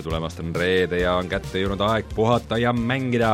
tere 0.00 0.08
tulemast, 0.08 0.38
on 0.40 0.54
reede 0.56 1.00
ja 1.02 1.16
on 1.18 1.28
kätte 1.28 1.60
jõudnud 1.60 1.82
aeg 1.84 2.06
puhata 2.14 2.56
ja 2.58 2.72
mängida. 2.72 3.30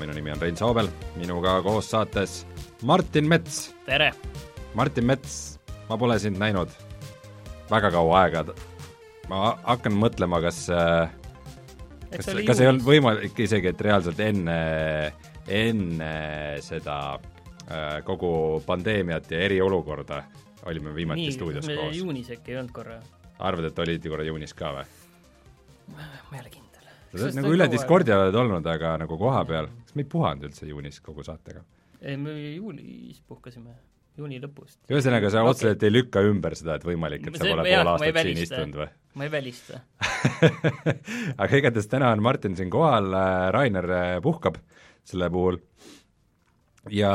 minu 0.00 0.12
nimi 0.12 0.32
on 0.32 0.40
Rein 0.42 0.56
Soobel, 0.56 0.90
minuga 1.16 1.62
koos 1.62 1.90
saates 1.90 2.46
Martin 2.82 3.28
Mets. 3.28 3.70
tere! 3.86 4.12
Martin 4.74 5.06
Mets, 5.06 5.58
ma 5.88 5.96
pole 5.96 6.18
sind 6.18 6.36
näinud 6.36 6.68
väga 7.70 7.90
kaua 7.90 8.22
aega. 8.22 8.44
Ma 9.28 9.56
hakkan 9.64 9.96
mõtlema, 9.98 10.40
kas 10.42 10.64
kas, 12.16 12.30
kas 12.46 12.60
ei 12.62 12.70
olnud 12.70 12.84
võimalik 12.84 13.42
isegi, 13.44 13.70
et 13.72 13.82
reaalselt 13.84 14.20
enne, 14.24 14.60
enne 15.46 16.14
seda 16.64 16.98
äh, 17.16 18.00
kogu 18.06 18.32
pandeemiat 18.66 19.30
ja 19.30 19.42
eriolukorda 19.46 20.22
olime 20.70 20.94
viimati 20.94 21.26
nii, 21.26 21.34
stuudios 21.36 21.68
koos? 21.68 21.96
juunis 21.96 22.32
äkki 22.34 22.54
ei 22.54 22.60
olnud 22.60 22.74
korra? 22.74 22.98
arvad, 23.38 23.70
et 23.70 23.84
olid 23.84 24.08
korra 24.12 24.26
juunis 24.26 24.56
ka 24.56 24.72
või? 24.78 24.88
ma 25.94 26.08
ei 26.36 26.42
ole 26.42 26.54
kindel. 26.54 26.88
sa 27.12 27.22
oled 27.26 27.38
nagu 27.40 27.54
üle 27.58 27.68
Discordi 27.72 28.16
oled 28.16 28.40
olnud, 28.42 28.66
aga 28.74 28.96
nagu 29.04 29.20
koha 29.20 29.44
peal, 29.48 29.70
kas 29.84 29.96
me 29.96 30.06
ei 30.06 30.10
puhanud 30.16 30.50
üldse 30.50 30.68
juunis 30.70 31.00
kogu 31.04 31.26
saatega? 31.26 31.62
ei, 32.00 32.16
me 32.16 32.34
juulis 32.56 33.22
puhkasime, 33.28 33.76
juuni 34.18 34.40
lõpust. 34.42 34.80
ühesõnaga, 34.90 35.30
sa 35.32 35.44
Okei. 35.44 35.54
otseselt 35.54 35.86
ei 35.86 35.94
lükka 35.94 36.24
ümber 36.26 36.56
seda, 36.58 36.78
et 36.80 36.86
võimalik, 36.86 37.28
et 37.28 37.38
sa 37.38 37.46
pole 37.46 37.66
pool 37.68 37.92
aastat 37.94 38.20
siin 38.26 38.42
istunud 38.46 38.80
või? 38.82 38.90
ma 39.20 39.26
ei 39.26 39.32
välista. 39.32 39.80
aga 41.42 41.62
igatahes 41.62 41.88
täna 41.90 42.12
on 42.14 42.22
Martin 42.22 42.58
siin 42.58 42.70
kohal, 42.72 43.10
Rainer 43.54 43.90
äh, 43.96 44.12
puhkab 44.24 44.60
selle 45.10 45.30
puhul 45.32 45.58
ja, 46.88 47.12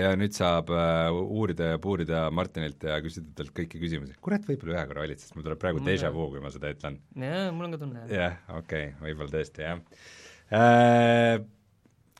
ja 0.00 0.12
nüüd 0.18 0.34
saab 0.36 0.70
äh, 0.72 1.10
uurida 1.12 1.72
ja 1.74 1.80
puurida 1.82 2.24
Martinilt 2.34 2.86
ja 2.88 2.98
küsida 3.04 3.34
talt 3.38 3.52
kõiki 3.56 3.80
küsimusi. 3.82 4.16
kurat, 4.24 4.44
võib-olla 4.48 4.78
ühe 4.78 4.84
korra 4.90 5.06
olid, 5.06 5.20
sest 5.20 5.36
mul 5.36 5.46
tuleb 5.46 5.60
praegu 5.60 5.82
déjà 5.84 6.12
vu, 6.14 6.28
kui 6.32 6.42
ma 6.44 6.52
seda 6.54 6.72
ütlen. 6.72 6.98
jaa, 7.18 7.48
mul 7.54 7.68
on 7.68 7.76
ka 7.76 7.82
tunne. 7.84 8.04
jah, 8.10 8.38
okei 8.48 8.92
okay,, 8.92 8.94
võib-olla 9.04 9.34
tõesti, 9.36 9.66
jah 9.66 9.82
äh, 10.56 11.42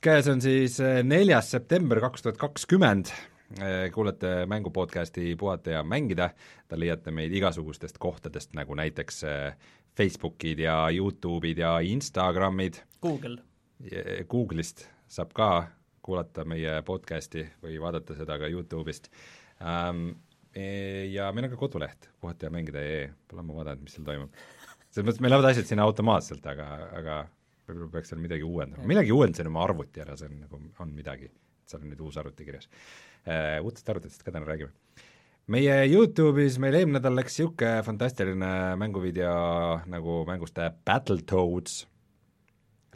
käes 0.03 0.29
on 0.33 0.43
siis 0.45 0.79
äh, 0.83 1.01
neljas 1.07 1.53
september 1.55 2.03
kaks 2.05 2.27
tuhat 2.27 2.41
kakskümmend, 2.41 3.13
kuulate 3.95 4.47
mängu 4.47 4.71
podcasti 4.71 5.37
Puhata 5.37 5.71
ja 5.71 5.83
mängida, 5.85 6.31
te 6.69 6.79
leiate 6.79 7.11
meid 7.11 7.33
igasugustest 7.33 7.99
kohtadest, 7.99 8.53
nagu 8.57 8.75
näiteks 8.79 9.25
äh, 9.25 9.57
Facebookid 9.97 10.59
ja 10.59 10.87
Youtube'id 10.91 11.59
ja 11.59 11.79
Instagramid, 11.85 12.81
Google. 13.03 13.39
Google'ist 14.31 14.87
saab 15.11 15.33
ka 15.37 15.49
kuulata 16.03 16.45
meie 16.49 16.81
podcasti 16.87 17.45
või 17.63 17.79
vaadata 17.83 18.17
seda 18.19 18.39
ka 18.41 18.49
Youtube'ist. 18.51 19.11
Ähm, 19.61 20.09
e- 20.55 21.11
ja 21.13 21.29
meil 21.33 21.47
on 21.49 21.55
ka 21.55 21.61
koduleht, 21.61 22.09
puhata 22.21 22.49
ja 22.49 22.55
mängida 22.55 22.83
ee, 22.83 23.07
pole 23.29 23.45
ammu 23.45 23.59
vaadanud, 23.59 23.85
mis 23.85 23.95
seal 23.97 24.07
toimub. 24.07 24.43
selles 24.91 25.09
mõttes 25.09 25.23
meil 25.25 25.35
lähevad 25.35 25.51
asjad 25.53 25.69
sinna 25.69 25.87
automaatselt, 25.89 26.47
aga, 26.47 26.69
aga 26.99 27.21
võib-olla 27.69 27.93
peaks 27.95 28.13
seal 28.13 28.21
midagi 28.23 28.47
uuendama, 28.47 28.87
millegi 28.89 29.15
uuendasin 29.15 29.49
oma 29.51 29.63
arvuti 29.65 30.03
ära, 30.05 30.17
see 30.19 30.29
on 30.31 30.41
nagu, 30.45 30.61
on 30.85 30.93
midagi, 30.97 31.31
seal 31.69 31.85
on 31.85 31.93
nüüd 31.93 32.03
uus 32.05 32.19
arvuti 32.21 32.49
kirjas. 32.49 32.69
Uutest 33.63 33.89
arvutitest 33.89 34.25
ka 34.27 34.35
täna 34.35 34.47
räägime. 34.49 34.73
meie 35.53 35.75
Youtube'is 35.91 36.59
meil 36.63 36.75
eelmine 36.79 36.99
nädal 36.99 37.17
läks 37.19 37.37
niisugune 37.39 37.83
fantastiline 37.87 38.53
mänguvideo 38.79 39.83
nagu 39.91 40.23
mängust 40.27 40.59
Battletoads, 40.87 41.83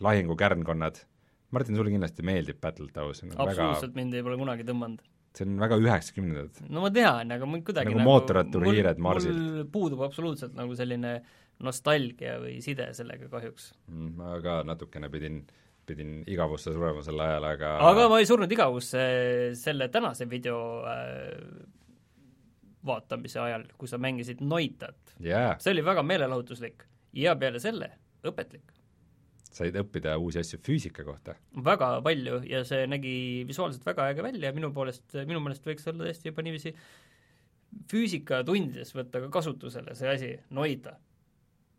lahingukärnkonnad, 0.00 1.02
Martin, 1.50 1.77
sulle 1.77 1.91
kindlasti 1.91 2.27
meeldib 2.27 2.60
Battletoads, 2.62 3.20
see 3.22 3.28
on 3.28 3.36
väga, 3.36 3.50
absoluutselt 3.50 3.98
mind 3.98 4.14
ei 4.14 4.27
pole 4.27 4.38
kunagi 4.41 4.66
tõmmanud. 4.66 5.02
see 5.36 5.46
on 5.46 5.58
väga 5.61 5.78
üheksakümnendad 5.84 6.62
no 6.72 6.83
ma 6.86 6.90
tean, 6.90 7.34
aga 7.34 7.46
mul 7.51 7.62
kuidagi 7.67 7.92
Nagu 7.92 8.06
mootorratturihiired 8.08 9.02
Marsilt. 9.02 9.36
mul 9.36 9.67
puudub 9.72 10.06
absoluutselt 10.06 10.55
nagu 10.58 10.78
selline 10.78 11.18
nostalgia 11.64 12.36
või 12.42 12.58
side 12.64 12.90
sellega 12.96 13.30
kahjuks. 13.33 13.70
Mm, 13.89 14.11
ma 14.18 14.34
ka 14.45 14.58
natukene 14.67 15.08
pidin, 15.12 15.40
pidin 15.86 16.20
igavusse 16.27 16.73
surema 16.74 17.02
sel 17.07 17.20
ajal, 17.23 17.48
aga 17.52 17.73
aga 17.91 18.07
ma 18.13 18.20
ei 18.20 18.29
surnud 18.29 18.52
igavusse 18.52 19.02
selle 19.58 19.89
tänase 19.95 20.29
video 20.30 20.58
äh, 20.91 21.35
vaatamise 22.86 23.41
ajal, 23.42 23.67
kus 23.79 23.95
sa 23.95 24.01
mängisid 24.02 24.42
Noitat. 24.45 25.17
jaa, 25.20 25.55
see 25.63 25.75
oli 25.75 25.85
väga 25.86 26.05
meelelahutuslik 26.07 26.86
ja 27.17 27.36
peale 27.39 27.63
selle 27.63 27.91
õpetlik. 28.27 28.75
said 29.57 29.77
õppida 29.80 30.19
uusi 30.20 30.42
asju 30.42 30.61
füüsika 30.67 31.05
kohta. 31.07 31.36
väga 31.64 31.96
palju 32.05 32.42
ja 32.48 32.63
see 32.69 32.86
nägi 32.91 33.17
visuaalselt 33.48 33.86
väga 33.86 34.11
äge 34.13 34.25
välja 34.27 34.51
ja 34.51 34.57
minu 34.57 34.73
poolest, 34.77 35.19
minu 35.27 35.41
meelest 35.41 35.67
võiks 35.67 35.86
olla 35.91 36.07
tõesti 36.07 36.30
juba 36.33 36.45
niiviisi 36.46 36.75
füüsikatundides 37.91 38.95
võtta 38.96 39.23
ka 39.25 39.30
kasutusele 39.39 39.95
see 39.98 40.11
asi, 40.13 40.33
Noita. 40.51 40.96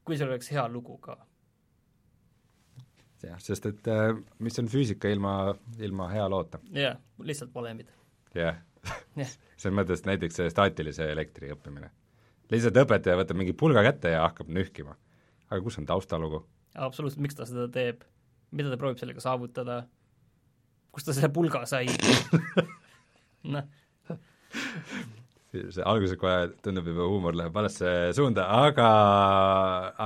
kui 0.04 0.18
seal 0.18 0.32
oleks 0.32 0.52
hea 0.54 0.68
lugu 0.72 0.98
ka. 1.04 1.18
Jah, 3.26 3.40
sest 3.42 3.66
et 3.70 3.88
äh, 3.92 4.12
mis 4.44 4.60
on 4.62 4.70
füüsika 4.72 5.10
ilma, 5.14 5.56
ilma 5.80 6.10
hea 6.12 6.28
loota, 6.30 6.60
jah, 6.76 7.00
lihtsalt 7.24 7.54
valemid. 7.56 7.90
jah 8.38 8.58
Jah. 9.18 9.32
selles 9.60 9.76
mõttes 9.76 10.04
näiteks 10.08 10.38
see 10.40 10.52
staatilise 10.54 11.10
elektri 11.12 11.50
õppimine. 11.52 11.90
lihtsalt 12.54 12.78
õpetaja 12.84 13.18
võtab 13.20 13.40
mingi 13.40 13.56
pulga 13.58 13.84
kätte 13.84 14.14
ja 14.14 14.22
hakkab 14.28 14.52
nühkima. 14.54 14.96
aga 15.50 15.62
kus 15.64 15.80
on 15.82 15.86
taustalugu? 15.90 16.44
absoluutselt, 16.76 17.22
miks 17.26 17.36
ta 17.36 17.48
seda 17.50 17.68
teeb? 17.74 18.06
mida 18.52 18.72
ta 18.72 18.78
proovib 18.80 19.02
sellega 19.02 19.24
saavutada? 19.24 19.82
kust 20.92 21.10
ta 21.10 21.16
selle 21.18 21.34
pulga 21.34 21.66
sai? 21.66 21.88
noh, 23.54 23.68
see 25.74 25.86
alguses 25.86 26.20
kohe 26.20 26.50
tundub 26.64 26.88
juba 26.92 27.08
huumor 27.10 27.36
läheb 27.38 27.56
valesse 27.56 27.92
suunda, 28.18 28.48
aga, 28.66 28.88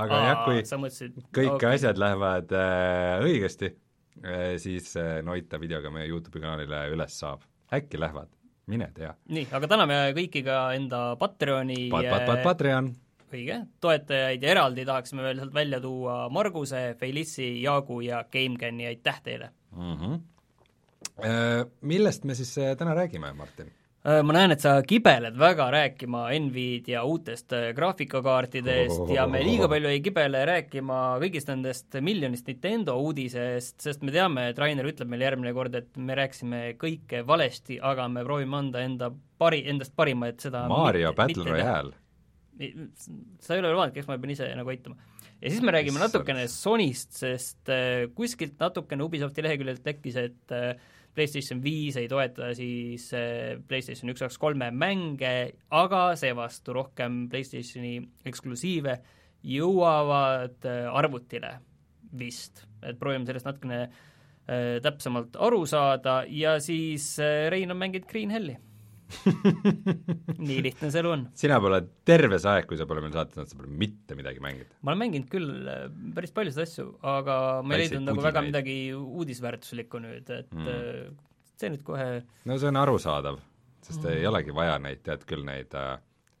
aga 0.02 0.20
jah, 0.26 0.42
kui 0.46 0.62
mõtlesid 0.84 1.18
kõik 1.34 1.56
okei. 1.56 1.76
asjad 1.76 2.00
lähevad 2.00 2.54
äh, 2.58 3.24
õigesti 3.26 3.70
äh,, 3.72 4.54
siis 4.62 4.92
äh, 5.00 5.20
Noita 5.26 5.60
videoga 5.62 5.92
meie 5.94 6.08
YouTube'i 6.10 6.42
kanalile 6.42 6.84
üles 6.94 7.18
saab. 7.22 7.44
äkki 7.72 8.00
lähevad, 8.00 8.30
mine 8.72 8.90
tea. 8.96 9.14
nii, 9.32 9.46
aga 9.52 9.70
täname 9.74 10.00
kõiki 10.18 10.44
ka 10.46 10.64
enda 10.76 11.04
Patreoni 11.20 11.86
Pat-, 11.92 12.10
pat-, 12.10 12.28
pat-, 12.30 12.44
Patreon, 12.48 12.92
õige, 13.32 13.60
toetajaid 13.80 14.42
ja 14.44 14.56
eraldi 14.56 14.88
tahaksime 14.88 15.26
veel 15.26 15.40
sealt 15.42 15.54
välja 15.54 15.80
tuua 15.80 16.26
Marguse, 16.32 16.92
Felissi, 17.00 17.54
Jaagu 17.62 18.02
ja 18.04 18.24
GameCami, 18.32 18.90
aitäh 18.92 19.22
teile! 19.22 19.52
mm. 19.76 19.96
-hmm. 19.96 20.20
Millest 21.80 22.24
me 22.24 22.34
siis 22.34 22.56
äh, 22.58 22.76
täna 22.76 22.94
räägime, 22.94 23.32
Martin? 23.36 23.72
Äh, 24.02 24.18
ma 24.26 24.34
näen, 24.34 24.50
et 24.50 24.58
sa 24.64 24.72
kibeled 24.82 25.36
väga 25.38 25.68
rääkima 25.70 26.24
Nvidia 26.42 27.04
uutest 27.06 27.52
äh, 27.54 27.68
graafikakaartidest 27.76 29.12
ja 29.14 29.28
me 29.30 29.44
liiga 29.46 29.68
palju 29.70 29.92
ei 29.92 30.00
kibele 30.02 30.40
rääkima 30.48 30.96
kõigist 31.22 31.52
nendest 31.52 31.94
miljonist 32.02 32.50
Nintendo 32.50 32.96
uudisest, 32.98 33.76
sest 33.84 34.02
me 34.02 34.10
teame, 34.10 34.48
et 34.50 34.58
Rainer 34.58 34.88
ütleb 34.90 35.12
meile 35.12 35.28
järgmine 35.28 35.52
kord, 35.54 35.78
et 35.78 35.94
me 36.02 36.16
rääkisime 36.18 36.64
kõike 36.80 37.20
valesti, 37.28 37.78
aga 37.78 38.08
me 38.10 38.24
proovime 38.26 38.58
anda 38.58 38.82
enda 38.82 39.12
pari, 39.38 39.62
endast 39.70 39.94
parima, 39.94 40.32
et 40.34 40.42
seda 40.42 40.64
Mario 40.66 41.12
mitte- 41.12 41.20
Battle. 41.22 41.52
Royale. 41.52 41.94
sa 43.38 43.54
ei 43.54 43.62
ole 43.62 43.70
veel 43.70 43.78
vaadanud, 43.78 44.00
eks 44.02 44.10
ma 44.10 44.16
pean 44.18 44.34
ise 44.34 44.48
nagu 44.58 44.74
aitama. 44.74 44.98
ja 45.38 45.46
siis 45.46 45.62
me 45.62 45.76
räägime 45.78 46.02
natukene 46.02 46.48
Sonyst, 46.50 47.14
sest 47.22 47.70
äh, 47.70 48.10
kuskilt 48.18 48.58
natukene 48.58 49.06
Ubisofti 49.06 49.46
leheküljelt 49.46 49.86
tekkis, 49.86 50.18
et 50.26 50.58
PlayStation 51.14 51.60
viis 51.62 51.96
ei 52.00 52.08
toeta 52.08 52.52
siis 52.56 53.10
äh, 53.16 53.58
PlayStation 53.68 54.12
üks, 54.12 54.22
kaks, 54.24 54.38
kolme 54.40 54.70
mänge, 54.72 55.34
aga 55.74 56.04
seevastu 56.18 56.76
rohkem 56.76 57.26
PlayStationi 57.32 57.98
eksklusiive 58.28 58.96
jõuavad 59.52 60.68
äh, 60.68 60.86
arvutile 60.88 61.56
vist, 62.18 62.64
et 62.84 62.98
proovime 63.00 63.28
sellest 63.28 63.48
natukene 63.48 63.80
äh, 63.84 64.80
täpsemalt 64.84 65.36
aru 65.40 65.64
saada 65.68 66.22
ja 66.28 66.58
siis 66.64 67.14
Rein 67.52 67.74
on 67.74 67.80
mänginud 67.80 68.08
Green 68.08 68.32
Helli. 68.32 68.56
nii 70.48 70.60
lihtne 70.68 70.90
see 70.92 71.02
elu 71.02 71.12
on. 71.14 71.24
sina 71.38 71.58
pole 71.62 71.80
terve 72.08 72.38
see 72.42 72.52
aeg, 72.52 72.68
kui 72.70 72.78
sa 72.80 72.86
pole 72.90 73.02
meil 73.04 73.14
saates 73.14 73.38
olnud, 73.38 73.52
sa 73.52 73.58
pole 73.60 73.72
mitte 73.84 74.16
midagi 74.18 74.42
mänginud. 74.44 74.70
ma 74.82 74.92
olen 74.94 75.02
mänginud 75.04 75.30
küll 75.32 75.50
äh, 75.70 75.86
päris 76.16 76.34
paljusid 76.36 76.62
asju, 76.66 76.88
aga 77.14 77.36
ma 77.66 77.76
ei 77.76 77.84
leidnud 77.86 78.08
nagu 78.10 78.24
väga 78.24 78.40
pudinaid. 78.42 78.52
midagi 78.52 78.78
uudisväärtuslikku 78.98 80.02
nüüd, 80.02 80.30
et 80.30 80.48
Mm. 80.52 80.68
mm. 80.68 81.18
see 81.60 81.70
nüüd 81.72 81.84
kohe 81.86 82.08
no 82.48 82.56
see 82.58 82.68
on 82.72 82.80
arusaadav, 82.82 83.38
sest 83.82 84.02
Mm. 84.02 84.16
ei 84.16 84.26
olegi 84.30 84.54
vaja 84.56 84.78
neid, 84.82 85.02
tead 85.06 85.22
küll, 85.28 85.44
neid 85.46 85.74
äh, 85.78 85.94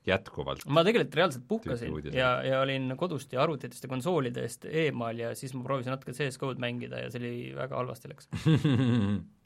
jätkuvalt 0.06 0.64
ma 0.66 0.82
tegelikult 0.86 1.14
reaalselt 1.14 1.44
puhkasin 1.48 1.92
ja, 2.14 2.32
ja 2.42 2.60
olin 2.64 2.90
kodust 2.98 3.32
ja 3.32 3.42
arvutitest 3.44 3.84
ja 3.86 3.90
konsoolidest 3.92 4.66
eemal 4.66 5.18
ja 5.20 5.30
siis 5.38 5.54
ma 5.54 5.62
proovisin 5.66 5.94
natuke 5.94 6.14
CS-GO-d 6.16 6.58
mängida 6.62 7.04
ja 7.04 7.10
see 7.12 7.22
oli, 7.22 7.34
väga 7.54 7.78
halvasti 7.78 8.10
läks. 8.10 8.26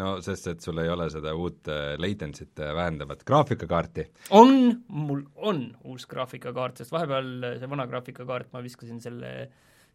no 0.00 0.12
sest, 0.24 0.50
et 0.52 0.64
sul 0.64 0.80
ei 0.82 0.90
ole 0.92 1.08
seda 1.12 1.34
uut 1.36 1.70
äh, 1.72 1.94
latency't 2.00 2.62
äh, 2.62 2.74
vähendavat 2.76 3.24
graafikakaarti. 3.28 4.06
on, 4.38 4.54
mul 4.88 5.24
on 5.36 5.64
uus 5.84 6.06
graafikakaart, 6.10 6.82
sest 6.82 6.94
vahepeal 6.94 7.30
see 7.60 7.70
vana 7.70 7.86
graafikakaart, 7.90 8.52
ma 8.54 8.62
viskasin 8.64 9.00
selle, 9.02 9.34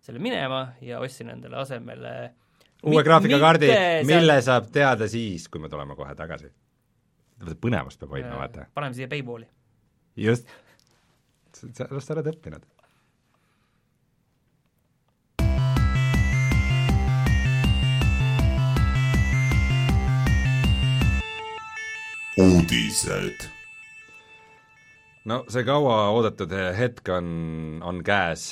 selle 0.05 0.21
minema 0.23 0.67
ja 0.85 1.01
ostsin 1.03 1.33
endale 1.33 1.61
asemele 1.63 2.15
uue 2.85 3.03
graafikakaardi, 3.03 3.71
mille 4.05 4.39
seal... 4.39 4.47
saab 4.51 4.71
teada 4.73 5.09
siis, 5.11 5.49
kui 5.49 5.63
me 5.63 5.71
tuleme 5.71 5.97
kohe 5.97 6.15
tagasi. 6.15 6.51
põnevust 7.61 7.99
peab 7.99 8.17
hoidma, 8.17 8.39
vaata. 8.43 8.69
paneme 8.73 8.97
siia 8.97 9.11
Payballi 9.11 9.47
just, 10.15 10.49
sellest 11.55 12.07
sa 12.07 12.15
oled 12.15 12.31
õppinud. 12.31 12.65
Uudised. 22.65 23.45
no 25.29 25.37
see 25.49 25.61
kauaoodatud 25.65 26.53
hetk 26.77 27.09
on, 27.13 27.27
on 27.85 27.99
käes 28.05 28.47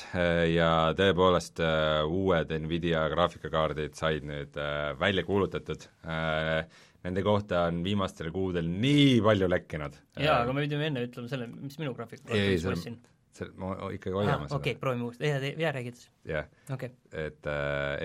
ja 0.54 0.68
tõepoolest 0.98 1.62
uued 2.06 2.54
Nvidia 2.62 3.08
graafikakaardid 3.14 3.98
said 3.98 4.26
nüüd 4.30 4.60
välja 5.02 5.26
kuulutatud 5.26 5.88
nende 6.06 7.26
kohta 7.26 7.66
on 7.72 7.82
viimastel 7.86 8.30
kuudel 8.36 8.70
nii 8.70 9.18
palju 9.26 9.50
lekkinud. 9.50 9.98
jaa, 10.22 10.44
aga 10.44 10.54
me 10.54 10.68
pidime 10.68 10.92
enne 10.92 11.08
ütlema 11.08 11.34
selle, 11.34 11.50
mis 11.50 11.82
minu 11.82 11.98
graafikakaart 11.98 12.68
ma 12.68 12.78
ostsin. 12.78 13.00
See, 13.40 13.50
ma 13.60 13.74
ikkagi 13.96 14.16
hoiame 14.18 14.48
seda. 14.48 14.60
okei 14.60 14.74
okay,, 14.76 14.80
proovime 14.82 15.08
uuesti, 15.08 15.30
jaa, 15.30 15.42
jaa, 15.64 15.74
räägi 15.78 15.94
edasi. 15.94 16.12
jah 16.30 16.48
okay., 16.76 16.94
et, 17.12 17.50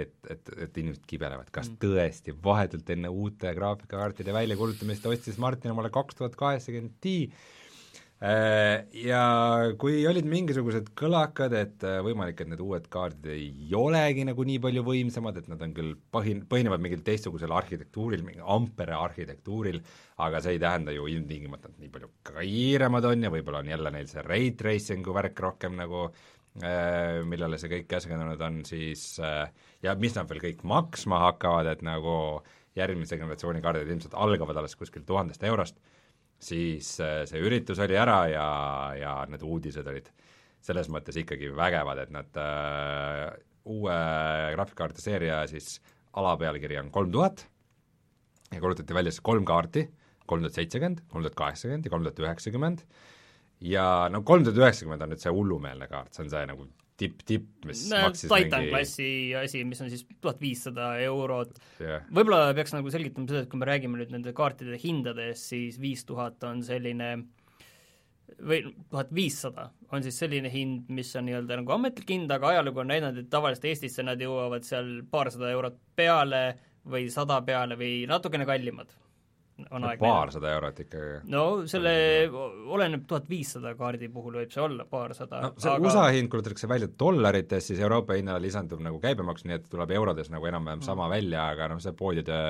et, 0.02 0.16
et, 0.34 0.52
et 0.66 0.82
inimesed 0.82 1.04
kibelevad, 1.10 1.52
kas 1.54 1.70
mm. 1.70 1.80
tõesti 1.84 2.34
vahetult 2.44 2.90
enne 2.96 3.12
uute 3.12 3.52
graafikakaartide 3.60 4.34
väljakuulutamist 4.36 5.06
ostis 5.12 5.38
Martin 5.42 5.74
omale 5.74 5.92
kaks 5.94 6.18
tuhat 6.20 6.36
kaheksakümmend 6.38 6.98
Ti 7.04 7.18
Äh, 7.28 7.57
ja 8.18 9.20
kui 9.78 10.00
olid 10.10 10.26
mingisugused 10.26 10.88
kõlakad, 10.98 11.52
et 11.54 11.84
äh, 11.86 12.00
võimalik, 12.02 12.40
et 12.42 12.48
need 12.50 12.62
uued 12.64 12.88
kaardid 12.90 13.28
ei 13.30 13.74
olegi 13.78 14.24
nagu 14.26 14.46
nii 14.48 14.58
palju 14.64 14.82
võimsamad, 14.88 15.38
et 15.38 15.50
nad 15.50 15.62
on 15.62 15.74
küll 15.76 15.92
põhin-, 16.14 16.42
põhinevad 16.50 16.82
mingil 16.82 17.04
teistsugusel 17.06 17.54
arhitektuuril, 17.54 18.24
mingi 18.26 18.42
Ampere 18.42 18.96
arhitektuuril, 18.98 19.78
aga 20.26 20.40
see 20.42 20.56
ei 20.56 20.62
tähenda 20.64 20.94
ju 20.96 21.06
ilmtingimata, 21.12 21.70
et 21.70 21.84
nii 21.84 21.92
palju 21.94 22.10
kiiremad 22.32 23.06
on 23.06 23.22
ja 23.28 23.30
võib-olla 23.30 23.62
on 23.62 23.70
jälle 23.70 23.92
neil 23.94 24.10
see 24.10 24.24
ray 24.26 24.50
tracing'u 24.58 25.14
värk 25.14 25.38
rohkem 25.44 25.78
nagu 25.78 26.08
äh, 26.08 27.20
millele 27.22 27.60
see 27.62 27.70
kõik 27.70 27.86
keskendunud 27.92 28.42
on, 28.48 28.64
siis 28.66 29.12
ja 29.84 29.94
mis 29.94 30.18
nad 30.18 30.26
veel 30.26 30.42
kõik 30.42 30.66
maksma 30.66 31.22
hakkavad, 31.28 31.70
et 31.70 31.86
nagu 31.86 32.42
järgmise 32.74 33.14
generatsiooni 33.14 33.62
kaardid 33.62 33.94
ilmselt 33.94 34.18
algavad 34.18 34.58
alles 34.58 34.74
kuskil 34.78 35.06
tuhandest 35.06 35.46
eurost 35.46 35.78
siis 36.38 36.94
äh, 37.02 37.22
see 37.28 37.42
üritus 37.42 37.80
oli 37.82 37.98
ära 37.98 38.22
ja, 38.30 38.48
ja 38.98 39.12
need 39.30 39.42
uudised 39.46 39.86
olid 39.90 40.10
selles 40.64 40.88
mõttes 40.90 41.16
ikkagi 41.18 41.50
vägevad, 41.54 42.02
et 42.02 42.10
nad 42.14 42.40
äh, 42.40 43.28
uue 43.68 43.98
graafikakaarti 44.54 45.04
seeria 45.04 45.42
siis 45.50 45.78
alapealkiri 46.18 46.78
on 46.80 46.90
kolm 46.94 47.12
tuhat 47.14 47.44
ja 48.52 48.60
kuulutati 48.62 48.96
välja 48.96 49.12
siis 49.12 49.24
kolm 49.24 49.44
kaarti, 49.48 49.84
kolm 50.26 50.44
tuhat 50.44 50.58
seitsekümmend, 50.58 51.04
kolm 51.08 51.26
tuhat 51.26 51.38
kaheksakümmend 51.38 51.86
ja 51.86 51.92
kolm 51.92 52.06
tuhat 52.06 52.22
üheksakümmend, 52.24 52.84
ja 53.60 53.86
no 54.12 54.22
kolm 54.26 54.46
tuhat 54.46 54.60
üheksakümmend 54.62 55.04
on 55.04 55.12
nüüd 55.12 55.22
see 55.22 55.34
hullumeelne 55.34 55.90
kaart, 55.90 56.14
see 56.14 56.24
on 56.24 56.32
see 56.32 56.44
nagu 56.48 56.68
tipp-tipp, 56.98 57.66
mis 57.68 57.84
no, 57.92 58.02
maksis 58.08 58.26
Titan 58.26 58.64
mingi... 58.64 58.72
klassi 58.74 59.08
asi, 59.38 59.62
mis 59.68 59.80
on 59.84 59.90
siis 59.92 60.04
tuhat 60.18 60.40
viissada 60.42 60.90
eurot. 61.04 61.58
Yeah.. 61.78 62.06
võib-olla 62.10 62.52
peaks 62.58 62.74
nagu 62.74 62.90
selgitama 62.92 63.30
seda, 63.30 63.44
et 63.44 63.50
kui 63.52 63.60
me 63.60 63.68
räägime 63.68 64.00
nüüd 64.00 64.14
nende 64.14 64.34
kaartide 64.36 64.78
hindadest, 64.82 65.52
siis 65.52 65.78
viis 65.82 66.02
tuhat 66.08 66.42
on 66.48 66.64
selline 66.66 67.12
või 68.44 68.60
tuhat 68.90 69.10
viissada 69.14 69.70
on 69.94 70.04
siis 70.04 70.18
selline 70.20 70.50
hind, 70.52 70.90
mis 70.94 71.10
on 71.16 71.26
nii-öelda 71.28 71.62
nagu 71.62 71.74
ametlik 71.74 72.10
hind, 72.12 72.30
aga 72.34 72.52
ajalugu 72.52 72.82
on 72.82 72.90
näidanud, 72.92 73.22
et 73.22 73.30
tavaliselt 73.32 73.70
Eestisse 73.70 74.04
nad 74.04 74.20
jõuavad 74.20 74.66
seal 74.68 74.98
paarsada 75.10 75.50
eurot 75.54 75.78
peale 75.98 76.42
või 76.88 77.08
sada 77.12 77.40
peale 77.46 77.78
või 77.78 78.02
natukene 78.10 78.46
kallimad 78.48 78.92
on 79.74 79.86
aeg 79.88 80.00
paarsada 80.02 80.50
eurot 80.56 80.80
ikkagi. 80.84 81.20
no 81.32 81.44
selle, 81.70 81.92
oleneb, 82.76 83.04
tuhat 83.10 83.28
viissada 83.30 83.74
kaardi 83.78 84.10
puhul 84.12 84.38
võib 84.40 84.52
see 84.54 84.62
olla 84.64 84.86
paarsada 84.88 85.40
no 85.44 85.52
see 85.56 85.72
aga... 85.72 85.86
USA 85.86 86.04
hind 86.14 86.30
kuulutatakse 86.32 86.70
välja 86.70 86.90
dollarites, 87.00 87.70
siis 87.70 87.80
Euroopa 87.82 88.18
hinnale 88.18 88.42
lisandub 88.44 88.82
nagu 88.84 89.00
käibemaks, 89.02 89.46
nii 89.48 89.58
et 89.58 89.70
tuleb 89.72 89.94
eurodes 89.98 90.30
nagu 90.34 90.50
enam-vähem 90.50 90.84
sama 90.86 91.06
mm. 91.06 91.14
välja, 91.16 91.46
aga 91.54 91.70
noh, 91.72 91.82
see 91.82 91.96
poodide 91.98 92.42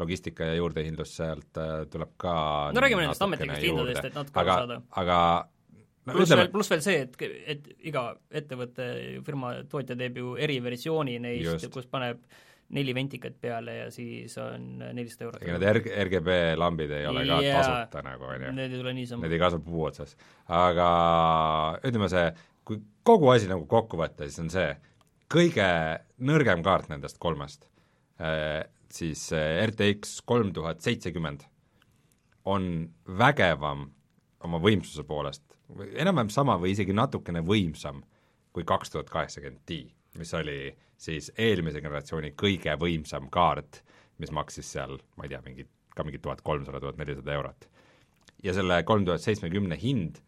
logistika 0.00 0.52
ja 0.52 0.60
juurdehindlus 0.60 1.16
sealt 1.18 1.58
äh, 1.60 1.74
tuleb 1.92 2.14
ka 2.20 2.36
no 2.74 2.84
räägime 2.84 3.06
nendest 3.06 3.26
ametlikest 3.26 3.66
hindadest, 3.66 4.06
et 4.08 4.20
natuke 4.20 4.44
aru 4.44 4.54
saada. 4.54 4.78
aga 5.02 5.18
no, 6.06 6.14
pluss 6.14 6.36
veel, 6.36 6.48
pluss 6.54 6.72
veel 6.72 6.84
see, 6.84 7.02
et, 7.08 7.18
et 7.56 7.68
iga 7.90 8.06
ettevõte, 8.30 8.88
firma, 9.26 9.54
tootja 9.70 9.98
teeb 9.98 10.22
ju 10.22 10.34
eriversiooni 10.40 11.18
neist, 11.22 11.68
kus 11.74 11.90
paneb 11.90 12.22
neli 12.72 12.94
ventikat 12.96 13.34
peale 13.40 13.74
ja 13.76 13.90
siis 13.92 14.36
on 14.40 14.80
nelisada 14.80 15.26
eurot. 15.28 15.42
ega 15.44 15.58
need 15.58 15.68
RG, 15.76 15.90
RGB 16.06 16.36
lambid 16.60 16.94
ei 16.96 17.06
ole 17.08 17.24
ka 17.28 17.40
yeah. 17.44 17.60
tasuta 17.60 18.04
nagu, 18.06 18.28
on 18.28 18.46
ju. 18.46 18.54
Need 18.56 18.72
ei 18.72 18.80
tule 18.80 18.94
niisama. 18.96 19.26
Need 19.26 19.36
ei 19.36 19.42
kasva 19.42 19.60
puu 19.66 19.84
otsas. 19.88 20.16
aga 20.48 20.88
ütleme 21.84 22.08
see, 22.12 22.24
kui 22.68 22.80
kogu 23.06 23.32
asi 23.34 23.50
nagu 23.50 23.66
kokku 23.70 24.00
võtta, 24.00 24.28
siis 24.28 24.40
on 24.42 24.50
see 24.52 24.70
kõige 25.32 25.68
nõrgem 26.28 26.64
kaart 26.64 26.90
nendest 26.92 27.20
kolmest 27.22 27.66
eh,, 28.20 28.62
siis 28.92 29.24
eh, 29.36 29.62
RTX 29.66 30.20
kolm 30.28 30.52
tuhat 30.56 30.84
seitsekümmend 30.84 31.46
on 32.48 32.88
vägevam 33.18 33.86
oma 34.42 34.58
võimsuse 34.62 35.04
poolest, 35.06 35.44
enam-vähem 35.94 36.32
sama 36.32 36.56
või 36.60 36.74
isegi 36.74 36.94
natukene 36.96 37.44
võimsam 37.46 38.02
kui 38.52 38.66
kaks 38.68 38.92
tuhat 38.92 39.10
kaheksakümmend 39.12 39.62
Ti, 39.66 39.84
mis 40.18 40.34
oli 40.34 40.76
siis 41.00 41.30
eelmise 41.38 41.80
generatsiooni 41.82 42.32
kõige 42.38 42.74
võimsam 42.80 43.28
kaart, 43.32 43.82
mis 44.22 44.32
maksis 44.34 44.68
seal, 44.74 44.98
ma 45.16 45.26
ei 45.26 45.32
tea, 45.32 45.40
mingi, 45.46 45.66
ka 45.96 46.04
mingi 46.06 46.20
tuhat 46.22 46.42
kolmsada, 46.46 46.80
tuhat 46.82 47.00
nelisada 47.00 47.34
eurot. 47.34 47.68
ja 48.42 48.54
selle 48.54 48.82
kolm 48.82 49.04
tuhat 49.06 49.22
seitsmekümne 49.22 49.78
hind 49.78 50.18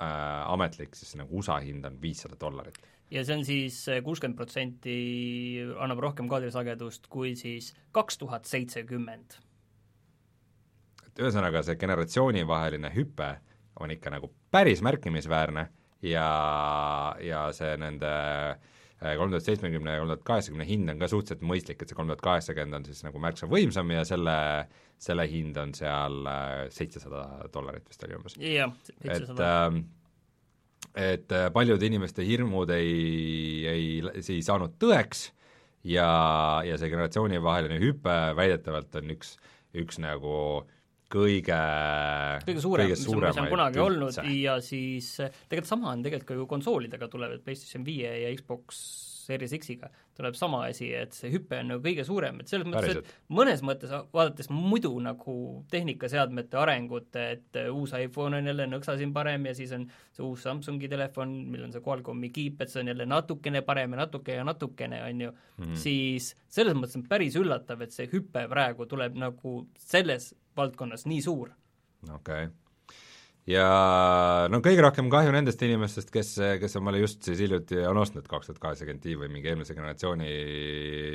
äh,, 0.00 0.52
ametlik 0.52 0.96
siis 0.96 1.16
nagu 1.20 1.38
USA 1.38 1.58
hind 1.60 1.84
on 1.84 1.98
viissada 2.02 2.36
dollarit. 2.40 2.78
ja 3.10 3.24
see 3.24 3.36
on 3.36 3.44
siis 3.44 3.80
äh, 3.88 4.02
kuuskümmend 4.04 4.36
protsenti 4.36 4.96
annab 5.78 6.00
rohkem 6.04 6.28
kaadrisagedust 6.28 7.06
kui 7.08 7.34
siis 7.36 7.74
kaks 7.92 8.18
tuhat 8.18 8.44
seitsekümmend. 8.44 9.38
et 11.06 11.22
ühesõnaga, 11.22 11.62
see 11.62 11.76
generatsioonivaheline 11.76 12.92
hüpe 12.96 13.36
on 13.80 13.90
ikka 13.94 14.10
nagu 14.10 14.32
päris 14.50 14.82
märkimisväärne 14.82 15.68
ja, 16.02 16.28
ja 17.22 17.46
see 17.52 17.76
nende 17.76 18.10
äh, 18.10 18.58
Äh, 18.58 18.77
kolm 18.98 19.30
tuhat 19.30 19.46
seitsmekümne 19.46 19.94
ja 19.94 20.02
kolm 20.02 20.10
tuhat 20.10 20.24
kaheksakümne 20.26 20.66
hind 20.66 20.90
on 20.90 20.98
ka 20.98 21.08
suhteliselt 21.10 21.44
mõistlik, 21.46 21.82
et 21.82 21.90
see 21.90 21.98
kolm 21.98 22.10
tuhat 22.10 22.24
kaheksakümmend 22.24 22.80
on 22.80 22.88
siis 22.88 23.04
nagu 23.06 23.20
märksa 23.22 23.46
võimsam 23.50 23.92
ja 23.94 24.02
selle, 24.08 24.34
selle 24.98 25.28
hind 25.30 25.58
on 25.62 25.74
seal 25.78 26.26
äh, 26.26 26.64
seitsesada 26.74 27.24
dollarit 27.54 27.86
vist 27.88 28.02
oli 28.06 28.18
umbes. 28.18 28.38
jah, 28.42 28.74
seitsesada. 28.98 29.52
Ähm, 29.68 29.84
et 30.98 31.30
äh, 31.34 31.46
paljude 31.54 31.86
inimeste 31.86 32.26
hirmud 32.26 32.70
ei, 32.74 33.66
ei, 33.70 33.86
ei 34.18 34.40
saanud 34.42 34.74
tõeks 34.82 35.28
ja, 35.86 36.08
ja 36.66 36.78
see 36.80 36.90
generatsioonivaheline 36.90 37.78
hüpe 37.82 38.16
väidetavalt 38.38 38.98
on 38.98 39.14
üks, 39.14 39.36
üks 39.78 40.00
nagu 40.02 40.34
kõige 41.12 41.58
kõige 42.44 42.64
suurem, 42.64 42.90
mis 42.92 43.04
on, 43.08 43.20
mis 43.24 43.42
on 43.42 43.52
kunagi 43.52 43.80
üldse. 43.80 43.86
olnud 43.86 44.32
ja 44.38 44.58
siis 44.64 45.14
tegelikult 45.18 45.70
sama 45.70 45.92
on 45.94 46.02
tegelikult 46.04 46.28
ka 46.28 46.40
ju 46.40 46.48
konsoolidega 46.50 47.08
tuleb, 47.12 47.38
et 47.38 47.46
PlayStation 47.46 47.86
viie 47.86 48.12
ja 48.22 48.32
Xbox 48.36 48.82
Series 49.28 49.52
X-iga 49.58 49.90
tuleb 50.18 50.34
sama 50.34 50.64
asi, 50.66 50.88
et 50.98 51.12
see 51.14 51.30
hüpe 51.30 51.60
on 51.60 51.68
nagu 51.70 51.82
kõige 51.84 52.02
suurem, 52.06 52.40
et 52.42 52.50
selles 52.50 52.66
mõttes, 52.66 52.98
et 52.98 53.34
mõnes 53.34 53.60
mõttes 53.62 53.92
vaadates 54.14 54.48
muidu 54.50 54.90
nagu 55.04 55.34
tehnikaseadmete 55.70 56.58
arengut, 56.58 57.14
et 57.20 57.58
uus 57.70 57.92
iPhone 57.94 58.40
on 58.40 58.50
jälle 58.50 58.66
nõksa 58.72 58.96
siin 58.98 59.12
parem 59.14 59.46
ja 59.46 59.54
siis 59.54 59.74
on 59.76 59.86
see 60.16 60.24
uus 60.26 60.42
Samsungi 60.48 60.90
telefon, 60.90 61.36
millel 61.52 61.68
on 61.68 61.76
see 61.76 61.84
Qualcomm'i 61.84 62.32
kiip, 62.34 62.64
et 62.64 62.72
see 62.72 62.82
on 62.82 62.90
jälle 62.90 63.06
natukene 63.06 63.62
parem 63.66 63.94
ja 63.94 64.02
natuke 64.02 64.40
ja 64.40 64.48
natukene, 64.48 65.04
on 65.06 65.22
ju 65.28 65.30
mm, 65.30 65.64
-hmm. 65.64 65.80
siis 65.84 66.32
selles 66.48 66.74
mõttes 66.74 66.98
on 66.98 67.06
päris 67.08 67.38
üllatav, 67.38 67.86
et 67.86 67.94
see 67.94 68.10
hüpe 68.10 68.48
praegu 68.50 68.88
tuleb 68.90 69.14
nagu 69.14 69.58
selles 69.78 70.32
valdkonnas 70.58 71.06
nii 71.06 71.22
suur. 71.24 71.54
okei 72.08 72.48
okay 72.48 72.48
ja 73.48 73.64
no 74.52 74.60
kõige 74.64 74.82
rohkem 74.84 75.08
kahju 75.12 75.32
nendest 75.32 75.62
inimestest, 75.64 76.10
kes, 76.12 76.34
kes 76.60 76.76
omale 76.80 77.00
just 77.00 77.24
siis 77.24 77.40
hiljuti 77.40 77.80
on 77.88 78.00
ostnud 78.02 78.26
kaks 78.28 78.50
tuhat 78.50 78.60
kaheksakümmend 78.62 79.02
Ti 79.04 79.16
või 79.20 79.30
mingi 79.32 79.48
eelmise 79.52 79.76
generatsiooni 79.76 80.30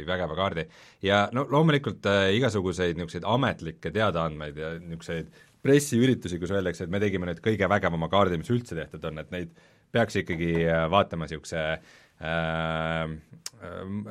vägeva 0.07 0.38
kaardi 0.39 0.65
ja 1.05 1.27
no 1.35 1.45
loomulikult 1.50 2.05
äh, 2.09 2.31
igasuguseid 2.39 2.97
niisuguseid 2.97 3.27
ametlikke 3.29 3.93
teadaandmeid 3.93 4.57
ja 4.57 4.73
niisuguseid 4.79 5.29
pressiüritusi, 5.63 6.41
kus 6.41 6.51
öeldakse, 6.51 6.83
et 6.83 6.91
me 6.91 7.00
tegime 7.00 7.29
nüüd 7.29 7.39
kõige 7.43 7.69
vägevama 7.71 8.09
kaardi, 8.12 8.39
mis 8.41 8.51
üldse 8.51 8.75
tehtud 8.75 9.05
on, 9.07 9.21
et 9.21 9.29
neid 9.31 9.53
peaks 9.93 10.17
ikkagi 10.23 10.55
äh, 10.65 10.88
vaatama 10.91 11.27
niisuguse 11.27 11.62
äh, 11.62 11.93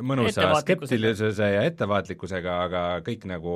mõnusa 0.02 0.49
skeptilisuse 0.62 1.49
ja 1.54 1.62
ettevaatlikkusega, 1.69 2.57
aga 2.66 2.83
kõik 3.07 3.26
nagu 3.31 3.54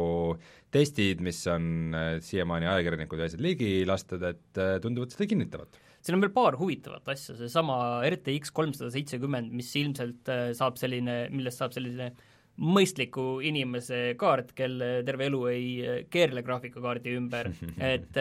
testid, 0.75 1.23
mis 1.25 1.41
on 1.51 1.97
äh, 1.97 2.07
siiamaani 2.25 2.69
ajakirjanikud 2.69 3.21
ja 3.21 3.29
asjad 3.31 3.43
ligi 3.45 3.73
lastud, 3.89 4.23
et 4.27 4.61
äh, 4.61 4.77
tunduvad 4.83 5.15
seda 5.15 5.29
kinnitavat. 5.31 5.81
Siin 6.05 6.19
on 6.19 6.23
veel 6.23 6.35
paar 6.35 6.59
huvitavat 6.61 7.09
asja, 7.17 7.35
seesama 7.39 7.77
RTX 8.07 8.53
kolmsada 8.55 8.93
seitsekümmend, 8.95 9.51
mis 9.57 9.73
ilmselt 9.81 10.29
saab 10.55 10.77
selline, 10.79 11.25
millest 11.35 11.59
saab 11.59 11.75
selline 11.75 12.13
mõistliku 12.57 13.41
inimese 13.45 14.15
kaart, 14.21 14.53
kel 14.57 14.79
terve 15.05 15.27
elu 15.27 15.41
ei 15.51 15.67
keerle 16.13 16.45
graafikakaardi 16.47 17.17
ümber, 17.19 17.51
et 17.95 18.21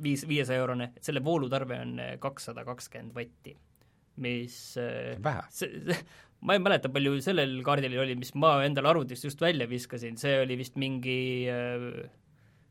viis, 0.00 0.24
viiesaja 0.26 0.62
eurone, 0.62 0.94
et 0.96 1.10
selle 1.10 1.22
voolutarve 1.24 1.76
on 1.84 1.92
kakssada 2.24 2.64
kakskümmend 2.66 3.12
vatti, 3.14 3.52
mis 4.22 4.56
eh, 4.80 5.16
vähe. 5.22 5.44
see, 5.54 5.96
ma 6.46 6.56
ei 6.56 6.62
mäleta, 6.62 6.92
palju 6.92 7.18
sellel 7.24 7.58
kaardil 7.66 7.98
oli, 8.00 8.16
mis 8.18 8.32
ma 8.38 8.58
endale 8.64 8.92
arvutist 8.92 9.28
just 9.28 9.42
välja 9.42 9.68
viskasin, 9.70 10.18
see 10.20 10.38
oli 10.44 10.56
vist 10.60 10.78
mingi 10.80 11.20
äh, 11.52 11.90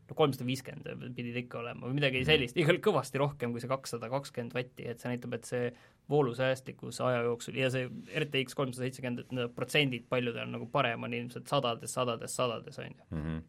no 0.09 0.17
kolmsada 0.17 0.47
viiskümmend 0.47 1.13
pidid 1.17 1.37
ikka 1.43 1.61
olema 1.61 1.87
või 1.87 1.99
midagi 1.99 2.23
mhm. 2.23 2.29
sellist, 2.29 2.57
igal 2.59 2.81
kõvasti 2.83 3.21
rohkem 3.21 3.53
kui 3.53 3.63
see 3.63 3.71
kakssada 3.71 4.09
kakskümmend 4.11 4.55
vatti, 4.57 4.87
et 4.89 5.01
see 5.01 5.13
näitab, 5.13 5.37
et 5.37 5.49
see 5.49 5.69
voolusäästlikkus 6.09 7.01
aja 7.05 7.21
jooksul 7.27 7.59
ja 7.59 7.69
see 7.73 7.85
RTX 8.23 8.57
kolmsada 8.57 8.87
seitsekümmend, 8.87 9.23
et 9.25 9.33
need 9.37 9.55
protsendid 9.57 10.07
paljudel 10.09 10.47
on 10.47 10.55
nagu 10.57 10.69
parem, 10.73 11.05
on 11.05 11.13
ilmselt 11.13 11.49
sadades, 11.51 11.93
sadades, 11.93 12.35
sadades, 12.41 12.81
on 12.81 12.89
ju. 12.89 13.09
Mhm. 13.17 13.41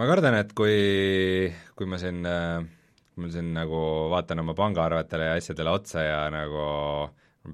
ma 0.00 0.08
kardan, 0.08 0.38
et 0.40 0.54
kui, 0.56 1.52
kui 1.76 1.88
ma 1.88 2.00
siin, 2.00 2.24
kui 2.24 2.79
ma 3.16 3.30
siin 3.32 3.54
nagu 3.54 3.80
vaatan 4.12 4.44
oma 4.44 4.54
pangaarvetele 4.58 5.32
ja 5.32 5.38
asjadele 5.38 5.72
otsa 5.74 6.04
ja 6.04 6.20
nagu 6.32 6.64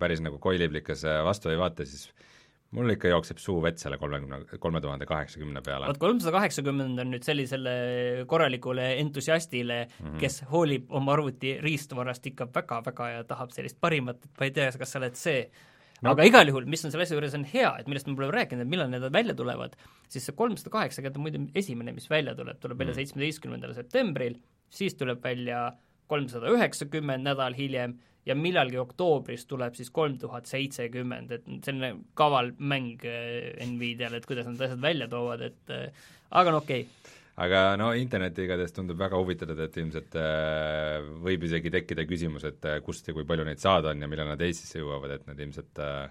päris 0.01 0.21
nagu 0.21 0.39
koiliblikas 0.43 1.05
vastu 1.25 1.51
ei 1.53 1.59
vaata, 1.59 1.87
siis 1.87 2.11
mul 2.77 2.91
ikka 2.93 3.11
jookseb 3.13 3.39
suu 3.41 3.61
vett 3.65 3.81
selle 3.81 3.99
kolmekümne, 4.01 4.59
kolme 4.61 4.81
tuhande 4.85 5.07
kaheksakümne 5.09 5.63
peale. 5.65 5.89
vot 5.89 6.01
kolmsada 6.03 6.35
kaheksakümmend 6.35 6.99
on 7.03 7.13
nüüd 7.15 7.25
sellisele 7.27 7.77
korralikule 8.29 8.89
entusiastile 9.01 9.85
mm, 9.87 10.07
-hmm. 10.07 10.19
kes 10.21 10.43
hoolib 10.51 10.91
oma 10.91 11.15
arvuti 11.15 11.57
riistvarast 11.63 12.27
ikka 12.33 12.49
väga-väga 12.55 13.09
ja 13.15 13.25
tahab 13.25 13.55
sellist 13.55 13.81
parimat, 13.81 14.25
et 14.25 14.41
ma 14.41 14.51
ei 14.51 14.55
tea, 14.59 14.71
kas 14.79 14.93
sa 14.93 15.01
oled 15.03 15.17
see 15.17 15.47
no.. 16.03 16.13
aga 16.13 16.27
igal 16.29 16.51
juhul, 16.51 16.67
mis 16.71 16.85
on 16.85 16.93
selle 16.93 17.07
asja 17.07 17.19
juures 17.19 17.37
on 17.39 17.47
hea, 17.51 17.71
et 17.81 17.89
millest 17.91 18.09
me 18.11 18.17
pole 18.19 18.31
rääkinud, 18.35 18.67
et 18.67 18.73
millal 18.73 18.91
need 18.93 19.07
välja 19.15 19.37
tulevad, 19.39 19.77
siis 20.13 20.29
see 20.29 20.37
kolmsada 20.39 20.73
kaheksakümmend 20.75 21.21
on 21.21 21.27
muide 21.27 21.63
esimene, 21.63 21.95
mis 21.97 22.11
välja 22.11 22.37
tuleb, 22.39 22.61
tuleb 22.63 22.83
välja 22.83 22.95
mhm. 22.95 23.01
seitsmeteistkümnendal 23.03 23.73
mm. 23.73 23.81
septembril, 23.81 24.39
siis 24.73 24.99
tuleb 24.99 25.23
välja 25.25 25.71
kolmsada 26.11 26.53
üheksakümmend 26.55 27.27
nädal 27.27 27.57
hiljem 27.59 27.97
ja 28.27 28.35
millalgi 28.39 28.79
oktoobris 28.79 29.47
tuleb 29.47 29.75
siis 29.79 29.91
kolm 29.95 30.19
tuhat 30.19 30.49
seitsekümmend, 30.51 31.33
et 31.37 31.47
selline 31.67 31.93
kaval 32.19 32.53
mäng 32.59 33.05
eh, 33.07 33.53
Nvidial, 33.67 34.19
et 34.19 34.27
kuidas 34.27 34.49
nad 34.51 34.67
asjad 34.67 34.83
välja 34.83 35.09
toovad, 35.11 35.45
et 35.47 35.75
eh, 35.75 36.09
aga 36.31 36.55
no 36.55 36.63
okei 36.65 36.87
okay 36.87 37.15
aga 37.37 37.63
no 37.81 37.91
internet 37.97 38.39
igatahes 38.41 38.73
tundub 38.77 38.99
väga 39.01 39.19
huvitatud, 39.21 39.61
et 39.61 39.77
ilmselt 39.83 40.17
äh, 40.21 41.03
võib 41.25 41.45
isegi 41.49 41.73
tekkida 41.75 42.07
küsimus, 42.09 42.47
et 42.49 42.65
äh, 42.69 42.81
kust 42.85 43.09
ja 43.09 43.17
kui 43.17 43.27
palju 43.29 43.45
neid 43.49 43.61
saada 43.63 43.93
on 43.93 44.03
ja 44.03 44.09
millal 44.11 44.33
nad 44.33 44.43
Eestisse 44.47 44.81
jõuavad, 44.81 45.19
et 45.19 45.29
need 45.29 45.45
ilmselt 45.47 45.83
äh, 45.85 46.09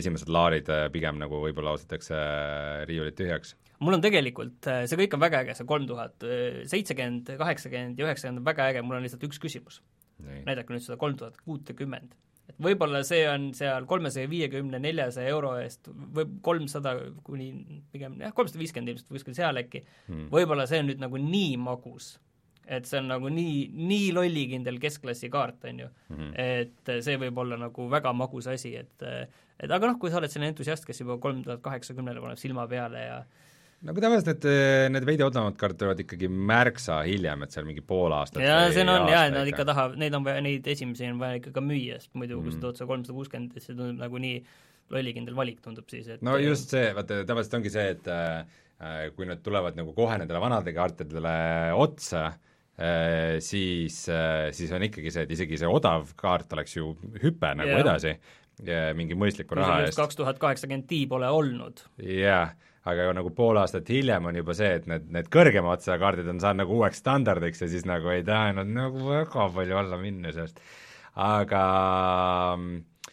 esimesed 0.00 0.28
laarid 0.32 0.68
äh, 0.72 0.86
pigem 0.92 1.20
nagu 1.20 1.40
võib-olla 1.42 1.72
ostetakse 1.76 2.16
äh, 2.16 2.82
riiulid 2.88 3.16
tühjaks. 3.18 3.54
mul 3.84 3.96
on 3.96 4.04
tegelikult, 4.04 4.58
äh, 4.68 4.82
see 4.88 4.98
kõik 5.00 5.16
on 5.16 5.24
väga 5.24 5.44
äge, 5.44 5.56
see 5.56 5.68
kolm 5.68 5.86
tuhat 5.88 6.26
seitsekümmend, 6.72 7.32
kaheksakümmend 7.40 8.00
ja 8.00 8.08
üheksakümmend 8.08 8.42
on 8.42 8.50
väga 8.50 8.72
äge, 8.72 8.84
mul 8.84 8.98
on 8.98 9.06
lihtsalt 9.06 9.24
üks 9.28 9.40
küsimus 9.42 9.80
näidake 10.18 10.74
nüüd 10.74 10.84
seda 10.84 10.98
kolm 11.00 11.16
tuhat 11.18 11.38
kuutekümmend. 11.44 12.14
Et 12.48 12.56
võib-olla 12.64 13.02
see 13.06 13.24
on 13.30 13.50
seal 13.56 13.86
kolmesaja 13.88 14.30
viiekümne, 14.30 14.80
neljasaja 14.82 15.32
euro 15.32 15.54
eest 15.60 15.90
või 15.90 16.28
kolmsada 16.44 16.94
kuni 17.26 17.50
pigem 17.92 18.16
jah, 18.22 18.32
kolmsada 18.36 18.62
viiskümmend 18.62 18.94
ilmselt 18.94 19.12
kuskil 19.12 19.36
seal 19.36 19.60
äkki 19.60 19.84
hmm., 19.84 20.30
võib-olla 20.32 20.68
see 20.70 20.80
on 20.82 20.90
nüüd 20.90 21.02
nagu 21.02 21.20
nii 21.22 21.58
magus, 21.60 22.14
et 22.68 22.88
see 22.88 23.00
on 23.02 23.10
nagu 23.12 23.32
nii, 23.32 23.58
nii 23.88 24.08
lollikindel 24.16 24.80
keskklassi 24.82 25.30
kaart, 25.32 25.68
on 25.70 25.84
ju 25.84 25.90
mm, 25.90 26.16
-hmm. 26.16 26.32
et 26.36 26.94
see 27.04 27.20
võib 27.20 27.44
olla 27.44 27.60
nagu 27.60 27.90
väga 27.90 28.14
magus 28.16 28.48
asi, 28.50 28.76
et 28.76 29.04
et 29.58 29.70
aga 29.74 29.90
noh, 29.90 29.98
kui 29.98 30.10
sa 30.10 30.20
oled 30.20 30.30
selline 30.30 30.52
entusiast, 30.54 30.86
kes 30.86 31.00
juba 31.02 31.18
kolm 31.18 31.42
tuhat 31.42 31.60
kaheksakümnele 31.64 32.22
paneb 32.22 32.38
silma 32.38 32.68
peale 32.70 33.04
ja 33.04 33.22
kui 33.86 34.02
tavaliselt 34.02 34.30
need, 34.32 34.46
need 34.94 35.06
veidi 35.06 35.24
odavamad 35.24 35.58
kaardid 35.58 35.78
tulevad 35.82 36.00
ikkagi 36.02 36.28
märksa 36.50 36.98
hiljem, 37.06 37.44
et 37.46 37.54
seal 37.54 37.66
mingi 37.68 37.84
pool 37.86 38.14
aastat 38.16 38.42
jaa, 38.42 38.64
see 38.74 38.82
on, 38.82 39.06
jaa, 39.12 39.28
nad 39.34 39.50
ikka 39.50 39.66
tahavad, 39.68 40.00
neid 40.02 40.16
on 40.18 40.26
vaja, 40.26 40.42
neid 40.44 40.66
esimesi 40.72 41.06
on 41.06 41.20
vaja 41.22 41.38
ikka 41.38 41.52
ka 41.54 41.62
müüa, 41.64 42.00
sest 42.02 42.16
muidu 42.18 42.40
mm. 42.40 42.48
kui 42.48 42.56
sa 42.56 42.64
tood 42.64 42.80
seda 42.80 42.88
kolmsada 42.90 43.14
kuuskümmend, 43.20 43.54
siis 43.54 43.70
see 43.70 43.78
tundub 43.78 44.02
nagu 44.02 44.22
nii 44.24 44.40
lollikindel 44.94 45.38
valik, 45.38 45.62
tundub 45.62 45.86
siis, 45.92 46.10
et 46.10 46.26
no 46.26 46.34
just 46.42 46.74
see, 46.74 46.90
vaata 46.96 47.22
tavaliselt 47.28 47.58
ongi 47.60 47.72
see, 47.72 47.86
et 47.94 48.10
äh, 48.10 49.08
kui 49.14 49.30
nad 49.30 49.42
tulevad 49.46 49.78
nagu 49.78 49.94
kohe 49.94 50.18
nendele 50.18 50.42
vanadele 50.42 50.74
kaartidele 50.74 51.38
otsa 51.78 52.26
äh,, 52.26 53.38
siis 53.44 54.04
äh,, 54.10 54.48
siis 54.56 54.74
on 54.74 54.90
ikkagi 54.90 55.14
see, 55.14 55.28
et 55.28 55.38
isegi 55.38 55.60
see 55.60 55.70
odav 55.70 56.16
kaart 56.18 56.58
oleks 56.58 56.80
ju 56.80 56.96
hüpe 57.22 57.54
nagu 57.54 57.76
yeah. 57.76 57.84
edasi, 57.86 58.18
mingi 58.98 59.14
mõistliku 59.14 59.54
raha 59.54 59.84
eest. 59.84 60.00
kaks 60.00 60.18
tuhat 60.18 60.40
kaheksakümmend 60.42 60.88
Ti 60.90 61.04
pole 61.06 61.30
olnud. 61.30 61.86
jah 62.02 62.48
yeah 62.50 62.56
aga 62.88 63.12
nagu 63.16 63.32
pool 63.36 63.58
aastat 63.60 63.88
hiljem 63.92 64.28
on 64.30 64.38
juba 64.40 64.56
see, 64.56 64.70
et 64.80 64.86
need, 64.90 65.08
need 65.14 65.30
kõrgema 65.32 65.74
otsa 65.76 65.98
kaardid 66.00 66.28
on 66.30 66.42
saanud 66.42 66.64
nagu 66.64 66.76
uueks 66.78 67.02
standardiks 67.02 67.64
ja 67.64 67.70
siis 67.70 67.86
nagu 67.88 68.12
ei 68.12 68.24
taha 68.26 68.54
nad 68.60 68.70
nagu 68.72 69.08
väga 69.10 69.48
palju 69.54 69.80
alla 69.80 69.98
minna 70.00 70.32
sellest, 70.34 70.60
aga 71.14 71.64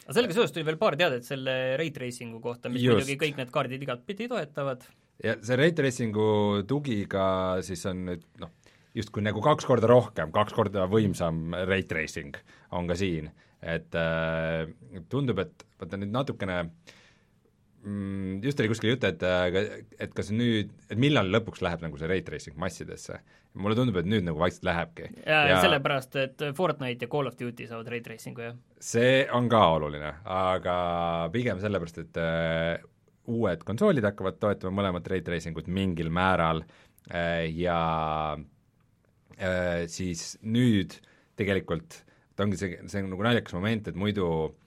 aga 0.05 0.13
sellega 0.13 0.38
seoses 0.38 0.53
tuli 0.53 0.65
veel 0.67 0.77
paar 0.82 0.98
teadet 1.00 1.25
selle 1.25 1.55
rate 1.79 2.03
racing'u 2.03 2.41
kohta, 2.44 2.70
mis 2.70 2.84
Just. 2.84 3.01
muidugi 3.01 3.17
kõik 3.22 3.39
need 3.41 3.53
kaardid 3.53 3.88
igatpidi 3.88 4.29
toetavad. 4.32 4.86
ja 5.24 5.38
see 5.41 5.58
rate 5.60 5.88
racing'u 5.88 6.27
tugiga 6.70 7.25
siis 7.65 7.86
on 7.89 8.05
nüüd 8.12 8.27
noh, 8.41 8.53
justkui 8.96 9.25
nagu 9.25 9.41
kaks 9.44 9.67
korda 9.67 9.89
rohkem, 9.91 10.32
kaks 10.36 10.55
korda 10.55 10.86
võimsam 10.91 11.55
rate 11.67 11.98
racing 11.98 12.38
on 12.75 12.88
ka 12.88 12.98
siin, 13.00 13.32
et 13.65 13.98
äh, 13.98 14.70
tundub, 15.12 15.41
et 15.41 15.65
vaata 15.82 16.00
nüüd 16.00 16.13
natukene 16.13 16.60
äh, 16.62 16.70
mm, 16.70 17.04
just 18.42 18.60
oli 18.60 18.70
kuskil 18.72 18.94
jutt, 18.94 19.04
et 19.06 19.24
et 20.01 20.13
kas 20.18 20.32
nüüd, 20.34 20.72
et 20.89 21.00
millal 21.00 21.30
lõpuks 21.34 21.62
läheb 21.65 21.84
nagu 21.86 22.00
see 22.00 22.10
rate 22.10 22.25
tracing 22.30 22.58
massidesse. 22.62 23.20
mulle 23.56 23.75
tundub, 23.77 23.96
et 24.01 24.08
nüüd 24.10 24.25
nagu 24.25 24.39
vaikselt 24.39 24.65
lähebki. 24.68 25.12
ja, 25.25 25.44
ja 25.48 25.60
sellepärast, 25.63 26.15
et 26.20 26.44
Fortnite 26.58 27.06
ja 27.06 27.12
Call 27.12 27.30
of 27.30 27.38
Duty 27.39 27.68
saavad 27.70 27.92
rate 27.94 28.08
tracing'u, 28.10 28.42
jah? 28.50 28.58
see 28.82 29.22
on 29.32 29.50
ka 29.51 29.62
oluline, 29.75 30.15
aga 30.25 30.75
pigem 31.34 31.62
sellepärast, 31.62 32.01
et 32.04 32.20
uh, 32.22 32.89
uued 33.36 33.63
konsoolid 33.68 34.06
hakkavad 34.06 34.42
toetama 34.42 34.82
mõlemat 34.82 35.08
rate 35.13 35.30
tracing 35.30 35.62
ut 35.62 35.70
mingil 35.70 36.10
määral 36.13 36.65
uh, 36.65 37.46
ja 37.54 37.80
uh, 38.36 39.80
siis 39.88 40.36
nüüd 40.42 40.98
tegelikult 41.38 42.01
ta 42.36 42.44
ongi 42.44 42.60
see, 42.60 42.82
see 42.89 43.04
on 43.04 43.13
nagu 43.13 43.24
naljakas 43.24 43.56
moment, 43.56 43.88
et 43.88 43.96
muidu 44.00 44.27
uh, 44.27 44.54
Äh, 44.56 44.64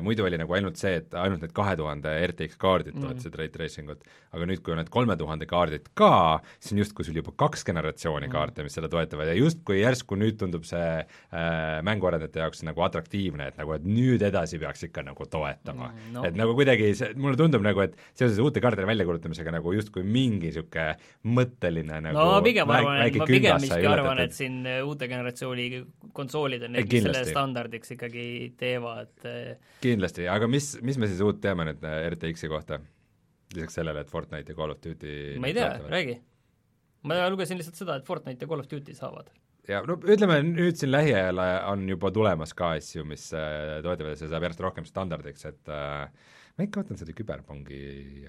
muidu 0.00 0.24
oli 0.24 0.38
nagu 0.40 0.54
ainult 0.56 0.80
see, 0.80 0.94
et 1.02 1.14
ainult 1.20 1.42
need 1.44 1.52
kahe 1.52 1.74
tuhande 1.76 2.12
RTX 2.30 2.56
kaardid 2.60 2.94
mm. 2.94 3.02
toetasid 3.04 3.34
mm. 3.34 3.40
ray 3.40 3.50
tracing 3.52 3.90
ut, 3.92 4.06
aga 4.32 4.46
nüüd, 4.48 4.62
kui 4.64 4.72
on 4.72 4.80
need 4.80 4.88
kolme 4.92 5.16
tuhande 5.20 5.44
kaardid 5.50 5.90
ka, 5.98 6.40
siis 6.56 6.72
on 6.72 6.80
justkui 6.80 7.04
sul 7.04 7.18
juba 7.20 7.34
kaks 7.42 7.66
generatsiooni 7.68 8.28
mm. 8.28 8.32
kaarte, 8.32 8.64
mis 8.64 8.76
seda 8.78 8.88
toetavad 8.92 9.28
ja 9.28 9.34
justkui 9.36 9.82
järsku 9.82 10.16
nüüd 10.20 10.38
tundub 10.40 10.64
see 10.68 10.86
äh, 11.02 11.82
mänguarendajate 11.84 12.40
jaoks 12.40 12.64
nagu 12.64 12.86
atraktiivne, 12.86 13.50
et 13.52 13.60
nagu, 13.60 13.74
et 13.76 13.84
nüüd 13.84 14.24
edasi 14.24 14.60
peaks 14.62 14.86
ikka 14.88 15.04
nagu 15.10 15.28
toetama 15.28 15.90
mm,. 15.90 16.08
No. 16.14 16.24
et 16.26 16.40
nagu 16.40 16.56
kuidagi 16.56 16.88
see, 16.96 17.12
mulle 17.20 17.36
tundub 17.38 17.62
nagu, 17.64 17.84
et 17.84 18.00
seoses 18.16 18.40
uute 18.42 18.62
kaardide 18.64 18.88
väljakuulutamisega 18.88 19.52
nagu 19.58 19.76
justkui 19.76 20.06
mingi 20.06 20.50
niisugune 20.50 20.96
mõtteline 21.36 22.00
nagu 22.08 22.16
no 22.16 22.40
pigem 22.44 22.72
arvan, 22.72 23.04
ma 23.20 23.28
pigem 23.28 23.60
siiski 23.62 23.86
arvan, 23.92 24.24
et 24.24 24.34
siin 24.34 24.62
uute 24.86 25.08
generatsiooni 25.10 25.68
konsoolid 26.16 26.64
on 26.66 26.74
need, 26.74 26.88
mis 26.88 27.06
selle 27.06 27.24
standardiks 27.28 27.94
ikkagi 27.94 28.26
teevad 28.60 29.28
äh, 29.28 29.49
kindlasti, 29.82 30.26
aga 30.30 30.48
mis, 30.50 30.72
mis 30.84 30.98
me 31.00 31.08
siis 31.10 31.20
uut 31.24 31.40
teame 31.42 31.66
nüüd 31.70 31.84
äh, 31.86 32.06
RTX-i 32.12 32.50
kohta? 32.52 32.80
lisaks 33.54 33.78
sellele, 33.80 34.04
et 34.04 34.10
Fortnite 34.10 34.52
ja 34.52 34.56
Call 34.58 34.74
of 34.74 34.80
Duty 34.82 35.12
ma 35.42 35.50
ei 35.50 35.54
tea, 35.56 35.70
räägi. 35.90 36.16
ma 37.08 37.20
lugesin 37.32 37.58
lihtsalt 37.58 37.78
seda, 37.80 37.96
et 37.98 38.06
Fortnite 38.06 38.44
ja 38.44 38.50
Call 38.50 38.62
of 38.62 38.68
Duty 38.70 38.94
saavad. 38.94 39.30
ja 39.68 39.82
no 39.86 39.96
ütleme, 40.00 40.40
nüüd 40.46 40.78
siin 40.78 40.92
lähiajal 40.92 41.42
äh, 41.42 41.54
on 41.72 41.88
juba 41.90 42.12
tulemas 42.14 42.54
ka 42.56 42.74
asju, 42.78 43.04
mis 43.08 43.30
äh, 43.36 43.80
toetavad 43.84 44.14
ja 44.14 44.20
see 44.20 44.30
saab 44.30 44.46
järjest 44.46 44.62
rohkem 44.66 44.86
standardiks, 44.88 45.46
et 45.50 45.72
äh, 45.74 46.30
ma 46.56 46.68
ikka 46.68 46.84
võtan 46.84 47.00
seda 47.00 47.16
küberpungi 47.16 47.82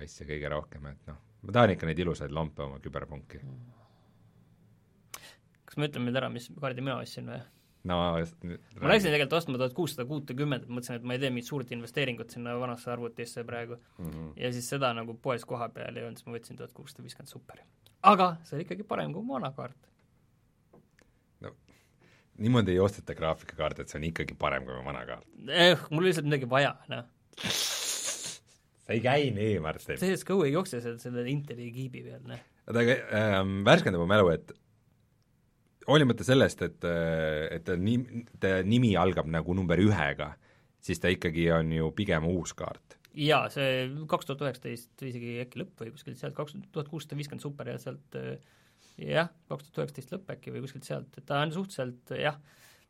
asja 0.03 0.27
kõige 0.29 0.51
rohkem, 0.53 0.89
et 0.91 1.11
noh, 1.11 1.21
ma 1.45 1.57
tahan 1.57 1.75
ikka 1.75 1.89
neid 1.89 2.01
ilusaid 2.01 2.33
lampe 2.35 2.65
oma 2.65 2.81
küberpunki. 2.83 3.41
kas 5.65 5.77
ma 5.77 5.89
ütlen 5.89 6.09
nüüd 6.09 6.17
ära, 6.17 6.33
mis 6.33 6.49
kaardi 6.57 6.83
mina 6.83 6.99
ostsin 7.01 7.29
või? 7.29 7.41
No 7.83 7.97
ma 8.81 8.91
läksin 8.91 9.09
tegelikult 9.09 9.37
ostma 9.39 9.57
tuhat 9.57 9.75
kuussada 9.77 10.05
kuutekümmet, 10.09 10.65
et 10.65 10.73
mõtlesin, 10.73 10.99
et 10.99 11.05
ma 11.07 11.15
ei 11.15 11.21
tee 11.23 11.31
mingit 11.33 11.49
suurt 11.49 11.71
investeeringut 11.73 12.33
sinna 12.33 12.53
vanasse 12.61 12.91
arvutisse 12.93 13.43
praegu 13.47 13.77
mm. 13.77 14.09
-hmm. 14.09 14.33
ja 14.43 14.51
siis 14.53 14.69
seda 14.69 14.91
nagu 14.97 15.15
poes 15.21 15.45
koha 15.45 15.69
peal 15.69 15.97
ei 15.97 16.05
olnud, 16.05 16.21
siis 16.21 16.29
ma 16.29 16.35
võtsin 16.37 16.59
tuhat 16.59 16.73
kuussada 16.77 17.05
viiskümmend 17.05 17.31
super. 17.31 17.63
aga 18.03 18.35
see 18.43 18.57
oli 18.57 18.67
ikkagi 18.67 18.83
parem 18.83 19.13
kui 19.13 19.23
mu 19.23 19.33
vana 19.39 19.51
kaart. 19.57 19.89
niimoodi 22.37 22.71
ei 22.71 22.79
osteta 22.79 23.15
graafikakaarte, 23.15 23.81
et 23.81 23.89
see 23.89 23.99
on 23.99 24.07
ikkagi 24.11 24.37
parem 24.37 24.65
kui 24.65 24.85
vana 24.85 25.05
kaart. 25.05 25.27
eh, 25.49 25.77
mul 25.89 26.05
lihtsalt 26.09 26.29
midagi 26.29 26.49
vaja, 26.49 26.75
noh. 26.87 27.03
see 27.41 28.95
ei 28.97 29.01
käi 29.01 29.31
nii, 29.31 29.59
Martin. 29.59 29.97
CSGO 29.97 30.43
ei 30.45 30.53
jookse 30.53 30.81
seal 30.81 30.97
selle 31.01 31.29
Inteli 31.29 31.71
kiibi 31.71 32.03
peal, 32.03 32.21
noh. 32.29 32.49
oota, 32.67 32.79
aga 32.79 32.97
ähm, 33.17 33.61
värskenda 33.65 33.97
mu 33.97 34.05
mälu, 34.05 34.29
et 34.29 34.53
hoolimata 35.87 36.25
sellest, 36.27 36.61
et, 36.67 36.87
et 37.57 37.65
ta 37.65 37.75
nimi, 37.79 38.23
ta 38.41 38.59
nimi 38.67 38.93
algab 38.99 39.29
nagu 39.31 39.55
number 39.57 39.81
ühega, 39.81 40.31
siis 40.81 41.01
ta 41.01 41.11
ikkagi 41.13 41.49
on 41.55 41.71
ju 41.75 41.91
pigem 41.97 42.27
uus 42.29 42.53
kaart. 42.57 42.97
jaa, 43.17 43.47
see 43.51 43.89
kaks 44.09 44.29
tuhat 44.29 44.45
üheksateist 44.47 45.05
isegi 45.09 45.37
äkki 45.43 45.63
lõpp 45.63 45.83
või 45.83 45.93
kuskilt 45.95 46.19
sealt, 46.19 46.35
kaks 46.37 46.55
tuhat 46.71 46.91
kuussada 46.91 47.17
viiskümmend 47.19 47.43
super 47.43 47.67
ja 47.67 47.77
sealt 47.81 48.19
jah, 49.01 49.31
kaks 49.49 49.67
tuhat 49.67 49.85
üheksateist 49.85 50.15
lõpp 50.15 50.33
äkki 50.35 50.53
või 50.55 50.63
kuskilt 50.65 50.87
sealt, 50.87 51.11
et 51.17 51.27
ta 51.27 51.41
on 51.43 51.53
suhteliselt 51.55 52.15
jah, 52.19 52.39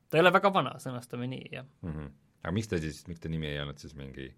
ta 0.09 0.19
ei 0.19 0.25
ole 0.25 0.33
väga 0.35 0.53
vana, 0.53 0.75
sõnastame 0.83 1.29
nii, 1.31 1.49
jah 1.55 1.65
mm. 1.65 1.91
-hmm. 1.93 2.13
aga 2.43 2.55
miks 2.57 2.71
ta 2.71 2.81
siis, 2.81 3.03
miks 3.09 3.23
ta 3.23 3.31
nimi 3.31 3.49
ei 3.49 3.61
olnud 3.63 3.81
siis 3.81 3.95
mingi 3.97 4.31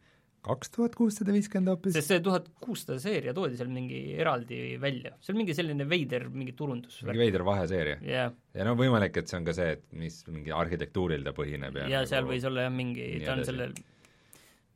kaks 0.43 0.71
tuhat 0.73 0.95
kuussada 0.97 1.33
viiskümmend 1.35 1.71
hoopis? 1.71 1.95
sest 1.95 2.11
see 2.11 2.23
tuhat 2.23 2.49
kuussada 2.63 2.97
seeria 3.01 3.33
toodi 3.35 3.59
seal 3.59 3.69
mingi 3.71 3.99
eraldi 4.19 4.59
välja, 4.81 5.13
see 5.23 5.33
on 5.33 5.39
mingi 5.39 5.55
selline 5.55 5.87
veider 5.89 6.27
mingi 6.33 6.55
turundus. 6.57 6.99
mingi 7.07 7.21
veider 7.21 7.45
vaheseeria 7.47 7.99
yeah.? 8.03 8.33
ja 8.55 8.67
no 8.67 8.75
võimalik, 8.79 9.21
et 9.21 9.31
see 9.31 9.39
on 9.39 9.47
ka 9.47 9.55
see, 9.55 9.77
et 9.77 9.85
mis 9.99 10.19
mingi 10.29 10.53
arhitektuuril 10.55 11.23
ta 11.25 11.35
põhineb 11.37 11.79
ja 11.79 11.87
ja 11.87 12.01
nagu 12.03 12.11
seal 12.11 12.27
võis 12.27 12.47
olla 12.49 12.67
jah, 12.67 12.75
mingi, 12.75 13.07
ta 13.23 13.37
on 13.37 13.45
sellel, 13.47 13.77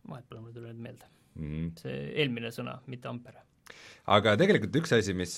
vahet 0.07 0.29
pole, 0.29 0.45
mul 0.45 0.53
ei 0.53 0.59
tule 0.59 0.71
nüüd 0.71 0.86
meelde 0.88 1.12
mm. 1.36 1.50
-hmm. 1.50 1.75
see 1.83 2.00
eelmine 2.24 2.53
sõna, 2.55 2.77
mitte 2.88 3.12
Ampere 3.12 3.43
aga 4.15 4.38
tegelikult 4.39 4.77
üks 4.79 4.95
asi, 4.95 5.15
mis, 5.19 5.33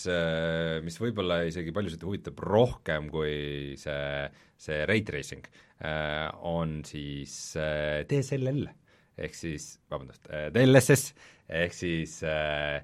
mis 0.86 1.00
võib-olla 1.02 1.42
isegi 1.50 1.74
paljusid 1.74 2.06
huvitab 2.06 2.44
rohkem 2.46 3.10
kui 3.10 3.74
see, 3.82 4.30
see 4.62 4.84
rate 4.86 5.16
racing, 5.16 5.50
on 6.46 6.84
siis 6.86 7.34
DSLL 8.12 8.70
ehk 9.20 9.36
siis, 9.36 9.74
vabandust, 9.92 10.30
DLSS 10.56 11.14
ehk 11.60 11.74
siis 11.76 12.20
äh, 12.28 12.82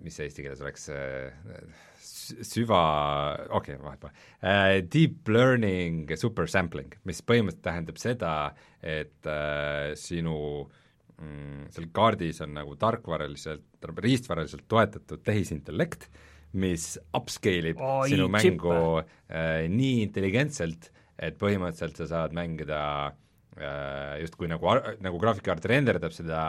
mis 0.00 0.14
see 0.16 0.28
eesti 0.28 0.44
keeles 0.44 0.62
oleks, 0.64 0.86
süva, 2.44 2.80
okei 3.50 3.74
okay,, 3.74 3.82
vahet 3.82 4.00
pole. 4.02 4.14
Uh,, 4.38 4.78
deep 4.92 5.28
learning 5.32 6.12
super 6.20 6.48
sampling, 6.50 6.94
mis 7.08 7.20
põhimõtteliselt 7.26 7.64
tähendab 7.66 8.00
seda, 8.00 8.34
et 8.80 9.28
uh, 9.28 9.92
sinu 9.98 10.36
mm, 11.18 11.66
seal 11.74 11.90
kaardis 11.96 12.40
on 12.44 12.54
nagu 12.56 12.78
tarkvaraliselt, 12.80 13.66
riistvaraliselt 14.04 14.66
toetatud 14.70 15.24
tehisintellekt, 15.26 16.08
mis 16.60 16.94
upscale 17.16 17.74
ib 17.74 17.82
oh, 17.82 18.04
sinu 18.08 18.30
mängu 18.30 18.78
uh, 19.02 19.04
nii 19.68 20.04
intelligentselt, 20.06 20.92
et 21.18 21.36
põhimõtteliselt 21.38 21.98
sa 21.98 22.10
saad 22.10 22.34
mängida 22.36 22.80
uh, 23.10 23.23
justkui 24.20 24.48
nagu, 24.50 24.66
nagu 25.04 25.20
graafikakaart 25.22 25.68
renderdab 25.70 26.14
seda 26.14 26.40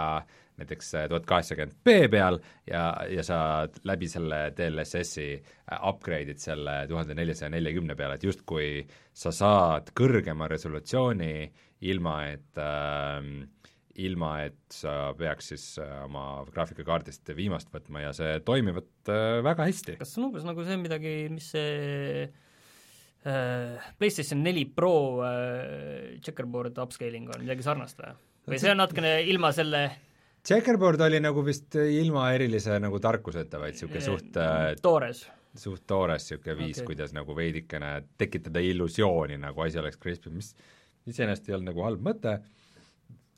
näiteks 0.60 0.94
tuhat 1.12 1.26
kaheksakümmend 1.28 1.76
B 1.86 2.08
peal 2.12 2.40
ja, 2.70 2.86
ja 3.12 3.24
sa 3.26 3.40
läbi 3.88 4.08
selle 4.10 4.40
DLSS-i 4.56 5.28
upgrade'id 5.76 6.40
selle 6.42 6.78
tuhande 6.90 7.18
neljasaja 7.18 7.52
neljakümne 7.54 7.98
peale, 8.00 8.16
et 8.18 8.26
justkui 8.26 8.70
sa 9.14 9.34
saad 9.36 9.92
kõrgema 9.98 10.48
resolutsiooni 10.52 11.34
ilma, 11.92 12.16
et 12.32 12.62
äh, 12.62 13.20
ilma, 14.06 14.32
et 14.48 14.76
sa 14.76 15.14
peaks 15.20 15.52
siis 15.54 15.68
oma 15.80 16.46
graafikakaardist 16.50 17.36
viimast 17.36 17.70
võtma 17.74 18.08
ja 18.08 18.16
see 18.16 18.40
toimivad 18.48 18.90
äh, 19.12 19.44
väga 19.46 19.68
hästi. 19.70 20.00
kas 20.00 20.16
see 20.16 20.24
on 20.24 20.32
umbes 20.32 20.48
nagu 20.48 20.66
see 20.68 20.80
midagi, 20.80 21.16
mis 21.36 21.52
see 21.54 22.26
äh, 22.26 22.42
PlayStation 23.26 24.44
neli 24.46 24.66
Pro 24.70 24.96
äh, 25.26 26.18
checkerboard 26.22 26.78
upscaling 26.84 27.32
on, 27.34 27.42
midagi 27.42 27.66
sarnast 27.66 28.02
või? 28.02 28.14
või 28.52 28.60
see 28.62 28.74
on 28.74 28.84
natukene 28.84 29.16
ilma 29.26 29.50
selle 29.56 29.88
Checkerboard 30.46 31.02
oli 31.02 31.18
nagu 31.24 31.42
vist 31.42 31.74
ilma 31.74 32.28
erilise 32.36 32.76
nagu 32.78 33.00
tarkuseta, 33.02 33.58
vaid 33.58 33.74
niisugune 33.74 34.02
suht 34.06 34.36
äh, 34.38 34.76
toores. 34.78 35.24
suht 35.58 35.88
toores 35.90 36.28
niisugune 36.28 36.58
viis 36.60 36.78
okay., 36.78 36.90
kuidas 36.92 37.16
nagu 37.18 37.34
veidikene 37.38 37.96
tekitada 38.22 38.62
illusiooni, 38.62 39.40
nagu 39.42 39.66
asi 39.66 39.82
oleks 39.82 39.98
crispy, 39.98 40.30
mis 40.36 40.52
iseenesest 41.10 41.50
ei 41.50 41.58
olnud 41.58 41.72
nagu 41.72 41.86
halb 41.88 42.06
mõte, 42.06 42.36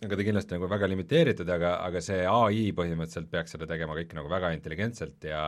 aga 0.06 0.18
ta 0.18 0.26
kindlasti 0.28 0.54
nagu 0.54 0.70
väga 0.70 0.90
limiteeritud, 0.92 1.50
aga, 1.50 1.78
aga 1.88 2.02
see 2.06 2.20
ai 2.30 2.68
põhimõtteliselt 2.78 3.32
peaks 3.32 3.56
seda 3.56 3.70
tegema 3.70 3.96
kõike 3.98 4.18
nagu 4.18 4.30
väga 4.32 4.52
intelligentselt 4.54 5.26
ja 5.26 5.48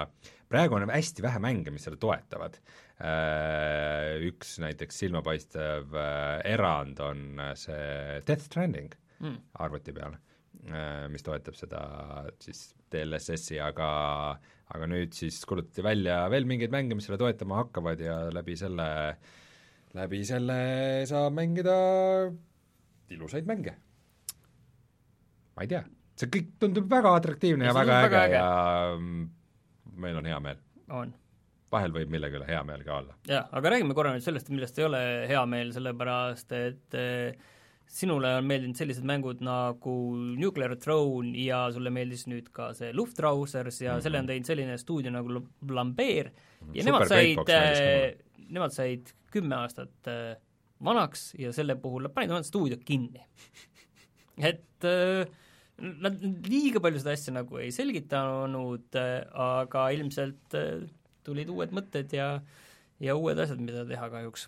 praegu 0.49 0.79
on 0.79 0.89
hästi 0.89 1.25
vähe 1.25 1.41
mänge, 1.43 1.73
mis 1.73 1.85
seda 1.85 1.99
toetavad. 2.01 2.57
Äh, 2.99 4.17
üks 4.29 4.57
näiteks 4.63 5.03
silmapaistev 5.03 5.93
äh, 5.93 6.39
erand 6.49 6.99
on 7.05 7.43
see 7.59 8.23
Death 8.27 8.49
Stranding 8.49 8.97
mm. 9.21 9.37
arvuti 9.61 9.95
peal 9.95 10.17
Äh, 10.67 11.07
mis 11.07 11.23
toetab 11.23 11.55
seda 11.55 11.79
siis 12.43 12.73
DLSS-i, 12.91 13.57
aga 13.63 13.89
aga 14.69 14.87
nüüd 14.91 15.15
siis 15.15 15.37
kuulutati 15.47 15.81
välja 15.85 16.19
veel 16.29 16.45
mingeid 16.49 16.73
mänge, 16.73 16.97
mis 16.97 17.07
seda 17.07 17.17
toetama 17.21 17.61
hakkavad 17.61 18.01
ja 18.03 18.17
läbi 18.35 18.57
selle, 18.59 18.89
läbi 19.97 20.19
selle 20.27 20.57
saab 21.09 21.33
mängida 21.37 21.77
ilusaid 23.15 23.47
mänge. 23.49 23.77
Ma 25.59 25.65
ei 25.67 25.71
tea, 25.75 25.83
see 26.15 26.31
kõik 26.31 26.53
tundub 26.63 26.85
väga 26.91 27.11
atraktiivne 27.19 27.67
ja, 27.67 27.73
ja 27.73 27.75
väga 27.75 28.01
äge, 28.05 28.19
äge 28.23 28.37
ja 28.39 28.49
meil 29.99 30.19
on 30.21 30.29
hea 30.31 30.39
meel. 30.45 30.61
on 30.87 31.11
vahel 31.69 31.91
võib 31.93 32.09
millegi 32.13 32.39
üle 32.39 32.47
hea 32.47 32.61
meel 32.65 32.83
ka 32.87 33.01
olla. 33.01 33.15
jah, 33.27 33.49
aga 33.51 33.75
räägime 33.75 33.95
korra 33.97 34.15
nüüd 34.15 34.23
sellest, 34.23 34.47
millest 34.53 34.79
ei 34.79 34.87
ole 34.87 35.01
hea 35.29 35.41
meel, 35.51 35.73
sellepärast 35.75 36.55
et 36.55 36.97
äh, 36.97 37.49
sinule 37.89 38.35
on 38.39 38.47
meeldinud 38.47 38.79
sellised 38.79 39.05
mängud 39.07 39.43
nagu 39.43 39.95
Nuclear 40.39 40.77
Throne 40.79 41.33
ja 41.43 41.65
sulle 41.75 41.91
meeldis 41.93 42.23
nüüd 42.31 42.51
ka 42.55 42.71
see 42.77 42.93
Luftrausers 42.95 43.81
ja 43.81 43.91
mm 43.91 43.97
-hmm. 43.97 44.03
selle 44.07 44.19
on 44.23 44.31
teinud 44.31 44.49
selline 44.49 44.77
stuudio 44.77 45.11
nagu 45.11 45.43
Lambert 45.69 46.31
mhm. 46.61 46.75
ja 46.75 46.83
Super 46.83 46.93
nemad 46.93 47.07
said, 47.07 47.49
äh, 47.49 48.47
nemad 48.47 48.71
said 48.71 49.13
kümme 49.31 49.59
aastat 49.59 50.07
äh, 50.07 50.37
vanaks 50.83 51.33
ja 51.35 51.51
selle 51.53 51.75
puhul 51.75 52.09
panid 52.09 52.31
oma 52.31 52.43
stuudio 52.43 52.77
kinni 52.85 53.25
et 54.37 54.85
äh, 54.85 55.27
nad 55.79 56.23
liiga 56.47 56.81
palju 56.83 57.01
seda 57.01 57.13
asja 57.15 57.35
nagu 57.35 57.59
ei 57.61 57.69
selgitanud, 57.75 58.97
aga 59.45 59.85
ilmselt 59.95 60.57
tulid 61.27 61.51
uued 61.53 61.75
mõtted 61.75 62.15
ja 62.15 62.33
ja 62.99 63.15
uued 63.15 63.39
asjad, 63.39 63.61
mida 63.63 63.85
teha 63.87 64.09
kahjuks. 64.11 64.45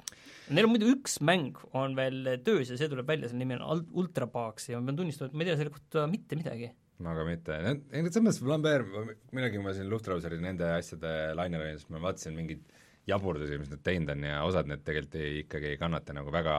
Neil 0.51 0.67
on 0.67 0.73
muidu 0.73 0.89
üks 0.91 1.17
mäng, 1.23 1.59
on 1.77 1.95
veel 1.95 2.33
töös 2.45 2.71
ja 2.71 2.75
see 2.79 2.89
tuleb 2.91 3.07
välja, 3.07 3.29
selle 3.31 3.45
nimi 3.45 3.55
on 3.63 3.85
Ultrabox 4.01 4.67
ja 4.71 4.79
ma 4.79 4.89
pean 4.89 4.99
tunnistama, 4.99 5.31
et 5.31 5.37
ma 5.37 5.45
ei 5.45 5.49
tea 5.49 5.59
selle 5.61 5.73
kohta 5.73 6.05
mitte 6.11 6.39
midagi. 6.39 6.71
no 7.01 7.15
aga 7.15 7.23
mitte, 7.25 7.57
selles 7.95 8.19
mõttes 8.19 8.43
Lambert, 8.45 8.91
millalgi 9.31 9.57
kui 9.57 9.65
ma 9.65 9.75
siin 9.77 9.89
Luftrauseri 9.89 10.41
nende 10.43 10.67
asjade 10.75 11.31
lainel 11.39 11.63
olin, 11.63 11.79
siis 11.79 11.93
ma 11.93 12.03
vaatasin 12.03 12.35
mingeid 12.37 12.67
jaburdusi, 13.07 13.57
mis 13.57 13.71
nad 13.71 13.81
teinud 13.87 14.11
on 14.13 14.27
ja 14.27 14.43
osad 14.45 14.67
need 14.69 14.83
tegelikult 14.85 15.17
ei, 15.23 15.41
ikkagi 15.45 15.71
ei 15.71 15.79
kannata 15.81 16.13
nagu 16.13 16.33
väga 16.35 16.57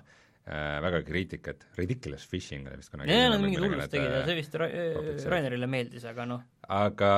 äh, 0.00 0.23
väga 0.44 1.00
kriitikat, 1.06 1.62
ridiculous 1.78 2.26
fishing 2.28 2.66
oli 2.68 2.76
vist 2.76 2.92
kunagi. 2.92 3.14
jaa, 3.16 3.30
nad 3.32 3.40
mingit 3.40 3.62
hullust 3.64 3.94
tegid 3.94 4.10
ja 4.12 4.22
see 4.26 4.36
vist 4.36 4.56
Ra-, 4.60 4.72
Rainerile 5.32 5.68
meeldis, 5.72 6.04
aga 6.10 6.26
noh. 6.28 6.42
aga 6.68 7.12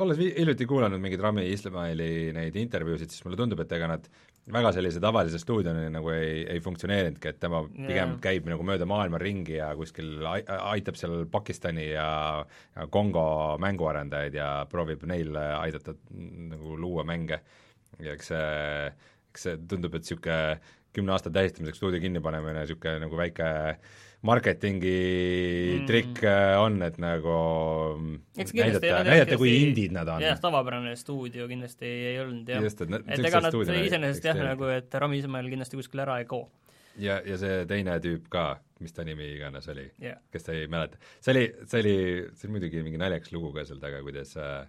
olles 0.00 0.18
hiljuti 0.20 0.66
kuulanud 0.70 1.02
mingeid 1.02 1.22
Rami 1.22 1.46
Ismaili 1.52 2.30
neid 2.34 2.56
intervjuusid, 2.58 3.12
siis 3.12 3.24
mulle 3.26 3.38
tundub, 3.38 3.62
et 3.62 3.74
ega 3.76 3.88
nad 3.90 4.06
väga 4.50 4.72
sellise 4.74 5.02
tavalise 5.02 5.38
stuudioni 5.38 5.86
nagu 5.92 6.10
ei, 6.14 6.40
ei 6.50 6.62
funktsioneerinudki, 6.64 7.30
et 7.30 7.38
tema 7.42 7.60
pigem 7.68 7.94
yeah. 7.94 8.16
käib 8.24 8.48
nagu 8.50 8.66
mööda 8.66 8.88
maailma 8.88 9.20
ringi 9.22 9.58
ja 9.58 9.70
kuskil 9.78 10.24
aitab 10.26 10.98
seal 10.98 11.26
Pakistani 11.30 11.90
ja, 11.92 12.08
ja 12.76 12.88
Kongo 12.92 13.24
mänguarendajaid 13.62 14.38
ja 14.40 14.50
proovib 14.70 15.04
neil 15.10 15.36
aidata 15.36 15.94
nagu 16.10 16.78
luua 16.80 17.06
mänge. 17.06 17.40
ja 18.00 18.16
eks 18.16 18.32
see, 18.32 18.90
eks 19.30 19.46
see 19.46 19.56
tundub, 19.70 19.94
et 19.94 20.06
niisugune 20.06 20.42
kümne 20.94 21.12
aasta 21.14 21.30
tähistamiseks 21.30 21.78
stuudio 21.78 22.00
kinni 22.02 22.22
panemine, 22.24 22.62
niisugune 22.64 22.98
nagu 23.04 23.18
väike 23.18 23.50
marketingi 24.26 24.94
mm. 25.80 25.84
trikk 25.88 26.22
äh, 26.28 26.54
on, 26.60 26.80
et 26.84 26.98
nagu 27.00 27.36
näidata, 28.36 29.02
näidata, 29.06 29.38
kui 29.40 29.54
indid 29.62 29.94
nad 29.96 30.08
on. 30.12 30.24
jah, 30.24 30.40
tavapärane 30.40 30.92
stuudio 31.00 31.48
kindlasti 31.48 31.88
ei 31.88 32.18
olnud 32.20 32.50
jah. 32.52 32.66
et, 32.66 32.82
et 33.16 33.28
ega 33.30 33.44
nad 33.46 33.56
iseenesest 33.80 34.28
jah, 34.28 34.42
nagu 34.50 34.68
et 34.74 34.98
Rami 35.04 35.22
Ismail 35.22 35.48
kindlasti 35.52 35.80
kuskile 35.80 36.04
ära 36.04 36.18
ei 36.20 36.28
kao. 36.28 36.50
ja, 37.00 37.20
ja 37.24 37.38
see 37.40 37.64
teine 37.70 37.96
tüüp 38.04 38.28
ka, 38.32 38.44
mis 38.84 38.92
ta 38.96 39.06
nimi 39.08 39.32
iganes 39.38 39.70
oli 39.72 39.86
yeah., 40.02 40.20
kes 40.34 40.44
ta 40.44 40.56
ei 40.56 40.68
mäleta, 40.68 41.00
see 41.20 41.32
oli, 41.36 41.46
see 41.64 41.84
oli, 41.84 41.96
see 42.34 42.48
oli 42.48 42.58
muidugi 42.58 42.84
mingi 42.84 43.00
naljakas 43.00 43.32
lugu 43.32 43.54
ka 43.56 43.64
seal 43.68 43.80
taga, 43.80 44.02
kuidas 44.04 44.36
äh, 44.36 44.66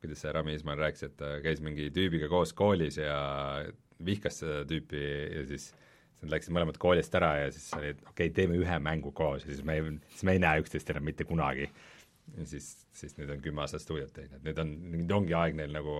kuidas 0.00 0.24
see 0.24 0.32
Rami 0.32 0.56
Ismail 0.56 0.80
rääkis, 0.80 1.10
et 1.10 1.16
ta 1.20 1.36
käis 1.44 1.60
mingi 1.64 1.90
tüübiga 1.92 2.28
koos 2.32 2.52
koolis 2.56 2.96
ja 3.00 3.18
vihkas 4.04 4.40
seda 4.42 4.62
tüüpi 4.68 5.02
ja 5.02 5.46
siis 5.48 5.72
nad 6.24 6.34
läksid 6.34 6.54
mõlemad 6.54 6.78
koolist 6.80 7.14
ära 7.18 7.32
ja 7.42 7.50
siis 7.54 7.66
oli, 7.76 7.92
et 7.94 8.00
okei 8.04 8.28
okay,, 8.28 8.36
teeme 8.36 8.58
ühe 8.60 8.78
mängu 8.82 9.12
koos 9.16 9.44
ja 9.44 9.52
siis 9.52 9.64
me 9.66 9.78
ei, 9.78 9.90
siis 10.14 10.24
me 10.28 10.36
ei 10.36 10.42
näe 10.42 10.62
üksteist 10.62 10.94
enam 10.94 11.04
mitte 11.08 11.26
kunagi. 11.28 11.68
ja 12.38 12.46
siis, 12.48 12.70
siis 12.96 13.18
nüüd 13.18 13.34
on 13.34 13.42
kümme 13.44 13.64
aastat 13.64 13.84
stuudiot 13.84 14.14
teinud, 14.16 14.40
nüüd 14.46 14.62
on, 14.62 14.72
nüüd 14.94 15.12
ongi 15.18 15.36
aeg 15.36 15.58
neil 15.58 15.74
nagu 15.74 15.98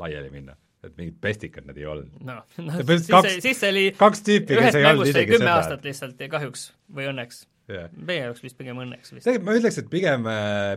laiali 0.00 0.32
minna. 0.34 0.56
et 0.80 0.96
mingid 0.96 1.18
pestikad 1.20 1.66
nad 1.68 1.76
ei 1.76 1.84
olnud. 1.84 2.14
Ja 2.24 2.38
põhimõtteliselt 2.56 3.02
siis 3.04 3.12
kaks- 3.12 3.26
see, 3.28 3.40
siis 3.44 3.58
see 3.60 3.72
oli 3.74 3.86
kaks 4.00 4.22
tüüpi, 4.24 4.56
kes 4.56 4.78
ei 4.78 4.86
olnud 4.88 5.10
isegi 5.10 5.34
kümme 5.34 5.44
seda. 5.44 5.56
aastat 5.60 5.84
lihtsalt 5.84 6.22
ja 6.24 6.28
kahjuks 6.32 6.70
või 6.96 7.10
õnneks. 7.12 7.42
jah 7.70 7.90
meie 7.94 8.22
jaoks 8.24 8.42
vist 8.42 8.56
pigem 8.58 8.80
õnneks 8.82 9.12
vist. 9.12 9.26
tegelikult 9.26 9.46
ma 9.46 9.58
ütleks, 9.60 9.76
et 9.78 9.90
pigem, 9.92 10.24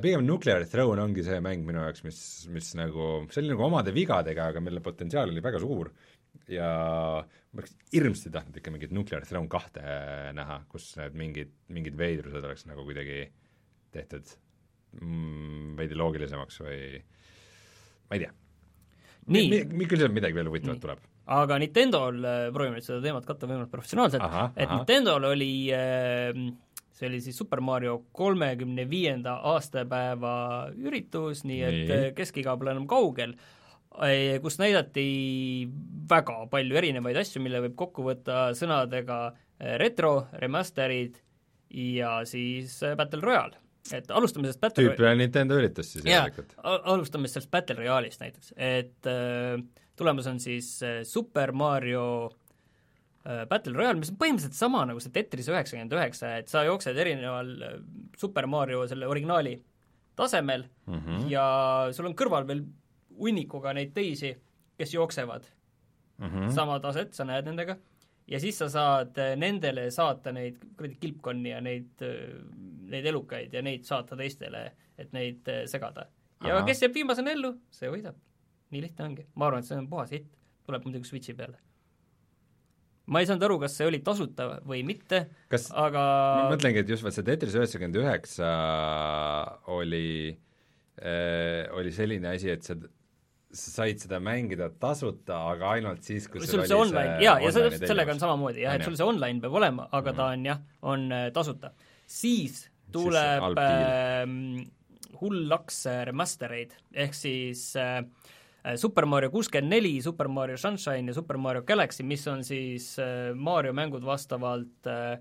pigem 0.04 0.26
Nuclear 0.28 0.67
Throne 0.69 1.02
ongi 1.08 1.23
see 1.26 1.39
mäng 1.41 1.63
minu 1.65 1.82
jaoks, 1.82 2.04
mis, 2.06 2.19
mis 2.54 2.73
nagu, 2.78 3.08
see 3.32 3.41
oli 3.41 3.54
nagu 3.56 3.65
omade 3.65 3.95
vigadega, 3.95 4.52
aga 4.52 4.62
mille 4.62 4.84
potentsiaal 4.84 5.32
oli 5.32 5.41
väga 5.41 5.63
suur 5.63 5.89
ja 6.52 6.69
ma 7.54 7.62
oleks 7.62 7.76
hirmsasti 7.93 8.32
tahtnud 8.34 8.58
ikka 8.60 8.74
mingit 8.74 8.93
Nuclear 8.96 9.26
Throne 9.28 9.50
kahte 9.52 9.84
näha, 10.36 10.62
kus 10.72 10.91
need 11.00 11.17
mingid, 11.19 11.54
mingid 11.74 11.98
veidrused 12.00 12.43
oleks 12.43 12.65
nagu 12.69 12.86
kuidagi 12.88 13.26
tehtud 13.93 14.36
mm, 15.00 15.74
veidi 15.80 15.98
loogilisemaks 16.00 16.62
või 16.65 16.82
ma 18.10 18.17
ei 18.17 18.26
tea. 18.26 18.36
Nii. 19.34 19.63
küll 19.88 20.02
sealt 20.02 20.15
midagi 20.15 20.36
veel 20.36 20.50
huvitavat 20.52 20.82
tuleb. 20.84 21.04
aga 21.32 21.58
Nintendo'l, 21.62 22.26
äh, 22.28 22.46
proovime 22.52 22.80
nüüd 22.80 22.86
seda 22.88 23.00
teemat 23.06 23.28
katta 23.28 23.48
võimalikult 23.48 23.78
professionaalselt, 23.78 24.26
et 24.26 24.67
ahah. 24.67 24.78
Nintendo'l 24.80 25.30
oli 25.30 25.54
äh, 25.72 26.41
see 26.93 27.10
oli 27.10 27.22
siis 27.22 27.38
Super 27.38 27.62
Mario 27.62 28.04
kolmekümne 28.12 28.86
viienda 28.89 29.38
aastapäeva 29.54 30.36
üritus, 30.78 31.43
nii 31.48 31.62
et 31.63 31.78
Nii. 31.78 31.88
nii. 31.89 32.13
keskiga 32.17 32.56
pole 32.60 32.76
enam 32.76 32.88
kaugel, 32.89 33.36
kus 34.43 34.58
näidati 34.62 35.06
väga 36.10 36.45
palju 36.51 36.79
erinevaid 36.79 37.17
asju, 37.21 37.41
mille 37.43 37.62
võib 37.67 37.75
kokku 37.79 38.06
võtta 38.08 38.47
sõnadega 38.58 39.19
äh, 39.29 39.75
retro, 39.82 40.27
remasterid 40.41 41.19
ja 41.73 42.19
siis 42.29 42.79
äh, 42.84 42.97
Battle 42.99 43.21
Royale. 43.23 43.60
et 43.91 44.12
alustame 44.12 44.47
sellest 44.47 44.62
Battle 44.63 44.86
tüüpiline 44.89 45.25
Nintendo 45.25 45.58
üritus 45.60 45.93
siis 45.93 46.06
järelikult., 46.08 46.56
alustame 46.63 47.27
sellest 47.32 47.51
Battle 47.51 47.79
Royale'ist 47.82 48.23
näiteks, 48.23 48.53
et 48.58 49.10
äh, 49.10 49.60
tulemas 49.99 50.29
on 50.32 50.39
siis 50.39 50.75
äh, 50.84 51.01
Super 51.08 51.51
Mario 51.51 52.06
äh, 53.27 53.43
Battle 53.49 53.75
Royale, 53.77 53.99
mis 53.99 54.13
on 54.13 54.19
põhimõtteliselt 54.21 54.58
sama 54.58 54.86
nagu 54.89 55.03
see 55.03 55.13
Tetris 55.13 55.51
üheksakümmend 55.51 55.93
üheksa, 55.97 56.38
et 56.41 56.51
sa 56.51 56.65
jooksed 56.67 56.97
erineval 56.97 57.53
äh, 57.62 57.77
Super 58.19 58.49
Mario 58.49 58.88
selle 58.89 59.10
originaali 59.10 59.58
tasemel 60.15 60.67
mm. 60.86 60.99
-hmm. 60.99 61.27
ja 61.32 61.45
sul 61.93 62.06
on 62.10 62.15
kõrval 62.17 62.47
veel 62.47 62.65
hunnikuga 63.19 63.73
neid 63.73 63.93
teisi, 63.93 64.34
kes 64.78 64.93
jooksevad 64.93 65.43
mm 65.43 65.63
mm. 66.17 66.30
-hmm. 66.30 66.52
sama 66.52 66.80
taset, 66.80 67.13
sa 67.13 67.26
näed 67.26 67.45
nendega, 67.45 67.78
ja 68.28 68.39
siis 68.39 68.58
sa 68.58 68.69
saad 68.69 69.17
äh, 69.17 69.36
nendele 69.38 69.89
saata 69.91 70.32
neid 70.32 70.62
kuradi 70.78 70.97
kilpkonni 70.99 71.49
ja 71.49 71.62
neid, 71.62 72.06
neid 72.91 73.06
elukaid 73.06 73.54
ja 73.54 73.62
neid 73.62 73.84
saata 73.84 74.17
teistele, 74.19 74.71
et 74.97 75.12
neid 75.13 75.47
äh, 75.47 75.65
segada. 75.65 76.08
ja 76.43 76.56
Ahah. 76.56 76.65
kes 76.65 76.82
jääb 76.82 76.95
viimasena 76.95 77.32
ellu, 77.32 77.54
see 77.71 77.91
võidab. 77.91 78.15
nii 78.71 78.82
lihtne 78.82 79.06
ongi. 79.06 79.28
ma 79.36 79.47
arvan, 79.47 79.60
et 79.60 79.69
see 79.69 79.78
on 79.78 79.89
puhas 79.89 80.12
hitt. 80.12 80.32
tuleb 80.65 80.86
muidugi 80.86 81.10
Switchi 81.10 81.34
peale. 81.34 81.58
ma 83.06 83.19
ei 83.19 83.28
saanud 83.28 83.43
aru, 83.43 83.60
kas 83.60 83.78
see 83.78 83.88
oli 83.88 83.99
tasuta 83.99 84.62
või 84.63 84.84
mitte, 84.88 85.26
aga 85.73 86.08
ma 86.43 86.49
mõtlengi, 86.56 86.84
et 86.86 86.89
just 86.89 87.04
vaat 87.04 87.13
see 87.13 87.28
Tetris 87.28 87.56
üheksakümmend 87.60 87.99
üheksa 87.99 88.49
oli 89.67 90.38
äh,, 91.02 91.67
oli 91.76 91.91
selline 91.91 92.36
asi, 92.36 92.49
et 92.49 92.63
sa, 92.63 92.78
sa 93.54 93.70
said 93.84 94.02
seda 94.02 94.20
mängida 94.24 94.70
tasuta, 94.82 95.38
aga 95.54 95.76
ainult 95.78 96.06
siis, 96.06 96.26
kui 96.32 96.42
sul 96.42 96.63
see 96.66 96.78
online, 96.78 97.20
jaa, 97.22 97.38
ja 97.44 97.52
see, 97.54 97.72
sellega 97.84 98.16
on 98.16 98.22
samamoodi 98.22 98.63
jah, 98.66 98.78
et 98.80 98.86
sul 98.88 98.98
see 98.98 99.06
online 99.06 99.44
peab 99.44 99.58
olema, 99.60 99.86
aga 99.94 100.13
ta 100.18 100.30
on 100.34 100.46
jah, 100.48 100.62
on 100.89 101.06
äh, 101.13 101.28
tasuta. 101.36 101.74
siis 102.10 102.63
tuleb 102.94 103.46
deal. 103.54 103.60
äh, 103.62 105.20
hull 105.22 105.44
laks 105.52 105.84
äh, 105.89 106.02
remastereid, 106.10 106.74
ehk 107.06 107.13
siis 107.18 107.68
äh, 107.80 108.00
äh, 108.63 108.74
Super 108.82 109.06
Mario 109.10 109.30
kuuskümmend 109.34 109.76
neli, 109.76 109.94
Super 110.02 110.32
Mario 110.34 110.58
Sunshine 110.58 111.13
ja 111.13 111.18
Super 111.18 111.38
Mario 111.38 111.62
Galaxy, 111.68 112.06
mis 112.08 112.26
on 112.32 112.42
siis 112.48 112.96
äh, 113.02 113.36
Mario 113.38 113.76
mängud 113.78 114.06
vastavalt 114.08 114.89
äh, 114.89 115.20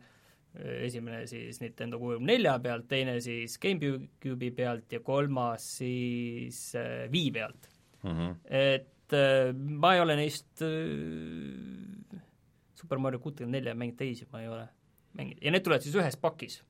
esimene 0.86 1.26
siis 1.28 1.60
Nintendo 1.60 2.00
kuuekümne 2.00 2.32
nelja 2.32 2.56
pealt, 2.64 2.88
teine 2.88 3.18
siis 3.24 3.58
GameCube'i 3.60 4.50
pealt 4.56 4.96
ja 4.96 5.04
kolmas 5.04 5.68
siis 5.82 6.64
äh, 6.80 7.04
Wii 7.12 7.28
pealt 7.36 7.71
mm. 8.02 8.10
-hmm. 8.10 8.36
et 8.48 9.12
äh, 9.12 9.54
ma 9.54 9.94
ei 9.94 10.00
ole 10.00 10.16
neist 10.16 10.62
äh, 10.62 12.20
Super 12.74 12.98
Mario 12.98 13.20
kuutekümmet 13.22 13.60
nelja 13.60 13.74
mänginud 13.74 13.98
teisi, 13.98 14.26
ma 14.32 14.42
ei 14.42 14.48
ole 14.48 14.68
mänginud 15.18 15.42
ja 15.42 15.50
need 15.50 15.64
tulevad 15.64 15.84
siis 15.84 15.96
ühes 15.96 16.16
pakis 16.20 16.62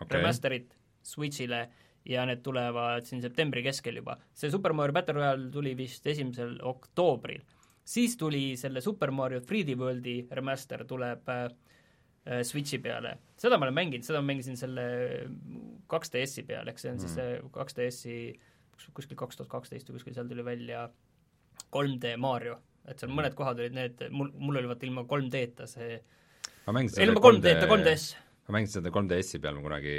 okay., 0.00 0.18
remaster'id 0.18 0.74
Switch'ile 1.08 1.68
ja 2.08 2.24
need 2.28 2.42
tulevad 2.44 3.06
siin 3.08 3.22
septembri 3.22 3.62
keskel 3.66 4.00
juba. 4.00 4.18
see 4.34 4.50
Super 4.50 4.72
Mario 4.72 4.96
Battle 4.96 5.18
Royale 5.18 5.50
tuli 5.52 5.76
vist 5.76 6.06
esimesel 6.06 6.58
oktoobril. 6.62 7.42
siis 7.84 8.16
tuli 8.16 8.56
selle 8.56 8.80
Super 8.80 9.10
Mario 9.10 9.40
3D 9.40 9.76
Worldi 9.78 10.18
remaster 10.30 10.84
tuleb 10.84 11.28
äh, 11.28 11.44
äh, 12.26 12.42
Switchi 12.42 12.78
peale. 12.78 13.18
seda 13.36 13.58
ma 13.58 13.66
olen 13.66 13.74
mänginud, 13.74 14.04
seda 14.04 14.20
ma 14.22 14.32
mängisin 14.32 14.56
selle 14.56 14.84
2DS-i 15.88 16.44
peal, 16.44 16.68
ehk 16.68 16.78
see 16.78 16.92
on 16.92 17.00
siis 17.00 17.14
see 17.16 17.40
2DS-i 17.52 18.18
kuskil 18.94 19.18
kaks 19.18 19.40
tuhat 19.40 19.50
kaksteist 19.52 19.90
või 19.90 19.98
kuskil 19.98 20.16
seal 20.16 20.30
tuli 20.30 20.44
välja 20.46 20.86
3D 21.74 22.14
Mario, 22.20 22.58
et 22.88 23.00
seal 23.00 23.12
mõned 23.12 23.34
kohad 23.38 23.60
olid 23.60 23.76
need, 23.76 24.06
mul, 24.14 24.30
mul 24.38 24.60
oli 24.60 24.70
vaata 24.70 24.88
ilma 24.88 25.04
3D-ta 25.08 25.68
see, 25.70 25.98
ma 26.66 26.76
mängisin 26.78 27.08
ilma 27.08 27.22
3D-ta 27.24 27.68
3DS 27.68 28.08
ma 28.48 28.56
mängisin 28.56 28.80
seda 28.80 28.92
3DS-i 28.94 29.40
peal, 29.44 29.58
ma 29.58 29.64
kunagi 29.66 29.94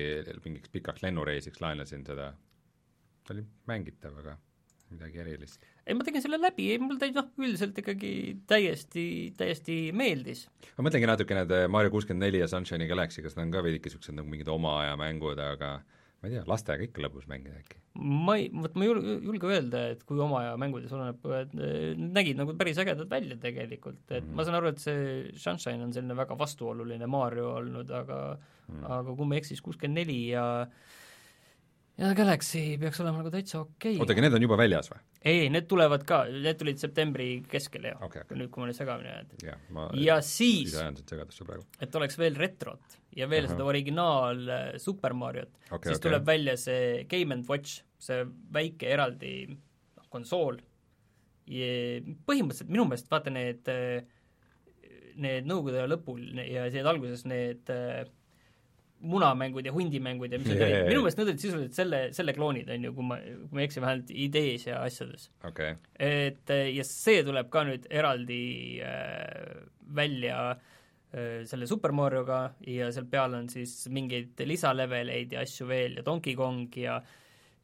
mingiks 0.46 0.72
pikaks 0.74 1.04
lennureisiks 1.06 1.62
laenasin 1.62 2.06
seda, 2.08 2.32
ta 3.26 3.36
oli 3.36 3.44
mängitav, 3.70 4.15
aga 4.24 4.34
midagi 4.89 5.22
erilist. 5.22 5.68
ei, 5.86 5.94
ma 5.94 6.06
tegin 6.06 6.24
selle 6.24 6.39
läbi, 6.42 6.72
ei 6.74 6.80
mul 6.82 6.98
ta 7.02 7.12
noh, 7.13 7.30
üldiselt 7.38 7.78
ikkagi 7.78 8.12
täiesti, 8.50 9.06
täiesti 9.38 9.78
meeldis. 9.94 10.48
ma 10.78 10.88
mõtlengi 10.88 11.10
natukene, 11.12 11.46
et 11.46 11.70
Mario 11.70 11.94
kuuskümmend 11.94 12.26
neli 12.26 12.42
ja 12.42 12.50
Sunshine'i 12.50 12.89
Galaxy, 12.89 13.22
kas 13.26 13.38
need 13.38 13.48
on 13.48 13.54
ka 13.54 13.63
veidike 13.68 13.89
niisugused 13.89 14.18
nagu 14.18 14.34
mingid 14.34 14.50
oma 14.50 14.80
aja 14.82 14.98
mängud, 15.00 15.38
aga 15.46 15.76
ma 16.22 16.28
ei 16.28 16.34
tea, 16.36 16.44
lastega 16.48 16.84
ikka 16.84 17.02
lõbus 17.06 17.28
mängida 17.32 17.60
äkki. 17.62 17.78
ma 18.00 18.36
ei, 18.40 18.50
vot 18.54 18.76
ma 18.76 18.84
ei 18.86 18.90
julge, 18.90 19.14
julge 19.26 19.48
öelda, 19.50 19.82
et 19.94 20.04
kui 20.08 20.20
oma 20.24 20.42
aja 20.44 20.58
mängudes 20.62 20.92
oleneb, 20.96 21.24
nägid 22.16 22.38
nagu 22.40 22.54
päris 22.60 22.78
ägedad 22.80 23.10
välja 23.12 23.38
tegelikult, 23.40 24.04
et 24.12 24.24
Mhm. 24.24 24.36
ma 24.36 24.44
saan 24.44 24.56
aru, 24.60 24.68
et 24.74 24.80
see 24.80 25.32
Sunshine 25.36 25.84
on 25.84 25.92
selline 25.94 26.16
väga 26.16 26.38
vastuoluline 26.38 27.08
Mario 27.08 27.56
olnud, 27.58 27.90
aga 27.92 28.38
Mhm. 28.70 28.86
aga 28.86 29.16
kui 29.16 29.26
ma 29.26 29.36
ei 29.36 29.42
eksi, 29.42 29.56
siis 29.56 29.62
kuuskümmend 29.62 29.96
neli 30.06 30.20
ja 30.30 30.68
ja 32.00 32.10
Galaxy 32.16 32.62
peaks 32.80 33.00
olema 33.04 33.20
nagu 33.20 33.32
täitsa 33.34 33.60
okei 33.62 33.98
oota, 34.00 34.14
aga 34.16 34.24
need 34.24 34.36
on 34.38 34.46
juba 34.46 34.58
väljas 34.60 34.90
või? 34.92 35.02
ei, 35.28 35.50
need 35.52 35.68
tulevad 35.72 36.06
ka, 36.08 36.22
need 36.32 36.60
tulid 36.60 36.80
septembri 36.82 37.28
keskel 37.50 37.90
ja 37.90 37.96
Okei, 37.98 38.24
okei. 38.24 38.40
nüüd, 38.40 38.52
kui 38.54 38.64
ma 38.64 38.70
nüüd 38.70 38.78
segamini 38.78 39.12
ajan. 39.12 39.34
jah, 39.44 39.60
ma 39.76 39.88
ja 40.00 40.20
siis 40.26 40.76
et 40.78 42.00
oleks 42.00 42.20
veel 42.22 42.40
retrot 42.40 43.00
ja 43.18 43.28
veel 43.32 43.48
Ahah. 43.48 43.56
seda 43.56 43.68
originaal 43.68 44.44
äh, 44.46 44.70
Super 44.82 45.16
Mariot 45.18 45.52
Okei, 45.52 45.76
okay, 45.76 45.90
siis 45.90 46.00
okei. 46.00 46.06
tuleb 46.08 46.30
välja 46.30 46.56
see 46.62 47.04
Game 47.12 47.36
and 47.36 47.50
Watch, 47.52 47.82
see 48.00 48.24
väike 48.56 48.94
eraldi 48.96 49.34
noh, 49.50 50.08
konsool. 50.14 50.62
põhimõtteliselt 51.50 52.70
minu 52.70 52.86
meelest 52.88 53.10
vaata 53.12 53.34
need, 53.34 53.68
need 55.20 55.48
Nõukogude 55.50 55.82
aja 55.82 55.90
lõpul 55.90 56.22
ja 56.46 56.68
need 56.70 56.88
alguses 56.88 57.26
need 57.28 57.74
äh, 57.74 58.06
munamängud 59.00 59.66
ja 59.66 59.74
hundimängud 59.74 60.34
ja 60.34 60.40
mis 60.40 60.50
need 60.52 60.64
olid. 60.64 60.88
Minu 60.90 61.04
meelest 61.04 61.20
need 61.20 61.32
olid 61.32 61.44
sisuliselt 61.44 61.78
selle, 61.78 62.02
selle 62.16 62.34
kloonid, 62.36 62.72
on 62.74 62.88
ju, 62.90 62.96
kui 62.96 63.08
ma, 63.08 63.20
kui 63.22 63.56
ma 63.56 63.62
ei 63.62 63.70
eksi, 63.70 63.84
vähemalt 63.84 64.12
idees 64.28 64.66
ja 64.68 64.82
asjades. 64.84 65.30
Okay., 65.48 65.78
et 66.00 66.52
äh, 66.56 66.68
ja 66.76 66.86
see 66.88 67.24
tuleb 67.28 67.52
ka 67.54 67.64
nüüd 67.68 67.88
eraldi 68.02 68.42
äh, 68.84 69.64
välja 69.96 70.42
äh, 70.52 71.46
selle 71.50 71.70
Super 71.70 71.96
Marioga 71.96 72.42
ja 72.68 72.92
seal 72.96 73.08
peal 73.12 73.40
on 73.40 73.50
siis 73.52 73.88
mingeid 73.94 74.44
lisaleveleid 74.50 75.38
ja 75.38 75.46
asju 75.48 75.70
veel 75.70 76.00
ja 76.00 76.06
Donkey 76.06 76.36
Kong 76.40 76.68
ja 76.80 77.00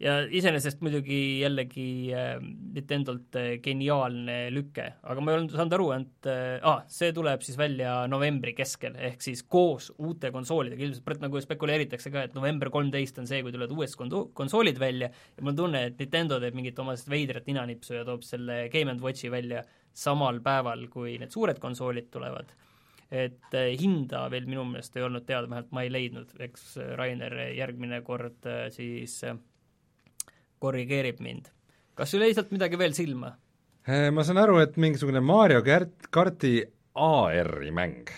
ja 0.01 0.15
iseenesest 0.27 0.81
muidugi 0.83 1.39
jällegi 1.39 1.87
äh, 2.15 2.33
Nintendolt 2.41 3.37
äh, 3.39 3.51
geniaalne 3.63 4.49
lüke, 4.53 4.89
aga 5.03 5.23
ma 5.23 5.31
ei 5.31 5.39
olnud 5.39 5.55
saanud 5.55 5.75
aru, 5.77 5.87
et 5.95 6.29
äh, 6.31 6.57
ah, 6.67 6.83
see 6.91 7.13
tuleb 7.15 7.45
siis 7.45 7.57
välja 7.59 7.93
novembri 8.11 8.55
keskel, 8.57 8.97
ehk 8.99 9.23
siis 9.23 9.45
koos 9.47 9.91
uute 9.95 10.33
konsoolidega, 10.35 10.83
ilmselt 10.89 11.23
nagu 11.23 11.41
spekuleeritakse 11.43 12.11
ka, 12.11 12.25
et 12.27 12.35
november 12.35 12.71
kolmteist 12.73 13.23
on 13.23 13.29
see, 13.29 13.39
kui 13.45 13.55
tulevad 13.55 13.71
uued 13.75 13.95
konto-, 13.95 14.27
konsoolid 14.35 14.81
välja. 14.81 15.11
Ja 15.37 15.43
mul 15.45 15.55
on 15.55 15.63
tunne, 15.63 15.85
et 15.91 16.03
Nintendo 16.03 16.41
teeb 16.43 16.59
mingit 16.59 16.83
oma 16.83 16.97
veidrat 17.09 17.47
ninanipsu 17.47 17.95
ja 17.99 18.05
toob 18.07 18.27
selle 18.27 18.65
Game 18.73 18.91
and 18.91 19.03
Watchi 19.03 19.31
välja 19.31 19.63
samal 19.95 20.41
päeval, 20.43 20.89
kui 20.91 21.15
need 21.21 21.31
suured 21.31 21.59
konsoolid 21.63 22.11
tulevad. 22.11 22.51
et 23.15 23.53
eh, 23.53 23.75
hinda 23.77 24.23
veel 24.33 24.47
minu 24.49 24.63
meelest 24.65 24.95
ei 24.97 25.03
olnud 25.05 25.27
teada, 25.29 25.45
vähemalt 25.45 25.69
ma 25.77 25.83
ei 25.85 25.91
leidnud, 25.93 26.31
eks 26.41 26.63
Rainer 26.97 27.35
järgmine 27.53 27.99
kord 28.03 28.47
eh, 28.49 28.63
siis 28.73 29.19
eh, 29.23 29.37
korrigeerib 30.59 31.19
mind. 31.23 31.49
kas 31.95 32.11
sul 32.11 32.23
jäi 32.25 32.33
sealt 32.35 32.51
midagi 32.55 32.77
veel 32.79 32.93
silma? 32.97 33.33
Äh, 33.87 34.09
ma 34.11 34.23
saan 34.25 34.39
aru, 34.41 34.57
et 34.63 34.77
mingisugune 34.81 35.21
Mario 35.21 35.61
kärt-, 35.65 36.07
karti 36.11 36.57
AR-i 36.95 37.71
mäng 37.75 38.09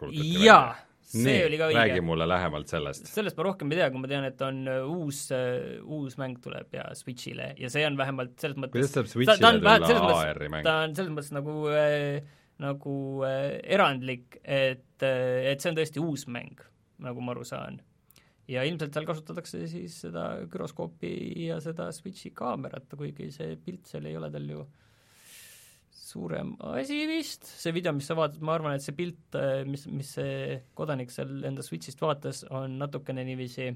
kuulutati 0.00 0.44
jaa, 0.46 0.72
see 1.04 1.26
nii, 1.26 1.44
oli 1.48 1.58
ka 1.60 1.68
räägi 1.74 1.98
õige. 1.98 2.04
mulle 2.06 2.26
lähemalt 2.30 2.72
sellest. 2.72 3.06
sellest 3.10 3.36
ma 3.36 3.46
rohkem 3.50 3.72
ei 3.74 3.80
tea, 3.82 3.90
kui 3.92 4.00
ma 4.00 4.10
tean, 4.10 4.24
et 4.30 4.42
on 4.46 4.60
äh, 4.70 4.82
uus, 4.88 5.26
uus 5.84 6.16
mäng 6.22 6.40
tuleb 6.42 6.74
ja 6.78 6.88
Switch'ile 6.96 7.52
ja 7.60 7.70
see 7.72 7.84
on 7.86 7.98
vähemalt 8.00 8.38
selles 8.40 8.56
mõttes 8.56 8.78
kuidas 8.78 8.94
saab 8.96 9.10
ta 9.10 9.14
Switch'ile 9.14 9.50
on 9.50 9.62
vähemalt 9.64 9.88
selles 9.90 10.02
tulla 10.02 10.14
mõttes- 10.14 10.34
AR-i 10.34 10.52
mäng? 10.56 10.64
ta 10.66 10.76
on 10.86 10.96
selles 10.96 11.12
mõttes 11.18 11.34
nagu 11.36 11.56
äh, 11.74 12.38
nagu 12.60 12.94
äh, 13.24 13.58
erandlik, 13.76 14.40
et 14.44 14.86
et 15.02 15.62
see 15.62 15.70
on 15.70 15.78
tõesti 15.78 16.02
uus 16.02 16.26
mäng, 16.28 16.60
nagu 17.00 17.22
ma 17.24 17.32
aru 17.32 17.44
saan. 17.48 17.78
Ja 18.50 18.64
ilmselt 18.66 18.94
seal 18.96 19.08
kasutatakse 19.08 19.64
siis 19.70 20.00
seda 20.06 20.26
güroskoopi 20.50 21.12
ja 21.46 21.60
seda 21.62 21.90
Switchi 21.94 22.32
kaamerat, 22.36 22.96
kuigi 22.98 23.30
see 23.34 23.56
pilt 23.64 23.90
seal 23.90 24.08
ei 24.10 24.16
ole 24.18 24.30
tal 24.34 24.48
ju 24.50 24.64
suurem 26.10 26.56
asi 26.72 27.04
vist, 27.06 27.46
see 27.46 27.74
video, 27.74 27.92
mis 27.94 28.08
sa 28.10 28.16
vaatad, 28.18 28.40
ma 28.42 28.56
arvan, 28.56 28.74
et 28.74 28.82
see 28.82 28.96
pilt, 28.98 29.36
mis, 29.68 29.84
mis 29.94 30.16
see 30.16 30.56
kodanik 30.74 31.12
seal 31.14 31.44
enda 31.46 31.62
Switch'ist 31.62 32.02
vaatas, 32.02 32.42
on 32.50 32.80
natukene 32.80 33.22
niiviisi 33.28 33.68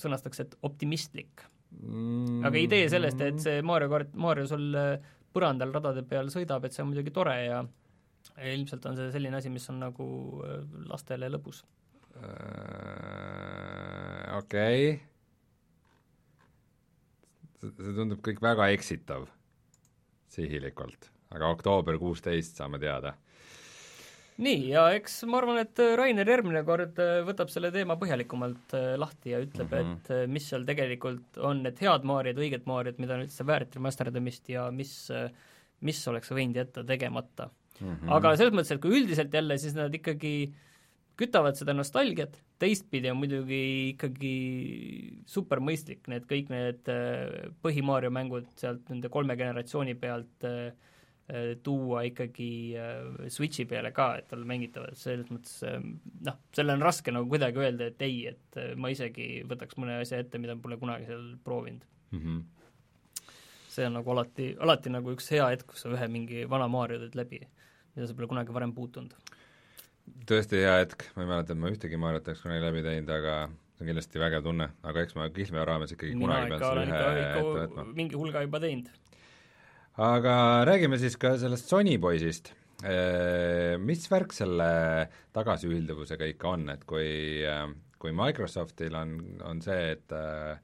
sõnastaks, 0.00 0.40
et 0.44 0.56
optimistlik 0.64 1.44
Mm. 1.74 2.44
aga 2.46 2.60
idee 2.60 2.86
sellest, 2.90 3.20
et 3.24 3.40
see 3.42 3.62
Mario 3.66 3.90
kart, 3.92 4.14
Mario 4.22 4.46
sul 4.48 4.70
äh, 4.78 4.94
põrandal 5.34 5.74
radade 5.74 6.04
peal 6.08 6.30
sõidab, 6.32 6.64
et 6.64 6.76
see 6.76 6.84
on 6.84 6.92
muidugi 6.92 7.12
tore 7.14 7.34
ja 7.42 7.58
ja 8.36 8.52
ilmselt 8.52 8.86
on 8.88 8.96
see 8.98 9.10
selline 9.14 9.38
asi, 9.38 9.52
mis 9.52 9.66
on 9.72 9.82
nagu 9.84 10.06
äh, 10.46 10.62
lastele 10.90 11.28
lõbus. 11.32 11.64
Äh, 14.36 14.42
okei. 14.44 15.00
see 17.66 17.94
tundub 17.96 18.20
kõik 18.22 18.38
väga 18.44 18.68
eksitav 18.76 19.24
sihilikult, 20.30 21.08
aga 21.34 21.48
oktoober 21.54 21.96
kuusteist 21.98 22.60
saame 22.60 22.78
teada. 22.78 23.14
nii, 24.36 24.68
ja 24.74 24.84
eks 24.92 25.22
ma 25.30 25.40
arvan, 25.40 25.62
et 25.64 25.80
äh, 25.80 25.94
Rainer 25.96 26.28
järgmine 26.28 26.62
kord 26.68 27.00
äh, 27.00 27.22
võtab 27.26 27.48
selle 27.50 27.72
teema 27.72 27.96
põhjalikumalt 27.96 28.76
äh, 28.76 28.92
lahti 29.00 29.32
ja 29.32 29.40
ütleb 29.40 29.72
mm. 29.72 29.78
-hmm. 29.78 29.96
et 29.96 30.10
äh, 30.12 30.26
mis 30.28 30.48
seal 30.50 30.66
tegelikult 30.68 31.40
on 31.40 31.64
need 31.64 31.80
head 31.80 32.04
Mariod, 32.04 32.36
õiged 32.36 32.68
Mariod, 32.68 33.00
mida 33.00 33.16
on 33.16 33.24
üldse 33.24 33.46
väärt 33.48 33.74
remasterdamist 33.80 34.52
ja 34.52 34.68
mis, 34.70 35.08
mis 35.80 36.02
oleks 36.12 36.30
võinud 36.30 36.60
jätta 36.60 36.84
tegemata 36.84 37.48
mm. 37.80 37.88
-hmm. 37.88 38.12
aga 38.18 38.36
selles 38.36 38.52
mõttes, 38.52 38.76
et 38.76 38.84
kui 38.84 39.00
üldiselt 39.00 39.32
jälle, 39.32 39.58
siis 39.58 39.74
nad 39.74 39.94
ikkagi 39.94 40.52
kütavad 41.16 41.56
seda 41.56 41.72
nostalgiat, 41.76 42.36
teistpidi 42.60 43.10
on 43.10 43.20
muidugi 43.20 43.60
ikkagi 43.92 44.32
super 45.28 45.62
mõistlik 45.64 46.08
need 46.12 46.26
kõik 46.28 46.50
need 46.52 46.90
äh, 46.92 47.52
põhi-Mario 47.64 48.12
mängud 48.14 48.50
sealt 48.60 48.90
nende 48.92 49.10
kolme 49.12 49.36
generatsiooni 49.38 49.94
pealt 50.00 50.44
äh, 50.48 50.74
äh, 51.32 51.54
tuua 51.64 52.04
ikkagi 52.10 52.50
Switchi 53.32 53.64
peale 53.68 53.92
ka, 53.96 54.10
et 54.20 54.28
tal 54.32 54.44
mängitavad, 54.48 54.98
selles 55.00 55.30
mõttes 55.32 55.62
noh, 56.28 56.42
selle 56.56 56.76
on 56.76 56.84
raske 56.84 57.14
nagu 57.14 57.28
kuidagi 57.32 57.64
öelda, 57.64 57.88
et 57.92 58.04
ei, 58.04 58.20
et 58.34 58.60
ma 58.76 58.92
isegi 58.92 59.46
võtaks 59.48 59.80
mõne 59.80 60.00
asja 60.02 60.20
ette, 60.20 60.40
mida 60.42 60.58
pole 60.60 60.78
kunagi 60.80 61.08
seal 61.08 61.32
proovinud. 61.44 61.88
Mhm. 62.14 62.44
see 63.76 63.84
on 63.84 63.92
nagu 63.98 64.08
alati, 64.08 64.54
alati 64.62 64.88
nagu 64.88 65.10
üks 65.12 65.26
hea 65.34 65.50
hetk, 65.52 65.66
kus 65.68 65.82
sa 65.84 65.90
ühe 65.92 66.06
mingi 66.08 66.46
vana 66.48 66.64
Mario 66.68 66.96
teed 67.02 67.16
läbi, 67.18 67.42
mida 67.96 68.06
sa 68.08 68.14
pole 68.16 68.28
kunagi 68.30 68.54
varem 68.56 68.72
puutunud. 68.72 69.12
Tõesti 70.26 70.60
hea 70.62 70.74
hetk, 70.82 71.06
ma 71.16 71.24
ei 71.24 71.30
mäleta, 71.30 71.54
et 71.54 71.62
ma 71.62 71.70
ühtegi 71.72 72.00
Mariot 72.00 72.28
oleks 72.30 72.42
kunagi 72.44 72.64
läbi 72.64 72.82
teinud, 72.84 73.10
aga 73.14 73.38
see 73.76 73.84
on 73.84 73.90
kindlasti 73.90 74.22
vägev 74.22 74.44
tunne, 74.46 74.68
aga 74.88 75.02
eks 75.04 75.16
ma 75.18 75.28
Kihlveo 75.32 75.64
raames 75.68 75.94
ikkagi 75.94 76.14
mina 76.16 76.38
kunagi 76.38 76.52
pean 76.52 76.62
selle 76.64 76.84
ühe 76.86 77.24
ette 77.24 77.42
võtma. 77.46 77.88
mingi 77.96 78.20
hulga 78.20 78.44
juba 78.46 78.60
teinud. 78.62 78.92
aga 80.10 80.36
räägime 80.68 81.00
siis 81.02 81.18
ka 81.20 81.36
sellest 81.40 81.72
Sony 81.72 81.98
poisist. 82.02 82.54
Mis 83.80 84.02
värk 84.12 84.34
selle 84.36 84.66
tagasiühilduvusega 85.32 86.26
ikka 86.28 86.50
on, 86.50 86.66
et 86.74 86.82
kui, 86.84 87.40
kui 87.96 88.12
Microsoftil 88.12 88.98
on, 89.00 89.14
on 89.48 89.62
see, 89.64 89.94
et 89.94 90.12
äh, 90.12 90.58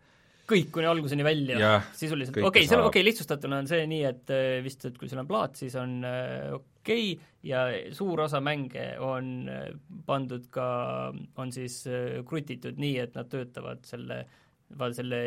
kõik 0.50 0.70
kuni 0.74 0.88
alguseni 0.90 1.24
välja 1.26 1.58
Jah, 1.60 1.88
sisuliselt, 1.96 2.36
okei 2.36 2.48
okay,, 2.48 2.68
seal 2.68 2.82
okei 2.82 3.00
okay,, 3.00 3.06
lihtsustatuna 3.06 3.62
on 3.62 3.70
see 3.70 3.86
nii, 3.90 4.02
et 4.08 4.32
äh, 4.34 4.58
vist, 4.64 4.84
et 4.88 4.98
kui 4.98 5.10
sul 5.10 5.22
on 5.22 5.28
plaat, 5.28 5.56
siis 5.60 5.76
on 5.80 5.98
äh, 6.08 6.52
okei 6.56 7.12
okay, 7.14 7.32
ja 7.46 7.64
suur 7.94 8.24
osa 8.26 8.42
mänge 8.44 8.92
on 9.02 9.32
äh, 9.50 9.66
pandud 10.08 10.48
ka, 10.54 10.68
on 11.40 11.52
siis 11.54 11.82
krutitud 12.28 12.80
nii, 12.82 12.96
et 13.06 13.18
nad 13.18 13.30
töötavad 13.32 13.84
selle, 13.88 14.24
selle 14.96 15.22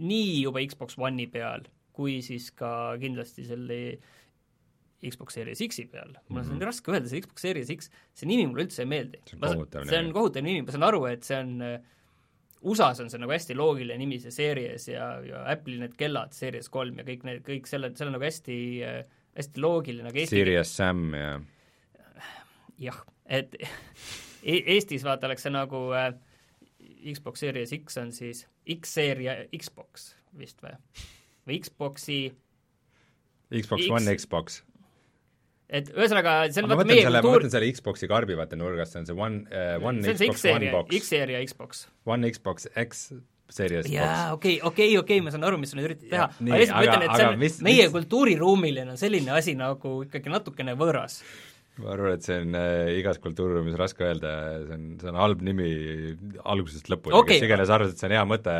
nii 0.00 0.40
juba 0.40 0.64
Xbox 0.66 0.98
One'i 0.98 1.28
peal, 1.30 1.68
kui 1.96 2.18
siis 2.24 2.50
ka 2.56 2.96
kindlasti 3.00 3.46
selle 3.48 3.80
Xbox 5.00 5.38
Series 5.38 5.62
X-i 5.64 5.86
peal, 5.88 6.12
mul 6.28 6.42
on 6.42 6.48
seda 6.48 6.58
nii 6.58 6.68
raske 6.68 6.92
öelda, 6.92 7.08
see 7.08 7.22
Xbox 7.22 7.46
Series 7.46 7.70
X, 7.72 7.88
see 8.16 8.28
nimi 8.28 8.44
mulle 8.50 8.66
üldse 8.66 8.84
ei 8.84 8.90
meeldi. 8.90 9.22
See 9.30 9.38
on 9.38 9.46
kohutav 9.46 9.86
see 9.88 9.96
on 9.96 10.10
nimi. 10.10 10.16
kohutav 10.18 10.44
nimi, 10.44 10.64
ma 10.66 10.74
saan 10.74 10.86
aru, 10.90 11.06
et 11.08 11.24
see 11.24 11.38
on 11.38 11.54
äh, 11.64 11.78
USA-s 12.60 13.00
on 13.00 13.08
see 13.12 13.20
nagu 13.22 13.32
hästi 13.32 13.56
loogiline 13.56 13.98
nimi, 14.02 14.18
see 14.20 14.34
Series 14.34 14.88
ja, 14.90 15.14
ja 15.24 15.44
Apple'il 15.48 15.80
need 15.80 15.94
kellad, 16.00 16.34
Series 16.36 16.68
kolm 16.72 16.98
ja 17.00 17.06
kõik 17.06 17.24
need, 17.28 17.40
kõik 17.46 17.70
selle, 17.70 17.92
see 17.96 18.08
on 18.08 18.14
nagu 18.16 18.26
hästi, 18.26 18.58
hästi 19.38 19.64
loogiline, 19.64 20.12
aga 20.12 20.20
Eesti 20.20 20.42
Serious 20.42 20.74
Sam 20.76 21.06
ja 21.16 21.38
jah, 22.80 23.00
et 23.28 23.56
e 23.60 24.58
Eestis 24.74 25.04
vaata 25.04 25.28
oleks 25.28 25.46
see 25.46 25.54
nagu 25.54 25.86
äh, 25.96 26.12
Xbox 27.12 27.44
Series 27.44 27.72
X 27.76 27.98
on 28.00 28.12
siis 28.12 28.44
X-seeria 28.76 29.36
Xbox 29.56 30.14
vist 30.36 30.60
või? 30.64 30.76
või 31.48 31.60
Xboxi, 31.64 32.20
Xbox 33.50 33.86
X- 33.86 33.92
One 33.96 34.16
Xbox. 34.16 34.60
Et 35.70 35.90
ühesõnaga, 35.94 36.34
see 36.52 36.62
on 36.64 36.68
ma 36.70 36.76
vaata 36.80 36.90
meie 36.90 37.04
selle, 37.06 37.18
ma 37.18 37.22
kultuur 37.24 37.40
mõtlen 37.44 37.54
selle 37.54 37.72
Xboxi 37.76 38.08
karbi 38.10 38.36
vaata 38.38 38.58
nurgast, 38.58 38.94
see 38.96 39.02
on 39.02 39.10
see 39.10 39.18
One 39.18 39.42
uh,, 39.50 39.76
One 39.86 40.02
see 40.02 40.16
Xbox 40.30 40.46
One 40.50 40.70
box, 40.74 40.96
X-seeria 41.00 41.42
Xbox. 41.46 41.84
One 42.10 42.30
Xbox 42.34 42.66
X 42.74 43.10
Series 43.50 43.88
jaa, 43.90 44.28
okei, 44.36 44.60
okei, 44.62 44.92
okei, 45.00 45.16
ma 45.26 45.32
saan 45.34 45.42
aru, 45.48 45.56
mis 45.58 45.72
sa 45.72 45.78
nüüd 45.78 45.88
üritad 45.88 46.06
teha 46.12 46.26
aga 46.30 46.58
lihtsalt 46.60 46.76
ma 46.76 46.84
ütlen, 46.86 47.02
et 47.08 47.16
see 47.18 47.26
on 47.32 47.40
mis- 47.40 47.56
meie 47.66 47.86
mis- 47.88 47.94
kultuuriruumile 47.96 48.84
on 48.92 49.00
selline 49.00 49.32
asi 49.34 49.56
nagu 49.58 49.96
ikkagi 50.06 50.30
natukene 50.30 50.76
võõras. 50.78 51.16
Ma 51.80 51.92
arvan, 51.94 52.14
et 52.18 52.26
see 52.26 52.36
on 52.44 52.54
äh, 52.58 52.90
igas 53.00 53.18
kultuuriruumis 53.22 53.76
raske 53.80 54.04
öelda, 54.06 54.32
see 54.66 54.76
on, 54.76 54.84
see 55.00 55.08
on 55.12 55.18
halb 55.20 55.40
nimi 55.46 55.68
algusest 56.44 56.88
lõpuni 56.92 57.16
Okei. 57.18 57.38
kes 57.38 57.46
iganes 57.48 57.70
arvas, 57.72 57.92
et 57.94 58.00
see 58.02 58.08
on 58.10 58.14
hea 58.16 58.24
mõte, 58.28 58.54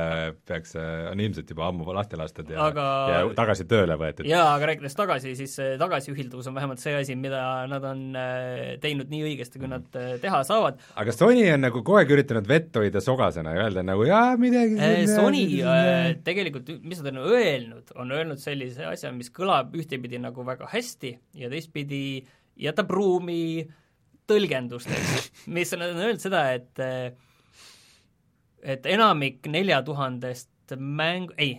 peaks, 0.48 0.74
on 0.80 1.20
ilmselt 1.24 1.50
juba 1.52 1.66
ammu 1.68 1.86
lahti 1.96 2.18
lastud 2.20 2.50
ja 2.52 2.66
Aga- 2.70 2.86
ja 3.12 3.20
tagasi 3.38 3.66
tööle 3.70 3.96
võetud. 4.00 4.28
jaa, 4.28 4.46
aga 4.56 4.70
rääkides 4.72 4.96
tagasi, 4.98 5.34
siis 5.38 5.54
tagasiühilduvus 5.80 6.48
on 6.50 6.56
vähemalt 6.58 6.82
see 6.82 6.94
asi, 6.98 7.16
mida 7.18 7.42
nad 7.70 7.84
on 7.90 8.02
äh, 8.18 8.74
teinud 8.82 9.10
nii 9.12 9.22
õigesti, 9.30 9.60
kui 9.62 9.70
nad 9.70 9.86
äh, 9.98 10.14
teha 10.22 10.42
saavad. 10.46 10.80
aga 11.00 11.14
Sony 11.16 11.46
on 11.54 11.64
nagu 11.66 11.82
kogu 11.84 12.00
aeg 12.00 12.14
üritanud 12.16 12.48
vett 12.50 12.76
hoida 12.80 13.02
sogasena 13.04 13.54
ja 13.56 13.66
öelda 13.68 13.84
nagu 13.86 14.06
jaa, 14.08 14.34
midagi 14.40 14.78
Äh, 14.80 15.02
siin- 15.04 15.14
Sony 15.16 15.44
äh, 15.60 16.14
tegelikult, 16.24 16.68
mis 16.86 17.00
nad 17.02 17.12
on 17.14 17.22
öelnud, 17.34 17.90
on 18.00 18.12
öelnud 18.16 18.40
sellise 18.40 18.86
asja, 18.88 19.10
mis 19.12 19.30
kõlab 19.34 19.74
ühtepidi 19.76 20.20
nagu 20.22 20.44
väga 20.46 20.68
hästi 20.70 21.16
ja 21.40 21.50
teistpidi 21.52 22.24
jätab 22.60 22.92
ruumi 22.92 23.64
tõlgendusteks, 24.30 25.30
mis 25.56 25.74
on, 25.74 25.84
on 25.88 26.04
öelnud 26.04 26.22
seda, 26.22 26.44
et 26.54 26.84
et 28.60 28.86
enamik 28.92 29.48
nelja 29.48 29.80
tuhandest 29.82 30.76
mäng, 30.76 31.32
ei, 31.40 31.56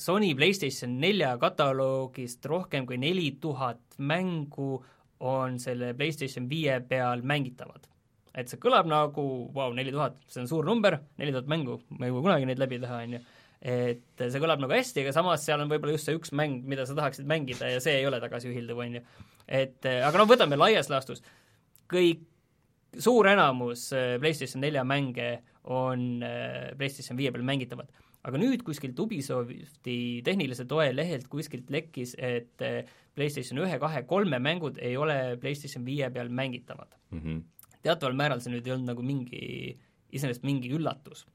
Sony 0.00 0.32
PlayStation 0.34 0.96
nelja 1.00 1.34
kataloogist 1.38 2.46
rohkem 2.48 2.86
kui 2.88 2.96
neli 2.96 3.34
tuhat 3.40 3.98
mängu 3.98 4.78
on 5.20 5.58
selle 5.60 5.92
PlayStation 5.94 6.48
viie 6.50 6.80
peal 6.88 7.20
mängitavad 7.22 7.92
et 8.32 8.48
see 8.48 8.60
kõlab 8.60 8.88
nagu 8.88 9.24
vau 9.54 9.72
neli 9.76 9.92
tuhat, 9.92 10.16
see 10.30 10.42
on 10.42 10.50
suur 10.50 10.66
number, 10.66 10.98
neli 11.20 11.34
tuhat 11.34 11.48
mängu, 11.52 11.78
ma 11.98 12.06
ei 12.06 12.12
jõua 12.12 12.24
kunagi 12.24 12.48
neid 12.48 12.62
läbi 12.62 12.80
teha, 12.82 13.00
on 13.04 13.16
ju. 13.16 13.20
et 13.72 14.22
see 14.24 14.42
kõlab 14.42 14.62
nagu 14.62 14.74
hästi, 14.74 15.04
aga 15.04 15.14
samas 15.14 15.44
seal 15.46 15.62
on 15.62 15.70
võib-olla 15.70 15.94
just 15.94 16.08
see 16.08 16.16
üks 16.18 16.32
mäng, 16.34 16.64
mida 16.68 16.86
sa 16.88 16.96
tahaksid 16.98 17.28
mängida 17.28 17.68
ja 17.74 17.82
see 17.84 18.00
ei 18.00 18.08
ole 18.08 18.20
tagasiühilduv, 18.24 18.80
on 18.84 18.98
ju. 18.98 19.04
Et 19.52 19.88
aga 19.92 20.16
no 20.18 20.28
võtame 20.30 20.56
laias 20.56 20.88
laastus, 20.92 21.20
kõik, 21.92 22.24
suur 22.92 23.28
enamus 23.30 23.90
äh, 23.96 24.16
PlayStation 24.20 24.64
nelja 24.64 24.84
mänge 24.84 25.34
on 25.72 26.22
äh, 26.24 26.72
PlayStation 26.78 27.20
viie 27.20 27.32
peal 27.32 27.44
mängitavad 27.46 27.92
aga 28.22 28.38
nüüd 28.38 28.62
kuskilt 28.66 28.98
Ubisofti 29.02 29.96
tehnilise 30.26 30.66
toe 30.70 30.92
lehelt 30.94 31.26
kuskilt 31.30 31.70
lekkis, 31.74 32.14
et 32.18 32.62
PlayStation 33.16 33.60
ühe, 33.64 33.78
kahe, 33.82 34.04
kolme 34.08 34.38
mängud 34.42 34.78
ei 34.82 34.96
ole 35.00 35.36
PlayStation 35.42 35.84
viie 35.86 36.08
peal 36.14 36.30
mängitavad 36.30 36.94
mm. 37.10 37.18
-hmm. 37.18 37.42
teataval 37.82 38.16
määral 38.16 38.40
see 38.40 38.54
nüüd 38.54 38.66
ei 38.66 38.74
olnud 38.76 38.92
nagu 38.92 39.02
mingi, 39.02 39.42
iseenesest 40.12 40.46
mingi 40.46 40.70
üllatus. 40.72 41.26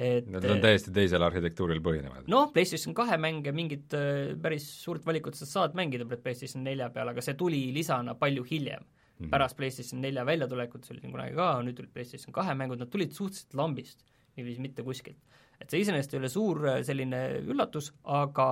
Et 0.00 0.28
Nad 0.32 0.46
on 0.48 0.62
täiesti 0.62 0.92
teisel 0.94 1.22
arhitektuuril 1.24 1.82
põhinevad. 1.84 2.28
noh, 2.32 2.48
PlayStation 2.54 2.94
kahe 2.96 3.18
mänge 3.20 3.52
mingit 3.56 3.96
äh, 3.96 4.32
päris 4.40 4.66
suurt 4.84 5.04
valikut 5.06 5.36
sa 5.36 5.48
saad 5.48 5.76
mängida 5.78 6.06
PlayStation 6.10 6.64
nelja 6.64 6.88
peal, 6.94 7.12
aga 7.12 7.24
see 7.24 7.36
tuli 7.38 7.66
lisana 7.76 8.14
palju 8.18 8.46
hiljem 8.48 8.80
mm. 8.80 9.26
-hmm. 9.26 9.30
pärast 9.34 9.58
PlayStation 9.58 10.00
nelja 10.00 10.24
väljatulekut, 10.26 10.84
see 10.84 10.94
oli 10.94 11.04
siin 11.04 11.12
kunagi 11.12 11.36
ka, 11.36 11.50
nüüd 11.66 11.76
tulid 11.76 11.92
PlayStation 11.92 12.32
kahe 12.32 12.54
mängud, 12.56 12.80
nad 12.80 12.90
tulid 12.90 13.12
suhteliselt 13.12 13.54
lambist, 13.54 14.04
niiviisi 14.36 14.60
mitte 14.60 14.82
kuskilt. 14.86 15.20
et 15.60 15.68
see 15.68 15.82
iseenesest 15.84 16.14
ei 16.14 16.18
ole 16.22 16.28
suur 16.32 16.62
äh, 16.64 16.80
selline 16.86 17.20
üllatus, 17.44 17.92
aga 18.04 18.48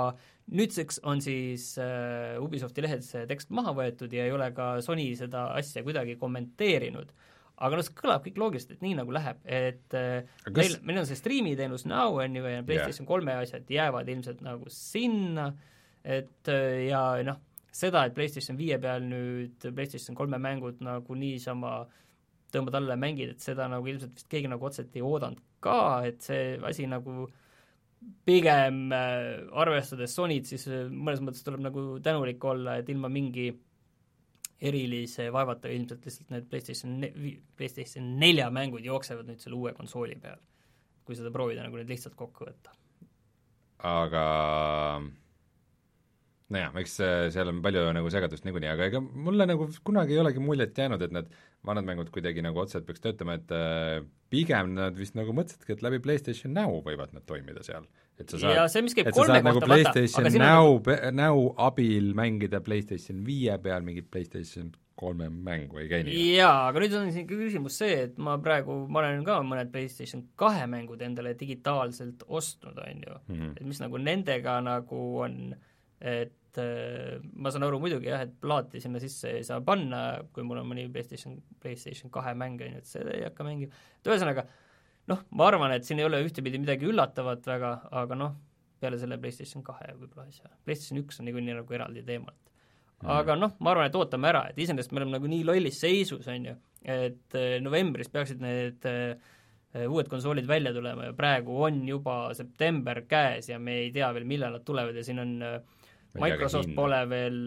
nüüdseks 0.53 1.01
on 1.09 1.23
siis 1.25 1.79
äh, 1.81 2.37
Ubisofti 2.45 2.85
lehelt 2.85 3.05
see 3.05 3.25
tekst 3.27 3.51
maha 3.51 3.73
võetud 3.73 4.13
ja 4.13 4.29
ei 4.29 4.33
ole 4.33 4.51
ka 4.53 4.83
Sony 4.85 5.15
seda 5.17 5.49
asja 5.57 5.83
kuidagi 5.83 6.17
kommenteerinud 6.21 7.13
aga 7.59 7.79
noh, 7.79 7.87
see 7.87 7.97
kõlab 7.99 8.23
kõik 8.25 8.39
loogiliselt, 8.41 8.77
et 8.77 8.85
nii 8.85 8.95
nagu 9.01 9.15
läheb, 9.15 9.41
et 9.45 9.97
äh, 9.99 10.23
Aga 10.47 10.55
meil 10.55 10.73
kas-, 10.77 10.85
meil 10.87 11.01
on 11.03 11.09
see 11.09 11.19
striimiteenus 11.19 11.87
Now, 11.91 12.21
on 12.23 12.39
ju, 12.39 12.45
ja 12.47 12.63
PlayStation 12.67 13.09
kolme 13.09 13.35
asjad 13.41 13.71
jäävad 13.73 14.11
ilmselt 14.15 14.45
nagu 14.47 14.71
sinna, 14.73 15.51
et 16.07 16.53
äh, 16.53 16.85
ja 16.89 17.03
noh, 17.27 17.41
seda, 17.75 18.05
et 18.07 18.17
PlayStation 18.17 18.59
viie 18.59 18.79
peal 18.83 19.05
nüüd 19.07 19.69
PlayStation 19.75 20.17
kolme 20.19 20.41
mängud 20.43 20.83
nagu 20.85 21.19
niisama 21.19 21.81
tõmbad 22.55 22.79
alla 22.79 22.97
ja 22.97 23.03
mängid, 23.03 23.35
et 23.35 23.45
seda 23.45 23.69
nagu 23.71 23.91
ilmselt 23.91 24.15
vist 24.17 24.31
keegi 24.31 24.49
nagu 24.51 24.65
otseselt 24.65 24.95
ei 24.97 25.05
oodanud 25.05 25.43
ka, 25.65 25.79
et 26.09 26.23
see 26.25 26.57
asi 26.65 26.87
nagu 26.89 27.27
pigem 28.29 28.93
äh, 28.95 29.49
arvestades 29.59 30.15
Sonyt, 30.15 30.47
siis 30.49 30.69
äh, 30.71 30.87
mõnes 30.89 31.23
mõttes 31.25 31.45
tuleb 31.47 31.65
nagu 31.65 31.89
tänulik 32.05 32.45
olla, 32.47 32.79
et 32.79 32.89
ilma 32.93 33.11
mingi 33.13 33.51
erilise 34.59 35.29
vaevata 35.35 35.71
ilmselt 35.71 36.07
lihtsalt 36.07 36.33
need 36.35 36.49
PlayStation 36.51 36.99
PlayStation 37.57 38.09
nelja 38.19 38.49
mängud 38.55 38.85
jooksevad 38.87 39.29
nüüd 39.29 39.43
selle 39.43 39.59
uue 39.59 39.73
konsooli 39.77 40.19
peal. 40.23 40.41
kui 41.07 41.17
seda 41.17 41.31
proovida 41.33 41.63
nagu 41.65 41.79
nüüd 41.79 41.89
lihtsalt 41.89 42.19
kokku 42.19 42.49
võtta. 42.49 42.75
aga 43.87 44.25
nojah, 46.55 46.75
eks 46.81 46.97
seal 47.35 47.53
on 47.53 47.63
palju 47.65 47.85
nagu 47.97 48.11
segadust 48.13 48.47
niikuinii, 48.49 48.73
aga 48.73 48.89
ega 48.91 49.01
mulle 49.05 49.47
nagu 49.49 49.69
kunagi 49.85 50.17
ei 50.17 50.23
olegi 50.23 50.43
muljet 50.43 50.79
jäänud, 50.79 51.03
et 51.05 51.15
need 51.15 51.31
vanad 51.69 51.87
mängud 51.87 52.11
kuidagi 52.15 52.43
nagu 52.45 52.63
otseselt 52.63 52.87
peaks 52.89 53.05
töötama, 53.05 53.37
et 53.39 53.53
äh, 53.55 54.01
pigem 54.33 54.73
nad 54.77 54.97
vist 54.99 55.17
nagu 55.19 55.35
mõtlesidki, 55.37 55.77
et 55.77 55.85
läbi 55.85 56.01
PlayStation 56.05 56.55
Now 56.57 56.81
võivad 56.85 57.13
nad 57.17 57.27
toimida 57.29 57.65
seal. 57.67 57.87
Et 58.21 58.31
sa 58.35 58.39
ja 58.43 58.65
saad, 58.65 58.73
see, 58.75 58.83
mis 58.89 58.97
käib 58.99 59.09
kolme 59.15 59.39
nagu 59.43 59.61
kohta, 59.61 59.71
vaata, 59.71 59.93
PlayStation 59.95 60.29
nagu 60.29 60.43
Now, 60.43 61.13
Now 61.15 61.41
abil 61.69 62.13
mängida 62.19 62.61
PlayStation 62.65 63.25
viie 63.27 63.55
peal 63.63 63.83
mingit 63.87 64.09
PlayStation 64.11 64.73
kolme 64.99 65.29
mängu, 65.31 65.79
ei 65.79 65.87
käi 65.91 66.01
nii? 66.09 66.23
jaa, 66.41 66.65
aga 66.73 66.81
nüüd 66.83 66.95
on 66.99 67.13
siin 67.15 67.27
küsimus 67.31 67.77
see, 67.79 68.01
et 68.09 68.17
ma 68.19 68.35
praegu, 68.43 68.81
ma 68.91 68.99
olen 69.05 69.23
ka 69.27 69.37
mõned 69.47 69.71
PlayStation 69.71 70.25
kahe 70.41 70.65
mängud 70.71 71.05
endale 71.07 71.37
digitaalselt 71.39 72.25
ostnud, 72.27 72.81
on 72.83 73.05
ju 73.07 73.15
Mhm. 73.29 73.53
et 73.57 73.63
mis 73.71 73.79
nagu 73.85 74.01
nendega 74.03 74.57
nagu 74.67 75.03
on, 75.23 75.55
et 76.01 76.59
äh, 76.59 77.21
ma 77.39 77.51
saan 77.55 77.63
aru 77.69 77.79
muidugi 77.79 78.11
jah, 78.11 78.25
et 78.27 78.35
plaati 78.43 78.81
sinna 78.83 78.99
sisse 78.99 79.37
ei 79.39 79.45
saa 79.47 79.61
panna, 79.63 80.19
kui 80.35 80.43
mul 80.43 80.59
on 80.59 80.67
mõni 80.73 80.89
PlayStation, 80.91 81.39
PlayStation 81.63 82.11
kahe 82.11 82.35
mäng, 82.35 82.59
on 82.67 82.75
ju, 82.75 82.83
et 82.83 82.91
seda 82.91 83.15
ei 83.15 83.23
hakka 83.29 83.47
mängima, 83.47 83.71
et 84.01 84.11
ühesõnaga 84.11 84.49
noh, 85.09 85.25
ma 85.37 85.49
arvan, 85.49 85.73
et 85.75 85.87
siin 85.87 86.03
ei 86.03 86.07
ole 86.09 86.21
ühtepidi 86.25 86.61
midagi 86.61 86.89
üllatavat 86.89 87.47
väga, 87.49 87.73
aga 88.03 88.19
noh, 88.19 88.37
peale 88.79 88.99
selle 89.01 89.19
PlayStation 89.21 89.65
kahe 89.67 89.95
võib-olla 89.97 90.29
asja, 90.29 90.51
PlayStation 90.67 91.03
üks 91.03 91.19
on 91.21 91.29
niikuinii 91.29 91.57
nagu 91.59 91.79
eraldi 91.79 92.05
teema, 92.07 92.35
et 92.35 93.09
aga 93.17 93.37
noh, 93.39 93.57
ma 93.63 93.73
arvan, 93.73 93.89
et 93.91 93.99
ootame 93.99 94.31
ära, 94.31 94.45
et 94.51 94.61
iseenesest 94.61 94.93
me 94.93 95.03
oleme 95.03 95.17
nagu 95.17 95.31
nii 95.31 95.47
lollis 95.47 95.81
seisus, 95.83 96.29
on 96.31 96.51
ju, 96.51 96.55
et 96.89 97.39
eh, 97.39 97.57
novembris 97.65 98.11
peaksid 98.13 98.43
need 98.43 98.87
eh, 98.91 99.35
uued 99.85 100.09
konsoolid 100.11 100.47
välja 100.49 100.73
tulema 100.75 101.11
ja 101.11 101.17
praegu 101.17 101.59
on 101.69 101.83
juba 101.89 102.21
september 102.35 103.03
käes 103.09 103.51
ja 103.51 103.59
me 103.61 103.83
ei 103.85 103.91
tea 103.95 104.09
veel, 104.17 104.27
millal 104.29 104.57
nad 104.57 104.65
tulevad 104.67 104.97
ja 104.97 105.05
siin 105.07 105.21
on 105.25 105.35
eh, 105.45 105.59
Microsoft 106.19 106.73
pole 106.75 107.03
veel 107.11 107.43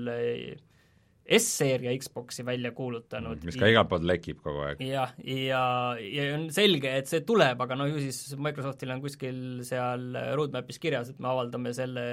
S-seeria 1.37 1.93
Xboxi 2.01 2.45
välja 2.47 2.73
kuulutanud 2.75 3.45
mis 3.47 3.57
ka 3.59 3.69
igalt 3.71 3.89
poolt 3.91 4.05
lekib 4.07 4.41
kogu 4.43 4.65
aeg. 4.65 4.83
jah, 4.83 5.13
ja, 5.23 5.63
ja 6.01 6.27
on 6.35 6.49
selge, 6.53 6.91
et 7.01 7.09
see 7.11 7.23
tuleb, 7.27 7.61
aga 7.63 7.77
no 7.79 7.87
ju 7.89 8.01
siis 8.03 8.35
Microsoftil 8.41 8.91
on 8.95 9.03
kuskil 9.03 9.41
seal 9.67 10.09
roadmap'is 10.37 10.81
kirjas, 10.81 11.13
et 11.13 11.21
me 11.23 11.31
avaldame 11.31 11.73
selle 11.77 12.05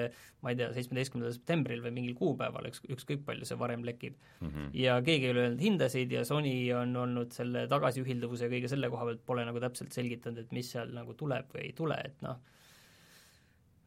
ma 0.45 0.53
ei 0.53 0.59
tea, 0.59 0.69
seitsmeteistkümnendal 0.75 1.35
septembril 1.35 1.81
või 1.83 1.93
mingil 1.97 2.15
kuupäeval, 2.19 2.69
üks, 2.71 2.83
ükskõik 2.95 3.25
palju 3.27 3.47
see 3.49 3.59
varem 3.59 3.83
lekib 3.87 4.15
mm. 4.15 4.51
-hmm. 4.51 4.69
ja 4.79 4.99
keegi 5.03 5.27
ei 5.27 5.33
ole 5.35 5.45
öelnud 5.47 5.65
hindasid 5.65 6.15
ja 6.15 6.25
Sony 6.29 6.55
on 6.79 6.95
olnud 6.97 7.35
selle 7.35 7.67
tagasiühilduvuse 7.71 8.47
ja 8.47 8.53
kõige 8.53 8.71
selle 8.71 8.91
koha 8.93 9.09
pealt 9.09 9.25
pole 9.27 9.47
nagu 9.49 9.63
täpselt 9.63 9.97
selgitanud, 9.97 10.39
et 10.45 10.55
mis 10.55 10.71
seal 10.77 10.95
nagu 10.95 11.17
tuleb 11.19 11.51
või 11.55 11.67
ei 11.67 11.73
tule, 11.75 11.99
et 12.05 12.23
noh, 12.23 12.39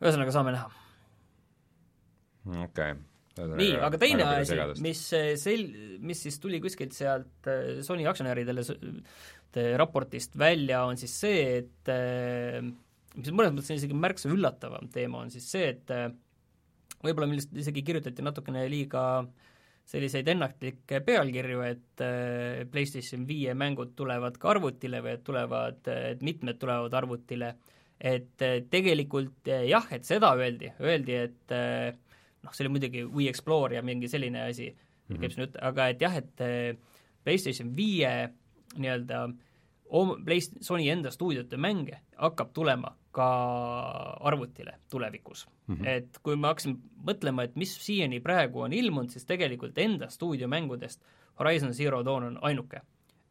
ühesõnaga 0.02 0.36
saame 0.36 0.56
näha 0.58 0.68
okei 2.50 2.66
okay. 2.66 2.96
Nii, 3.40 3.76
aga 3.80 4.00
teine 4.02 4.26
asi, 4.28 4.58
mis 4.84 5.02
eh, 5.16 5.34
sel-, 5.40 6.00
mis 6.04 6.24
siis 6.26 6.40
tuli 6.42 6.60
kuskilt 6.64 6.96
sealt 6.96 7.48
eh, 7.50 7.80
Sony 7.86 8.08
aktsionäridele 8.10 8.66
raportist 9.80 10.36
välja, 10.40 10.84
on 10.88 11.00
siis 11.00 11.14
see, 11.24 11.46
et 11.62 11.92
eh, 11.92 12.60
mis 13.16 13.32
mõnes 13.36 13.56
mõttes 13.56 13.72
on 13.72 13.80
isegi 13.80 13.98
märksa 13.98 14.32
üllatavam 14.32 14.92
teema, 14.92 15.24
on 15.24 15.32
siis 15.34 15.48
see, 15.52 15.72
et 15.74 15.96
võib-olla 17.02 17.30
millest 17.32 17.56
isegi 17.58 17.84
kirjutati 17.88 18.24
natukene 18.24 18.64
liiga 18.72 19.24
selliseid 19.92 20.28
ennatlikke 20.32 21.02
pealkirju, 21.04 21.64
et 21.66 22.04
PlayStation 22.72 23.26
viie 23.28 23.56
mängud 23.58 23.96
tulevad 23.98 24.38
ka 24.40 24.54
arvutile 24.54 25.02
või 25.04 25.18
et 25.18 25.26
tulevad, 25.28 25.82
et 25.92 26.22
mitmed 26.24 26.60
tulevad 26.62 26.94
arvutile, 26.96 27.50
et 28.00 28.46
tegelikult 28.72 29.52
jah, 29.68 29.90
et 29.92 30.08
seda 30.08 30.32
öeldi, 30.38 30.72
öeldi, 30.80 31.18
et 31.26 31.56
eh, 31.58 31.92
noh, 32.44 32.54
see 32.54 32.66
oli 32.66 32.74
muidugi 32.76 33.06
We 33.06 33.30
Explore 33.30 33.76
ja 33.76 33.84
mingi 33.86 34.10
selline 34.12 34.44
asi 34.50 34.70
mm 34.72 35.16
-hmm. 35.16 35.22
käib 35.22 35.32
siin 35.32 35.46
jutt, 35.46 35.58
aga 35.62 35.88
et 35.88 36.02
jah, 36.02 36.18
et 36.18 36.42
eh, 36.42 36.78
PlayStation 37.24 37.76
viie 37.76 38.12
nii-öelda 38.78 39.30
Play-, 40.26 40.64
Sony 40.64 40.88
enda 40.90 41.12
stuudiote 41.12 41.58
mänge 41.58 42.00
hakkab 42.16 42.54
tulema 42.54 42.96
ka 43.12 43.28
arvutile 44.24 44.78
tulevikus 44.90 45.48
mm. 45.68 45.76
-hmm. 45.76 45.88
et 45.88 46.20
kui 46.24 46.36
me 46.36 46.48
hakkasime 46.48 46.78
mõtlema, 47.08 47.44
et 47.44 47.56
mis 47.56 47.76
siiani 47.86 48.20
praegu 48.20 48.62
on 48.62 48.74
ilmunud, 48.74 49.10
siis 49.10 49.26
tegelikult 49.26 49.78
enda 49.78 50.10
stuudiomängudest 50.10 51.02
Horizon 51.40 51.74
Zero 51.74 52.06
Dawn 52.06 52.24
on 52.24 52.40
ainuke. 52.42 52.82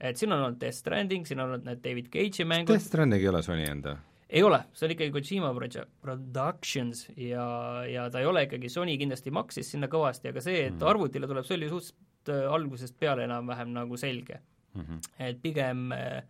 et 0.00 0.16
siin 0.16 0.32
on 0.32 0.42
olnud 0.42 0.60
Death 0.60 0.76
Stranding, 0.76 1.26
siin 1.26 1.40
on 1.40 1.46
olnud 1.46 1.64
need 1.64 1.78
David 1.84 2.06
Cage'i 2.06 2.44
mängud, 2.44 2.68
Death 2.68 2.84
Stranding 2.84 3.22
ei 3.22 3.28
ole 3.28 3.42
Sony 3.42 3.64
enda? 3.64 3.96
Ei 4.30 4.42
ole, 4.46 4.60
see 4.72 4.86
on 4.86 4.94
ikkagi 4.94 5.12
Kojima 5.14 5.50
Productions 6.02 7.06
ja, 7.16 7.46
ja 7.90 8.06
ta 8.10 8.22
ei 8.22 8.28
ole 8.30 8.44
ikkagi, 8.46 8.70
Sony 8.70 8.96
kindlasti 9.00 9.32
maksis 9.34 9.72
sinna 9.74 9.90
kõvasti, 9.90 10.30
aga 10.30 10.42
see, 10.44 10.66
et 10.70 10.82
arvutile 10.86 11.28
tuleb, 11.30 11.46
see 11.46 11.58
oli 11.58 11.70
suhteliselt 11.72 12.34
äh, 12.34 12.46
algusest 12.54 12.98
peale 13.00 13.26
enam-vähem 13.26 13.72
nagu 13.74 13.98
selge 14.00 14.38
mm. 14.74 14.82
-hmm. 14.82 15.00
et 15.26 15.42
pigem 15.42 15.90
äh, 15.96 16.20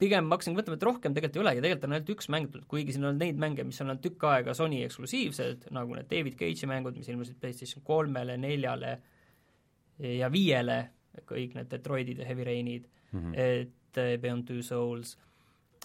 pigem 0.00 0.28
ma 0.28 0.36
hakkasin 0.36 0.56
mõtlema, 0.56 0.78
et 0.78 0.86
rohkem 0.86 1.14
tegelikult 1.16 1.36
ei 1.36 1.42
olegi, 1.42 1.62
tegelikult 1.64 1.88
on 1.88 1.96
ainult 1.96 2.12
üks 2.14 2.30
mäng 2.32 2.52
tulnud, 2.52 2.68
kuigi 2.70 2.94
siin 2.96 3.08
on 3.10 3.18
neid 3.20 3.40
mänge, 3.40 3.64
mis 3.68 3.80
on 3.82 3.90
olnud 3.90 4.04
tükk 4.04 4.24
aega 4.30 4.54
Sony 4.56 4.80
eksklusiivsed, 4.86 5.66
nagu 5.76 5.96
need 5.96 6.08
David 6.10 6.38
Cage'i 6.40 6.70
mängud, 6.70 6.96
mis 6.96 7.10
ilmusid 7.12 7.40
PlayStation 7.42 7.84
kolmele, 7.84 8.38
neljale 8.40 8.94
ja 9.98 10.30
viiele, 10.32 10.78
kõik 11.28 11.56
need 11.58 11.68
Detroitid 11.72 12.22
ja 12.22 12.28
Heavy 12.28 12.46
Rainid 12.46 12.86
mm, 12.86 13.18
-hmm. 13.20 13.34
et 13.36 13.98
äh, 13.98 14.14
Beyond 14.20 14.46
Two 14.48 14.62
Souls, 14.62 15.18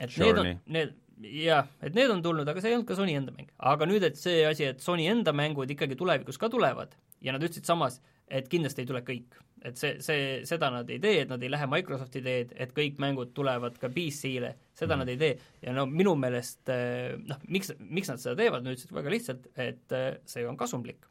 et 0.01 0.17
need 0.19 0.39
on, 0.41 0.53
need 0.65 0.93
jah, 1.21 1.67
et 1.83 1.95
need 1.95 2.11
on 2.11 2.21
tulnud, 2.23 2.47
aga 2.47 2.61
see 2.61 2.73
ei 2.73 2.77
olnud 2.77 2.89
ka 2.89 2.97
Sony 2.97 3.15
enda 3.15 3.33
mäng. 3.35 3.49
aga 3.71 3.87
nüüd, 3.87 4.03
et 4.03 4.19
see 4.19 4.43
asi, 4.47 4.67
et 4.71 4.83
Sony 4.83 5.07
enda 5.11 5.33
mängud 5.35 5.71
ikkagi 5.71 5.97
tulevikus 5.99 6.39
ka 6.41 6.49
tulevad 6.51 6.95
ja 7.23 7.35
nad 7.35 7.43
ütlesid 7.43 7.67
samas, 7.67 8.01
et 8.27 8.49
kindlasti 8.51 8.83
ei 8.83 8.89
tule 8.89 9.01
kõik. 9.05 9.39
et 9.65 9.79
see, 9.81 9.95
see, 10.03 10.25
seda 10.45 10.67
nad 10.69 10.89
ei 10.93 10.99
tee, 11.01 11.23
et 11.23 11.29
nad 11.31 11.41
ei 11.41 11.49
lähe 11.49 11.65
Microsofti 11.65 12.21
teed, 12.21 12.51
et 12.61 12.73
kõik 12.75 12.99
mängud 13.01 13.31
tulevad 13.33 13.79
ka 13.81 13.89
PC-le, 13.89 14.51
seda 14.77 14.93
mm. 14.93 15.01
nad 15.01 15.09
ei 15.09 15.17
tee. 15.17 15.39
ja 15.65 15.73
no 15.73 15.87
minu 15.89 16.13
meelest 16.19 16.69
eh, 16.73 17.15
noh, 17.17 17.39
miks, 17.49 17.73
miks 17.79 18.11
nad 18.11 18.21
seda 18.21 18.35
teevad, 18.43 18.65
nad 18.65 18.75
ütlesid 18.75 18.93
väga 18.93 19.13
lihtsalt, 19.13 19.49
et 19.55 19.95
eh, 19.95 20.11
see 20.29 20.45
on 20.45 20.59
kasumlik. 20.59 21.07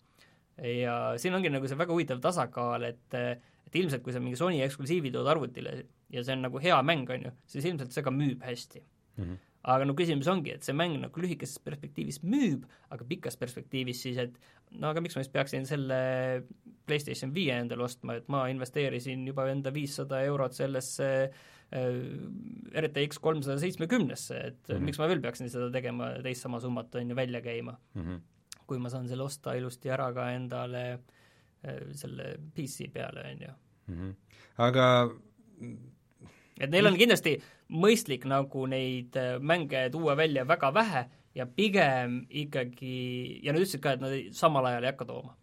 ja 0.60 1.16
siin 1.18 1.34
ongi 1.34 1.50
nagu 1.50 1.66
see 1.66 1.80
väga 1.80 1.96
huvitav 1.96 2.22
tasakaal, 2.22 2.86
et 2.92 3.18
eh, 3.18 3.34
et 3.64 3.80
ilmselt 3.80 4.04
kui 4.04 4.14
sa 4.14 4.20
mingi 4.22 4.38
Sony 4.38 4.60
eksklusiivi 4.62 5.10
tood 5.10 5.26
arvutile 5.26 5.80
ja 6.14 6.24
see 6.24 6.36
on 6.36 6.44
nagu 6.46 6.62
hea 6.62 6.82
mäng, 6.82 7.10
on 7.10 7.28
ju, 7.28 7.32
siis 7.46 7.64
ilmselt 7.70 7.92
see 7.92 8.04
ka 8.06 8.12
müüb 8.14 8.42
hästi 8.46 8.82
Mm 9.16 9.24
-hmm. 9.24 9.38
aga 9.64 9.84
no 9.84 9.94
küsimus 9.94 10.28
ongi, 10.28 10.52
et 10.54 10.62
see 10.66 10.74
mäng 10.76 10.98
nagu 11.00 11.20
lühikeses 11.20 11.58
perspektiivis 11.64 12.20
müüb, 12.22 12.64
aga 12.90 13.04
pikas 13.08 13.36
perspektiivis 13.36 14.02
siis, 14.02 14.18
et 14.18 14.38
no 14.70 14.90
aga 14.90 15.00
miks 15.00 15.16
ma 15.16 15.22
siis 15.22 15.32
peaksin 15.32 15.66
selle 15.66 15.98
PlayStation 16.86 17.34
viie 17.34 17.54
endale 17.60 17.84
ostma, 17.86 18.14
et 18.18 18.28
ma 18.28 18.48
investeerisin 18.48 19.26
juba 19.26 19.46
enda 19.48 19.72
viissada 19.74 20.20
eurot 20.26 20.52
sellesse 20.52 21.30
äh, 21.72 22.80
RTX 22.82 23.18
kolmsada 23.18 23.58
seitsmekümnesse, 23.58 24.36
et 24.36 24.54
mm 24.68 24.74
Mhm. 24.74 24.80
-hmm. 24.80 24.84
miks 24.84 24.98
ma 24.98 25.08
veel 25.08 25.20
peaksin 25.20 25.50
seda 25.50 25.70
tegema, 25.70 26.10
teist 26.22 26.42
sama 26.42 26.60
summat, 26.60 26.94
on 26.94 27.10
ju, 27.10 27.16
välja 27.16 27.40
käima. 27.40 27.78
Mm 27.94 28.02
-hmm. 28.02 28.20
kui 28.66 28.78
ma 28.78 28.88
saan 28.88 29.08
selle 29.08 29.22
osta 29.22 29.54
ilusti 29.54 29.90
ära 29.90 30.12
ka 30.12 30.30
endale 30.30 30.92
äh, 30.92 31.92
selle 31.92 32.36
PC 32.54 32.92
peale, 32.92 33.20
on 33.30 33.40
ju 33.40 33.52
-hmm. 33.94 34.14
aga 34.58 35.10
et 36.60 36.70
neil 36.70 36.86
on 36.86 36.96
kindlasti 36.98 37.36
mõistlik 37.74 38.26
nagu 38.30 38.66
neid 38.70 39.16
äh, 39.18 39.36
mänge 39.40 39.88
tuua 39.92 40.16
välja 40.18 40.44
väga 40.48 40.70
vähe 40.74 41.06
ja 41.34 41.46
pigem 41.46 42.20
ikkagi, 42.30 43.40
ja 43.42 43.54
nad 43.54 43.64
ütlesid 43.64 43.82
ka, 43.82 43.96
et 43.96 44.04
nad 44.04 44.14
ei, 44.14 44.28
samal 44.36 44.68
ajal 44.70 44.86
ei 44.86 44.92
hakka 44.92 45.08
tooma. 45.08 45.34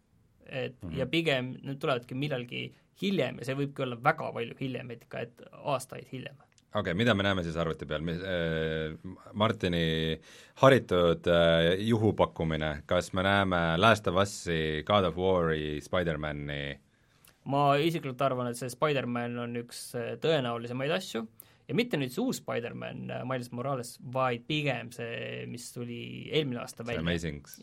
et 0.51 0.75
mm 0.83 0.89
-hmm. 0.89 0.97
ja 0.97 1.05
pigem 1.05 1.57
need 1.63 1.79
tulevadki 1.79 2.15
millalgi 2.15 2.73
hiljem 3.01 3.37
ja 3.39 3.45
see 3.45 3.55
võibki 3.55 3.83
olla 3.85 3.97
väga 4.03 4.31
palju 4.35 4.55
hiljem, 4.59 4.91
et 4.91 5.03
ikka, 5.03 5.19
et 5.19 5.41
aastaid 5.53 6.07
hiljem. 6.11 6.35
okei 6.35 6.79
okay,, 6.79 6.93
mida 6.93 7.13
me 7.13 7.23
näeme 7.23 7.43
siis 7.43 7.57
arvuti 7.57 7.85
peal, 7.85 8.01
mis 8.01 8.17
äh, 8.17 8.97
Martini 9.33 10.19
haritud 10.55 11.27
äh, 11.27 11.79
juhupakkumine, 11.79 12.83
kas 12.85 13.13
me 13.13 13.23
näeme 13.23 13.77
Last 13.77 14.07
of 14.07 14.15
Us'i, 14.15 14.83
God 14.83 15.03
of 15.03 15.15
War'i, 15.15 15.81
Spider-man'i 15.81 16.79
ma 17.49 17.61
isiklikult 17.81 18.21
arvan, 18.21 18.51
et 18.51 18.59
see 18.59 18.69
Spider-man 18.71 19.39
on 19.45 19.61
üks 19.63 19.87
äh, 19.97 20.13
tõenäolisemaid 20.21 20.93
asju 20.97 21.25
ja 21.71 21.77
mitte 21.77 21.97
nüüd 21.99 22.11
see 22.13 22.23
uus 22.23 22.41
Spider-man, 22.41 23.05
äh, 23.09 23.23
Miles 23.27 23.49
Morales, 23.55 23.95
vaid 24.13 24.43
pigem 24.49 24.91
see, 24.93 25.45
mis 25.49 25.69
tuli 25.73 26.01
eelmine 26.29 26.61
aasta 26.61 26.85
välja. 26.85 27.03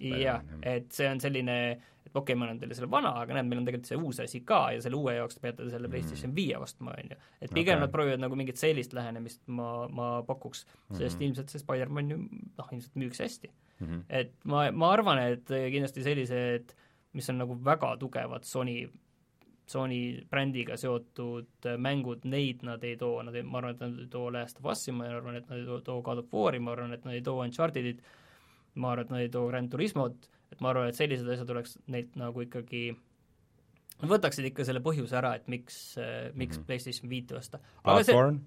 Jah, 0.00 0.42
et 0.66 0.90
see 0.96 1.08
on 1.10 1.20
selline, 1.22 1.56
et 1.76 2.10
okei 2.10 2.22
okay,, 2.22 2.38
ma 2.38 2.48
annan 2.48 2.60
teile 2.62 2.78
selle 2.78 2.90
vana, 2.90 3.12
aga 3.22 3.36
näed, 3.36 3.50
meil 3.50 3.62
on 3.62 3.68
tegelikult 3.68 3.90
see 3.90 4.00
uus 4.00 4.20
asi 4.24 4.42
ka 4.48 4.60
ja 4.74 4.82
selle 4.84 4.98
uue 4.98 5.18
jaoks 5.18 5.38
te 5.38 5.44
peate 5.44 5.68
selle 5.70 5.90
PlayStation 5.92 6.34
viie 6.36 6.58
ostma, 6.58 6.96
on 6.96 7.14
ju. 7.14 7.18
et 7.38 7.52
pigem 7.52 7.76
Okei. 7.76 7.84
nad 7.84 7.94
proovivad 7.94 8.24
nagu 8.24 8.38
mingit 8.40 8.60
sellist 8.60 8.96
lähenemist 8.96 9.42
ma, 9.52 9.70
ma 9.92 10.10
pakuks, 10.26 10.64
sest 10.98 11.20
ilmselt 11.22 11.52
see 11.52 11.62
Spider-man 11.62 12.14
ju 12.14 12.20
noh, 12.22 12.70
ilmselt 12.72 12.96
müüks 12.98 13.24
hästi. 13.24 13.52
Mhm. 13.78 14.06
et 14.08 14.32
ma, 14.50 14.64
ma 14.74 14.94
arvan, 14.96 15.20
et 15.36 15.46
kindlasti 15.46 16.02
sellised, 16.06 16.72
mis 17.14 17.28
on 17.30 17.38
nagu 17.44 17.54
väga 17.64 17.92
tugevad 18.00 18.48
Sony 18.48 18.80
Sony 19.68 20.22
brändiga 20.30 20.78
seotud 20.80 21.66
mängud, 21.84 22.24
neid 22.24 22.62
nad 22.64 22.84
ei 22.88 22.96
too, 23.00 23.22
nad 23.26 23.34
ei, 23.36 23.44
ma 23.44 23.60
arvan, 23.60 23.76
et 23.76 23.82
nad 23.84 23.98
ei 24.00 24.08
too 24.12 24.30
Last 24.32 24.62
of 24.62 24.70
Us'i, 24.72 24.94
ma 24.96 25.10
arvan, 25.12 25.36
et 25.36 25.50
nad 25.50 25.60
ei 25.60 25.66
too, 25.68 25.82
too 25.84 26.00
God 26.06 26.22
of 26.22 26.32
War'i, 26.32 26.60
ma 26.62 26.72
arvan, 26.72 26.94
et 26.96 27.04
nad 27.04 27.16
ei 27.16 27.24
too 27.24 27.42
Uncharted'it, 27.44 28.00
ma 28.80 28.94
arvan, 28.94 29.04
et 29.04 29.12
nad 29.12 29.26
ei 29.26 29.32
too 29.34 29.50
Grand 29.50 29.70
Turismot, 29.72 30.30
et 30.52 30.64
ma 30.64 30.72
arvan, 30.72 30.88
et 30.88 30.96
sellised 30.96 31.28
asjad 31.34 31.52
oleks 31.52 31.76
neilt 31.92 32.16
nagu 32.16 32.46
ikkagi 32.46 32.86
nad 33.98 34.12
võtaksid 34.12 34.46
ikka 34.50 34.66
selle 34.66 34.82
põhjuse 34.84 35.16
ära, 35.18 35.34
et 35.38 35.48
miks, 35.50 35.76
miks 35.98 36.56
mm. 36.56 36.62
-hmm. 36.62 36.66
PlayStation 36.66 37.10
viite 37.10 37.36
osta. 37.38 37.60
Platvorm, 37.84 38.40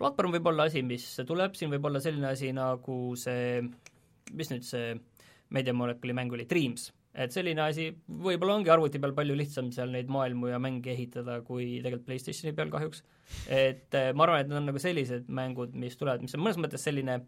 platvorm 0.00 0.34
võib 0.34 0.48
olla 0.48 0.66
asi, 0.70 0.82
mis 0.82 1.06
tuleb, 1.28 1.54
siin 1.58 1.70
võib 1.72 1.86
olla 1.90 2.00
selline 2.00 2.32
asi 2.32 2.52
nagu 2.56 2.98
see, 3.20 3.60
mis 4.32 4.52
nüüd 4.52 4.66
see 4.66 4.96
meediamolekuli 5.52 6.16
mäng 6.16 6.32
oli, 6.32 6.48
Dreams. 6.48 6.90
Et 7.12 7.34
selline 7.34 7.60
asi, 7.64 7.90
võib-olla 8.24 8.56
ongi 8.56 8.72
arvuti 8.72 9.00
peal 9.02 9.12
palju 9.16 9.36
lihtsam 9.36 9.68
seal 9.74 9.92
neid 9.92 10.08
maailmu 10.12 10.48
ja 10.48 10.60
mänge 10.62 10.92
ehitada, 10.94 11.40
kui 11.44 11.76
tegelikult 11.82 12.06
PlayStationi 12.08 12.54
peal 12.56 12.72
kahjuks. 12.72 13.02
et 13.52 13.98
eh, 13.98 14.10
ma 14.16 14.26
arvan, 14.26 14.40
et 14.40 14.50
need 14.50 14.60
on 14.62 14.68
nagu 14.70 14.82
sellised 14.82 15.28
mängud, 15.28 15.76
mis 15.78 15.98
tulevad, 16.00 16.24
mis 16.24 16.34
on 16.38 16.44
mõnes 16.44 16.60
mõttes 16.60 16.84
selline 16.88 17.20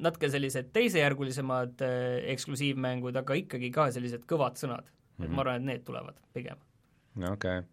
natuke 0.00 0.28
sellised 0.32 0.68
teisejärgulisemad 0.76 1.82
eh, 1.86 2.20
eksklusiivmängud, 2.34 3.16
aga 3.16 3.38
ikkagi 3.40 3.72
ka 3.74 3.88
sellised 3.94 4.28
kõvad 4.28 4.60
sõnad 4.60 4.84
mm. 4.84 4.92
-hmm. 4.92 5.24
et 5.24 5.34
ma 5.34 5.44
arvan, 5.46 5.60
et 5.62 5.68
need 5.72 5.86
tulevad 5.88 6.20
pigem. 6.36 6.60
okei 7.16 7.32
okay. 7.32 7.66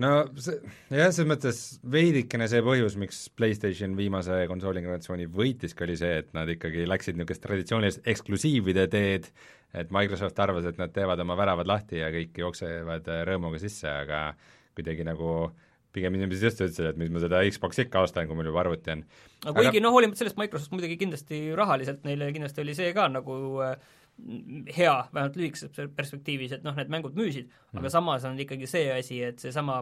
No 0.00 0.12
see, 0.40 0.58
jah, 0.92 1.10
selles 1.12 1.28
mõttes 1.28 1.62
veidikene 1.92 2.48
see 2.50 2.62
põhjus, 2.64 2.96
miks 3.00 3.24
PlayStation 3.36 3.96
viimase 3.98 4.44
konsooligeneratsiooni 4.50 5.28
võitiski, 5.32 5.84
oli 5.86 5.98
see, 6.00 6.22
et 6.22 6.30
nad 6.36 6.48
ikkagi 6.52 6.86
läksid 6.88 7.18
niisugust 7.18 7.44
traditsioonilist 7.44 8.08
eksklusiivide 8.14 8.86
teed, 8.92 9.28
et 9.76 9.92
Microsoft 9.94 10.38
arvas, 10.44 10.68
et 10.68 10.80
nad 10.80 10.92
teevad 10.94 11.20
oma 11.24 11.36
väravad 11.38 11.68
lahti 11.68 12.00
ja 12.00 12.08
kõik 12.12 12.40
jooksevad 12.44 13.08
rõõmuga 13.28 13.60
sisse, 13.60 13.88
aga 13.88 14.30
kuidagi 14.76 15.04
nagu 15.04 15.50
pigem 15.92 16.14
inimesed 16.16 16.46
just 16.48 16.60
ütlesid, 16.62 16.88
et 16.88 17.00
mis 17.00 17.10
ma 17.12 17.20
seda 17.20 17.42
Xbox'i 17.44 17.84
ikka 17.86 18.06
ostan, 18.06 18.28
kui 18.28 18.36
mul 18.38 18.48
juba 18.48 18.62
arvuti 18.64 18.94
on. 18.94 19.02
no 19.44 19.52
kuigi 19.56 19.76
aga... 19.76 19.82
noh, 19.84 19.94
hoolimata 19.96 20.22
sellest 20.22 20.38
Microsoft 20.40 20.72
muidugi 20.72 20.96
kindlasti 21.00 21.42
rahaliselt 21.58 22.06
neile 22.08 22.30
kindlasti 22.32 22.64
oli 22.64 22.76
see 22.78 22.94
ka 22.96 23.10
nagu 23.12 23.36
äh, 23.64 23.74
hea, 24.76 24.94
vähemalt 25.12 25.36
lühikeses 25.38 25.72
per- 25.74 25.90
perspektiivis, 25.96 26.56
et 26.56 26.64
noh, 26.66 26.76
need 26.76 26.90
mängud 26.92 27.16
müüsid 27.18 27.48
mm., 27.48 27.80
aga 27.80 27.90
samas 27.92 28.26
on 28.28 28.38
ikkagi 28.40 28.68
see 28.70 28.90
asi, 28.94 29.22
et 29.24 29.42
seesama 29.42 29.80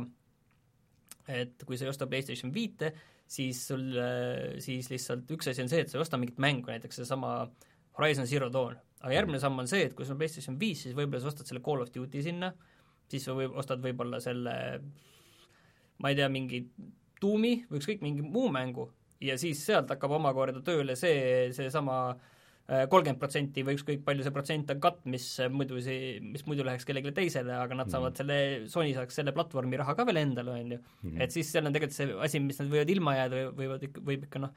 et 1.30 1.64
kui 1.66 1.78
sa 1.78 1.86
ei 1.86 1.92
osta 1.92 2.08
PlayStation 2.10 2.52
viite, 2.54 2.92
siis 3.30 3.60
sul, 3.68 3.84
siis 4.62 4.88
lihtsalt 4.90 5.28
üks 5.34 5.50
asi 5.50 5.62
on 5.62 5.70
see, 5.70 5.84
et 5.84 5.90
sa 5.90 5.98
ei 5.98 6.04
osta 6.04 6.18
mingit 6.18 6.40
mängu, 6.42 6.70
näiteks 6.72 7.02
seesama 7.02 7.34
Horizon 7.98 8.26
Zero 8.30 8.48
Dawn, 8.52 8.78
aga 9.02 9.14
järgmine 9.14 9.42
samm 9.42 9.60
on 9.62 9.68
see, 9.70 9.84
et 9.86 9.94
kui 9.98 10.06
sul 10.06 10.16
on 10.16 10.22
PlayStation 10.22 10.58
viis, 10.60 10.86
siis 10.86 10.96
võib-olla 10.96 11.22
sa 11.22 11.30
ostad 11.30 11.50
selle 11.50 11.62
Call 11.66 11.84
of 11.84 11.92
Duty 11.94 12.24
sinna, 12.24 12.50
siis 13.10 13.26
sa 13.26 13.36
või 13.36 13.50
ostad 13.60 13.82
võib-olla 13.84 14.22
selle 14.24 14.56
ma 16.00 16.10
ei 16.10 16.18
tea, 16.18 16.30
mingi 16.32 16.64
Doomi 17.20 17.54
või 17.68 17.82
ükskõik 17.82 18.02
mingi 18.02 18.24
muu 18.24 18.48
mängu 18.52 18.88
ja 19.20 19.36
siis 19.38 19.60
sealt 19.66 19.90
hakkab 19.92 20.16
omakorda 20.16 20.62
tööle 20.64 20.96
see, 20.96 21.50
seesama 21.52 21.98
äh, 22.14 22.39
kolmkümmend 22.70 23.18
protsenti 23.18 23.64
või 23.66 23.74
ükskõik 23.78 24.04
palju 24.06 24.22
see 24.22 24.34
protsent 24.34 24.68
on 24.70 24.80
katt, 24.82 25.00
mis 25.10 25.24
muidu 25.50 25.80
see, 25.82 26.18
mis 26.22 26.44
muidu 26.46 26.66
läheks 26.66 26.86
kellelegi 26.86 27.12
teisele, 27.16 27.54
aga 27.58 27.78
nad 27.80 27.90
saavad 27.90 28.18
selle, 28.20 28.36
Sony 28.70 28.92
saaks 28.94 29.18
selle 29.18 29.34
platvormi 29.34 29.80
raha 29.80 29.96
ka 29.98 30.06
veel 30.06 30.20
endale, 30.22 30.54
on 30.54 30.76
ju. 30.76 30.80
et 31.18 31.34
siis 31.34 31.50
seal 31.50 31.66
on 31.66 31.74
tegelikult 31.74 31.98
see 31.98 32.18
asi, 32.28 32.42
mis 32.44 32.60
nad 32.62 32.70
võivad 32.70 32.92
ilma 32.94 33.16
jääda, 33.18 33.46
võivad 33.58 33.86
ikka, 33.88 34.04
võib 34.06 34.28
ikka 34.28 34.44
noh, 34.44 34.52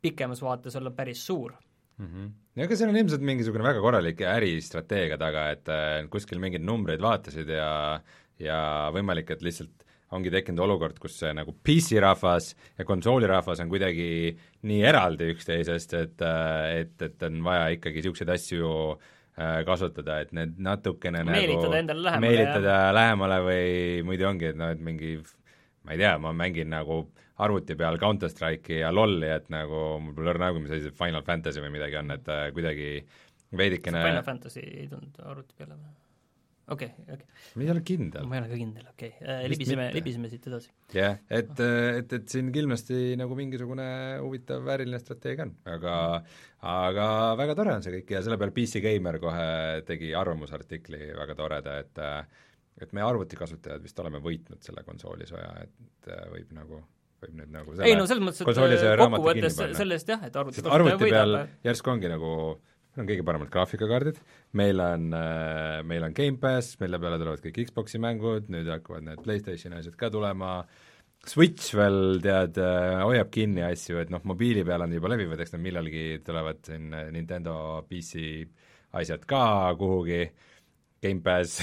pikemas 0.00 0.40
vaates 0.44 0.78
olla 0.80 0.94
päris 0.94 1.24
suur 1.26 1.52
mm. 1.98 2.06
-hmm. 2.06 2.30
ja 2.56 2.64
ega 2.64 2.78
seal 2.78 2.92
on 2.92 3.00
ilmselt 3.02 3.26
mingisugune 3.26 3.66
väga 3.66 3.82
korralik 3.84 4.22
äristrateegia 4.36 5.18
taga, 5.20 5.50
et 5.56 5.68
äh, 5.74 6.08
kuskil 6.12 6.40
mingeid 6.42 6.64
numbreid 6.64 7.04
vaatasid 7.04 7.52
ja 7.52 8.00
ja 8.38 8.58
võimalik, 8.94 9.32
et 9.34 9.42
lihtsalt 9.42 9.87
ongi 10.16 10.32
tekkinud 10.32 10.62
olukord, 10.64 10.96
kus 11.02 11.18
see 11.20 11.30
nagu 11.36 11.52
PC-rahvas 11.64 12.52
ja 12.78 12.86
konsoolirahvas 12.88 13.60
on 13.64 13.70
kuidagi 13.72 14.08
nii 14.68 14.80
eraldi 14.88 15.30
üksteisest, 15.34 15.94
et 15.98 16.24
et, 16.24 17.06
et 17.08 17.28
on 17.28 17.42
vaja 17.44 17.68
ikkagi 17.76 18.00
niisuguseid 18.00 18.32
asju 18.32 18.70
äh, 18.96 19.60
kasutada, 19.68 20.20
et 20.24 20.32
need 20.36 20.56
natukene 20.64 21.24
Meelitada 21.28 21.68
nagu 21.68 21.80
endale 21.82 22.06
lähemale, 22.06 22.24
meelitada 22.24 22.78
lähemale 22.96 23.38
või 23.44 23.68
muidu 24.08 24.30
ongi, 24.30 24.50
et 24.52 24.58
noh, 24.58 24.72
et 24.72 24.82
mingi 24.84 25.18
ma 25.84 25.94
ei 25.94 26.02
tea, 26.02 26.16
ma 26.22 26.34
mängin 26.36 26.72
nagu 26.72 27.02
arvuti 27.44 27.76
peal 27.78 28.00
Counter 28.00 28.32
Strike'i 28.32 28.80
ja 28.82 28.90
LOL-i, 28.94 29.28
et 29.30 29.46
nagu 29.52 29.84
mul 30.02 30.16
pole 30.16 30.34
õrna 30.34 30.50
aimu, 30.50 30.64
mis 30.64 30.74
asi 30.74 30.88
see 30.88 30.98
Final 30.98 31.24
Fantasy 31.26 31.62
või 31.62 31.76
midagi 31.76 32.00
on, 32.00 32.16
et 32.16 32.32
äh, 32.32 32.48
kuidagi 32.56 32.90
veidikene 33.56 34.02
Final 34.04 34.26
Fantasy 34.26 34.64
ei 34.64 34.88
tulnud 34.90 35.20
arvuti 35.24 35.56
peale 35.58 35.76
või? 35.76 35.97
Okei 36.74 36.88
okay,, 36.92 37.04
okei 37.04 37.14
okay. 37.14 37.54
ma 37.54 37.64
ei 37.64 37.70
ole 37.74 37.82
kindel. 37.90 38.26
ma 38.28 38.36
ei 38.36 38.42
ole 38.42 38.50
ka 38.50 38.58
kindel, 38.60 38.88
okei 38.92 39.12
okay. 39.14 39.38
Vist 39.44 39.54
libiseme, 39.54 39.86
libiseme 39.94 40.30
siit 40.32 40.48
edasi. 40.50 40.70
jah 40.94 41.14
yeah,, 41.14 41.22
et, 41.40 41.62
et, 42.02 42.12
et 42.18 42.34
siin 42.34 42.50
kindlasti 42.54 43.16
nagu 43.20 43.38
mingisugune 43.38 43.88
huvitav 44.24 44.66
vääriline 44.68 45.00
strateegia 45.02 45.48
on, 45.48 45.54
aga 45.76 45.94
aga 46.74 47.08
väga 47.40 47.56
tore 47.58 47.74
on 47.76 47.86
see 47.86 47.94
kõik 47.98 48.12
ja 48.16 48.22
selle 48.26 48.38
peale 48.40 48.54
PC 48.56 48.82
Gamer 48.84 49.20
kohe 49.22 49.48
tegi 49.88 50.12
arvamusartikli 50.18 51.10
väga 51.16 51.38
toreda, 51.38 51.80
et 51.84 52.04
et 52.78 52.94
me 52.94 53.02
arvutikasutajad 53.02 53.82
vist 53.82 53.98
oleme 53.98 54.20
võitnud 54.22 54.62
selle 54.62 54.84
konsoolisõja, 54.86 55.50
et 55.64 56.10
võib 56.30 56.52
nagu, 56.54 56.80
võib 57.24 57.38
nüüd 57.40 57.54
nagu 57.54 57.74
ei 57.82 57.96
no 57.98 58.06
selles 58.06 58.22
mõttes, 58.22 58.42
et 58.44 59.02
kokkuvõttes 59.02 59.58
sellest 59.80 60.12
jah, 60.14 60.26
et 60.28 60.36
arvuti 60.38 60.62
arvuti 60.62 61.08
peal 61.08 61.34
võidab 61.34 61.66
järsku 61.66 61.94
ongi 61.94 62.12
nagu 62.12 62.32
meil 62.98 63.06
on 63.06 63.10
kõige 63.12 63.24
paremad 63.26 63.50
graafikakaardid, 63.54 64.16
meil 64.58 64.80
on, 64.82 65.12
meil 65.86 66.06
on 66.06 66.14
Gamepass, 66.16 66.74
mille 66.80 66.98
peale 66.98 67.18
tulevad 67.20 67.42
kõik 67.44 67.60
Xboxi 67.68 68.00
mängud, 68.02 68.48
nüüd 68.50 68.70
hakkavad 68.72 69.06
need 69.06 69.22
PlayStationi 69.22 69.78
asjad 69.78 69.94
ka 69.98 70.10
tulema, 70.10 70.58
Switch 71.28 71.74
veel 71.74 72.20
tead, 72.22 72.58
hoiab 73.02 73.30
kinni 73.34 73.62
asju, 73.66 73.98
et 74.02 74.10
noh, 74.10 74.22
mobiili 74.26 74.62
peal 74.66 74.84
on 74.84 74.92
juba 74.94 75.10
levivad, 75.12 75.40
eks 75.42 75.54
nad 75.54 75.62
millalgi 75.62 76.04
tulevad 76.26 76.60
siin 76.66 76.92
Nintendo 77.14 77.54
PC 77.88 78.22
asjad 78.98 79.26
ka 79.28 79.42
kuhugi, 79.78 80.22
Gamepass 80.98 81.60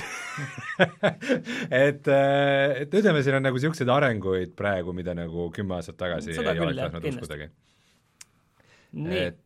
et, 1.84 2.08
et 2.08 2.94
ütleme, 2.96 3.20
siin 3.20 3.36
on 3.36 3.44
nagu 3.44 3.60
niisuguseid 3.60 3.92
arenguid 3.92 4.56
praegu, 4.56 4.96
mida 4.96 5.16
nagu 5.18 5.50
kümme 5.56 5.76
aastat 5.76 6.00
tagasi 6.00 6.38
Seda 6.38 6.56
ei 6.56 6.64
oleks 6.64 6.84
tahtnud 6.86 7.10
uskudagi 7.12 7.50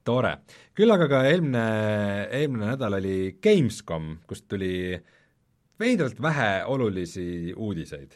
tore. 0.05 0.33
küll 0.77 0.93
aga 0.93 1.07
ka 1.11 1.23
eelmine, 1.29 1.63
eelmine 2.37 2.73
nädal 2.73 2.99
oli 2.99 3.15
Gamescom, 3.41 4.19
kust 4.29 4.47
tuli 4.51 4.93
veidralt 5.79 6.21
vähe 6.21 6.51
olulisi 6.69 7.53
uudiseid. 7.55 8.15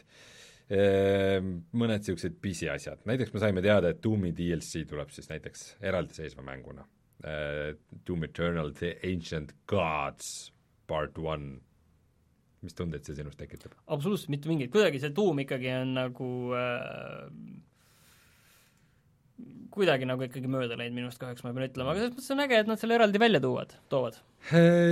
Mõned 0.64 2.00
niisugused 2.00 2.38
pisiasjad, 2.40 3.02
näiteks 3.08 3.34
me 3.34 3.42
saime 3.42 3.62
teada, 3.64 3.90
et 3.92 4.00
Doomi 4.04 4.32
DLC 4.36 4.86
tuleb 4.88 5.10
siis 5.12 5.28
näiteks 5.28 5.74
eraldiseisva 5.84 6.44
mänguna. 6.46 6.86
Doom 8.06 8.24
Eternal 8.24 8.72
The 8.76 8.98
Ancient 9.04 9.54
Gods 9.66 10.52
Part 10.86 11.18
One. 11.18 11.60
mis 12.64 12.72
tundeid 12.72 13.04
see 13.04 13.12
sinus 13.12 13.36
tekitab? 13.36 13.74
absoluutselt 13.92 14.30
mitte 14.32 14.48
mingeid, 14.48 14.70
kuidagi 14.72 14.96
see 14.96 15.12
tuum 15.12 15.42
ikkagi 15.42 15.68
on 15.82 15.90
nagu 15.98 16.28
äh, 16.56 17.26
kuidagi 19.74 20.06
nagu 20.06 20.22
ikkagi 20.22 20.50
mööda 20.50 20.76
läinud 20.78 20.94
minust 21.00 21.18
kahjuks, 21.18 21.42
ma 21.42 21.50
pean 21.54 21.66
ütlema, 21.66 21.90
aga 21.90 22.04
selles 22.04 22.14
mõttes 22.14 22.30
on 22.34 22.42
äge, 22.44 22.60
et 22.62 22.70
nad 22.70 22.80
selle 22.80 22.96
eraldi 22.98 23.20
välja 23.22 23.40
tuuvad, 23.42 23.74
toovad. 23.90 24.20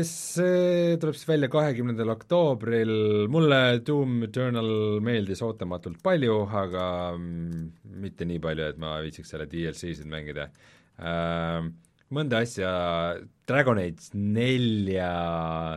See 0.08 0.96
tuleb 0.98 1.18
siis 1.18 1.28
välja 1.28 1.50
kahekümnendal 1.52 2.10
oktoobril, 2.16 2.94
mulle 3.32 3.60
Doom 3.86 4.26
Eternal 4.26 4.72
meeldis 5.04 5.44
ootamatult 5.46 6.02
palju, 6.02 6.40
aga 6.64 6.86
mm, 7.14 7.64
mitte 8.02 8.26
nii 8.28 8.42
palju, 8.42 8.68
et 8.72 8.82
ma 8.82 8.96
viitsiks 9.04 9.34
selle 9.34 9.46
DLC-sid 9.52 10.08
mängida 10.10 10.48
äh, 10.98 11.60
mõnda 12.12 12.42
asja, 12.42 12.72
Dragon 13.48 13.80
Age 13.82 14.10
nelja 14.18 15.12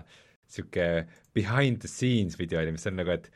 niisugune 0.01 1.05
behind 1.35 1.83
the 1.83 1.91
scenes 1.91 2.39
video 2.39 2.61
oli, 2.61 2.73
mis 2.73 2.87
on 2.89 2.97
nagu, 2.97 3.19
et 3.19 3.29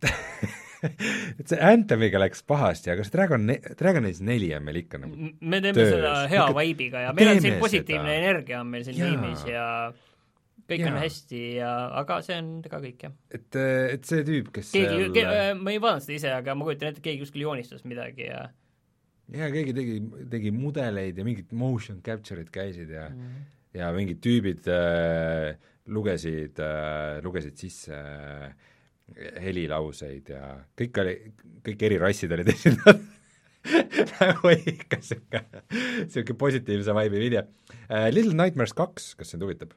et 1.40 1.46
see 1.50 1.58
Anthemiga 1.70 2.20
läks 2.22 2.44
pahasti, 2.48 2.92
aga 2.92 3.04
see 3.06 3.14
Dragon, 3.14 3.48
Dragon 3.78 4.06
Age 4.08 4.24
neli 4.26 4.52
on 4.56 4.64
meil 4.66 4.80
ikka 4.82 5.00
nagu 5.02 5.16
me 5.16 5.60
teeme 5.60 5.74
töös. 5.76 5.90
seda 5.96 6.14
hea 6.30 6.44
Ikka 6.44 6.56
vibe'iga 6.60 7.02
ja 7.06 7.16
meil 7.16 7.34
on 7.34 7.42
siin 7.44 7.58
positiivne 7.62 8.06
seda. 8.08 8.20
energia 8.22 8.62
on 8.62 8.70
meil 8.72 8.86
siin 8.86 9.00
tiimis 9.00 9.44
ja 9.48 9.66
kõik 10.70 10.86
on 10.86 10.94
Jaa. 10.94 11.02
hästi 11.02 11.42
ja 11.58 11.72
aga 12.00 12.20
see 12.24 12.38
on 12.40 12.50
ka 12.64 12.80
kõik, 12.82 13.04
jah. 13.06 13.14
et, 13.34 13.60
et 13.96 14.08
see 14.08 14.24
tüüp, 14.26 14.50
kes 14.54 14.72
keegi 14.76 14.96
seal 15.02 15.14
ke,, 15.16 15.26
ma 15.58 15.74
ei 15.74 15.82
vaadanud 15.82 16.06
seda 16.06 16.16
ise, 16.16 16.32
aga 16.38 16.56
ma 16.56 16.68
kujutan 16.68 16.92
ette, 16.92 17.04
keegi 17.04 17.24
kuskil 17.24 17.46
joonistas 17.48 17.84
midagi 17.88 18.28
ja 18.28 18.44
jaa, 19.34 19.50
keegi 19.52 19.76
tegi, 19.76 19.98
tegi 20.32 20.54
mudeleid 20.54 21.18
ja 21.18 21.26
mingid 21.26 21.52
motion 21.56 22.00
capture'id 22.06 22.52
käisid 22.54 22.94
ja 22.94 23.08
mm. 23.10 23.44
ja 23.80 23.90
mingid 23.96 24.22
tüübid 24.24 24.70
äh, 24.70 25.58
lugesid 25.90 26.62
äh,, 26.62 27.18
lugesid 27.24 27.58
sisse 27.60 27.98
äh, 27.98 28.69
helilauseid 29.16 30.30
ja 30.32 30.42
kõik 30.78 31.00
oli, 31.02 31.14
kõik 31.66 31.86
eri 31.88 31.98
rassid 32.00 32.32
olid 32.36 32.50
esindatud 32.54 33.08
nagu 34.20 34.52
ikka 34.54 35.00
sihuke, 35.04 35.42
sihuke 36.08 36.36
positiivse 36.38 36.94
vibe'i 36.96 37.20
video 37.20 37.44
äh,. 37.88 38.08
Little 38.12 38.36
Nightmares 38.36 38.72
kaks, 38.76 39.14
kas 39.18 39.34
sind 39.34 39.44
huvitab? 39.44 39.74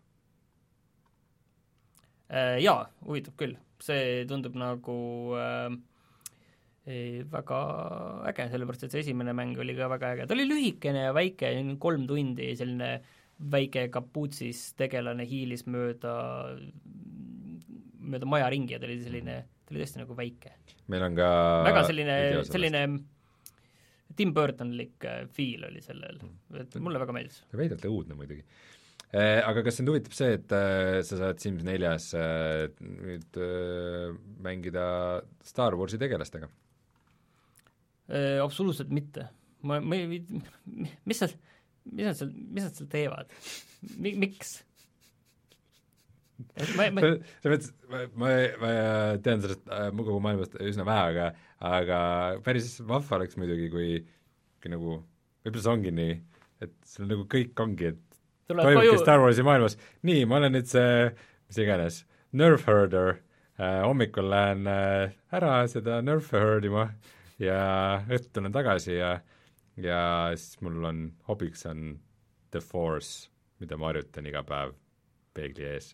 Äh, 2.34 2.60
jaa, 2.64 2.88
huvitab 3.06 3.36
küll, 3.38 3.58
see 3.84 4.24
tundub 4.30 4.56
nagu 4.58 4.96
äh, 5.38 5.74
ei, 6.90 7.24
väga 7.32 7.60
äge, 8.32 8.48
sellepärast 8.54 8.88
et 8.88 8.96
see 8.96 9.04
esimene 9.06 9.36
mäng 9.38 9.60
oli 9.60 9.76
ka 9.78 9.90
väga 9.92 10.14
äge, 10.16 10.28
ta 10.28 10.38
oli 10.38 10.48
lühikene 10.48 11.08
ja 11.08 11.14
väike, 11.16 11.52
kolm 11.84 12.08
tundi, 12.10 12.54
selline 12.60 12.96
väike 13.54 13.88
kapuutsis 13.92 14.72
tegelane 14.80 15.26
hiilis 15.28 15.66
mööda, 15.68 16.16
mööda 18.04 18.30
maja 18.30 18.52
ringi 18.54 18.76
ja 18.76 18.82
ta 18.82 18.90
oli 18.90 19.00
selline, 19.02 19.40
ta 19.64 19.74
oli 19.74 19.84
tõesti 19.84 20.04
nagu 20.04 20.18
väike. 20.18 20.54
meil 20.94 21.08
on 21.08 21.18
ka 21.18 21.32
väga 21.70 21.88
selline 21.90 22.18
selline 22.50 22.86
Tim 24.14 24.34
Burtonlik 24.36 25.08
äh, 25.10 25.24
feel 25.34 25.66
oli 25.70 25.82
sellel, 25.82 26.20
et 26.60 26.78
mulle 26.84 27.02
väga 27.02 27.16
meeldis. 27.16 27.42
veidralt 27.56 27.90
õudne 27.90 28.18
muidugi. 28.20 28.46
Aga 29.14 29.62
kas 29.62 29.76
sind 29.78 29.92
huvitab 29.92 30.16
see, 30.18 30.40
et 30.40 30.54
äh, 30.58 31.00
sa 31.06 31.20
saad 31.20 31.42
Sims 31.42 31.62
neljas 31.66 32.08
äh, 32.18 32.64
nüüd 32.82 33.38
äh, 33.38 34.08
mängida 34.42 34.86
Star 35.46 35.78
Warsi 35.78 36.00
tegelastega? 36.02 36.50
Äh, 38.10 38.42
absoluutselt 38.42 38.90
mitte. 38.90 39.30
ma, 39.62 39.78
ma 39.80 39.96
ei, 39.96 40.20
mis 41.08 41.22
nad, 41.24 41.36
mis 41.86 42.08
nad 42.10 42.18
seal, 42.18 42.32
mis 42.34 42.66
nad 42.66 42.76
seal 42.76 42.90
teevad 42.92 43.30
Mi,? 43.96 44.12
miks? 44.20 44.58
Ma, 46.78 46.88
ma 46.96 47.04
selles 47.04 47.54
mõttes, 47.54 47.74
ma, 47.90 48.04
ma, 48.62 48.70
tean 49.26 49.44
sellest 49.44 49.68
äh, 49.70 49.90
mugavamaailmast 49.96 50.58
üsna 50.64 50.86
vähe, 50.88 51.10
aga 51.14 51.30
aga 51.74 52.00
päris 52.46 52.76
vahva 52.88 53.20
oleks 53.20 53.40
muidugi, 53.40 53.70
kui 53.74 53.90
kui 54.64 54.72
nagu 54.72 54.98
võib-olla 55.44 55.64
see 55.66 55.74
ongi 55.74 55.92
nii, 55.92 56.16
et 56.64 56.76
sul 56.88 57.10
nagu 57.10 57.28
kõik 57.32 57.60
ongi, 57.60 57.92
et 57.92 58.20
toimubki 58.48 58.80
koju, 58.80 59.00
Star 59.02 59.20
Warsi 59.24 59.44
maailmas, 59.46 59.76
nii, 60.08 60.24
ma 60.30 60.40
olen 60.40 60.56
nüüd 60.56 60.70
see 60.72 61.12
mis 61.54 61.60
iganes, 61.62 62.04
Nerf 62.34 62.66
herder. 62.66 63.20
Äh,, 63.60 63.84
hommikul 63.86 64.32
lähen 64.32 64.66
äh, 64.66 65.12
ära 65.30 65.68
seda 65.70 66.00
Nerf'e 66.02 66.40
herdima 66.42 66.88
ja 67.38 68.02
õhtul 68.08 68.32
tulen 68.34 68.56
tagasi 68.56 68.96
ja 68.96 69.20
ja 69.78 70.00
siis 70.34 70.58
mul 70.66 70.88
on 70.90 71.04
hobiks 71.28 71.62
on 71.70 72.00
The 72.50 72.62
Force, 72.62 73.30
mida 73.62 73.78
ma 73.78 73.92
harjutan 73.92 74.26
iga 74.26 74.42
päev 74.48 74.74
peegli 75.38 75.68
ees, 75.70 75.92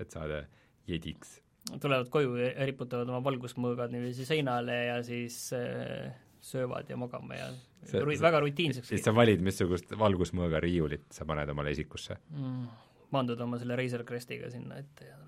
et 0.00 0.10
saada 0.14 0.44
jediks. 0.88 1.38
tulevad 1.80 2.08
koju 2.08 2.36
ja 2.40 2.66
riputavad 2.66 3.08
oma 3.08 3.20
valgusmõõgad 3.24 3.92
niiviisi 3.92 4.24
seinale 4.28 4.78
ja 4.86 4.98
siis 5.04 5.52
äh, 5.56 6.14
söövad 6.40 6.88
ja 6.90 6.96
magama 6.96 7.36
ja 7.36 7.50
See- 7.88 8.00
ru, 8.02 8.12
väga 8.20 8.40
rutiinseks 8.40 8.88
siis 8.88 9.04
sa 9.04 9.14
valid, 9.14 9.40
missugust 9.44 9.92
valgusmõõga 9.98 10.60
riiulit 10.64 11.06
sa 11.14 11.24
paned 11.28 11.48
omale 11.48 11.70
esikusse. 11.76 12.16
mm, 12.30 12.66
maandud 13.14 13.40
oma 13.40 13.58
selle 13.58 13.76
Razer 13.78 14.04
Crestiga 14.04 14.50
sinna 14.50 14.80
ette 14.80 15.06
ja 15.06 15.18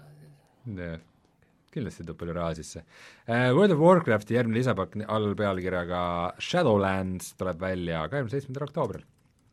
kindlasti 1.75 2.05
tuleb 2.05 2.19
palju 2.21 2.35
raha 2.37 2.55
sisse 2.59 2.83
uh,. 2.83 3.51
World 3.55 3.77
of 3.77 3.83
Warcrafti 3.85 4.37
järgmine 4.37 4.59
lisapakk 4.59 4.99
all 5.09 5.35
pealkirjaga 5.39 6.03
Shadowlands 6.43 7.35
tuleb 7.41 7.61
välja 7.63 8.03
kahekümne 8.09 8.35
seitsmendal 8.35 8.67
oktoobril. 8.69 9.05